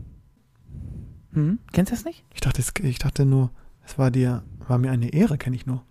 [1.34, 1.60] Hm?
[1.74, 2.24] Kennst du das nicht?
[2.34, 3.52] ich, dachte, ich dachte nur,
[3.86, 5.84] es war dir, war mir eine Ehre, kenne ich nur.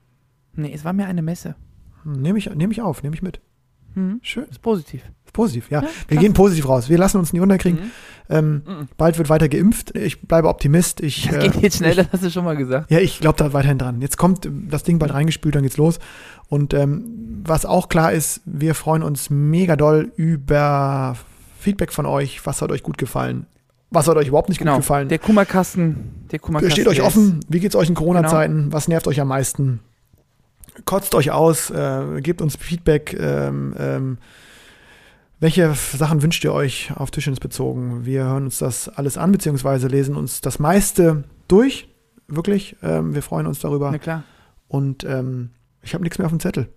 [0.55, 1.55] Nee, es war mir eine Messe.
[2.03, 3.41] Hm, Nehme ich, nehm ich auf, nehme ich mit.
[3.95, 4.21] Hm?
[4.23, 4.47] Schön.
[4.51, 5.03] Ist positiv.
[5.27, 5.83] Ist positiv, ja.
[5.83, 6.89] Ja, wir gehen positiv raus.
[6.89, 7.81] Wir lassen uns nicht unterkriegen.
[7.81, 7.91] Mhm.
[8.31, 8.89] Ähm, Mhm.
[8.97, 9.95] bald wird weiter geimpft.
[9.95, 11.01] Ich bleibe Optimist.
[11.03, 12.91] Ich, Das äh, geht jetzt schnell, das hast du schon mal gesagt.
[12.91, 14.01] Ja, ich glaube da weiterhin dran.
[14.01, 15.99] Jetzt kommt ähm, das Ding bald reingespült, dann geht's los.
[16.49, 21.17] Und ähm, was auch klar ist, wir freuen uns mega doll über
[21.59, 22.45] Feedback von euch.
[22.47, 23.47] Was hat euch gut gefallen?
[23.93, 24.73] Was hat euch überhaupt nicht Genau.
[24.73, 25.09] gut gefallen?
[25.09, 26.27] Der Kummerkasten.
[26.31, 26.73] Der Kummerkasten.
[26.73, 27.41] Steht euch offen.
[27.49, 28.57] Wie geht's euch in Corona-Zeiten?
[28.57, 28.73] Genau.
[28.73, 29.81] Was nervt euch am meisten?
[30.87, 33.15] Kotzt euch aus, äh, gebt uns Feedback.
[33.19, 34.19] Ähm, ähm,
[35.41, 38.05] welche Sachen wünscht ihr euch auf Tischens bezogen?
[38.07, 41.89] Wir hören uns das alles an, beziehungsweise lesen uns das meiste durch.
[42.29, 42.77] Wirklich.
[42.83, 43.91] Ähm, wir freuen uns darüber.
[43.91, 44.23] na klar.
[44.69, 45.51] Und ähm,
[45.83, 46.69] ich habe nichts mehr auf dem Zettel.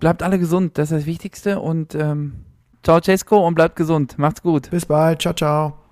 [0.00, 1.60] Bleibt alle gesund, das ist das Wichtigste.
[1.60, 2.34] Und ähm,
[2.82, 4.18] ciao, Cesco, und bleibt gesund.
[4.18, 4.68] Macht's gut.
[4.70, 5.22] Bis bald.
[5.22, 5.87] Ciao, ciao.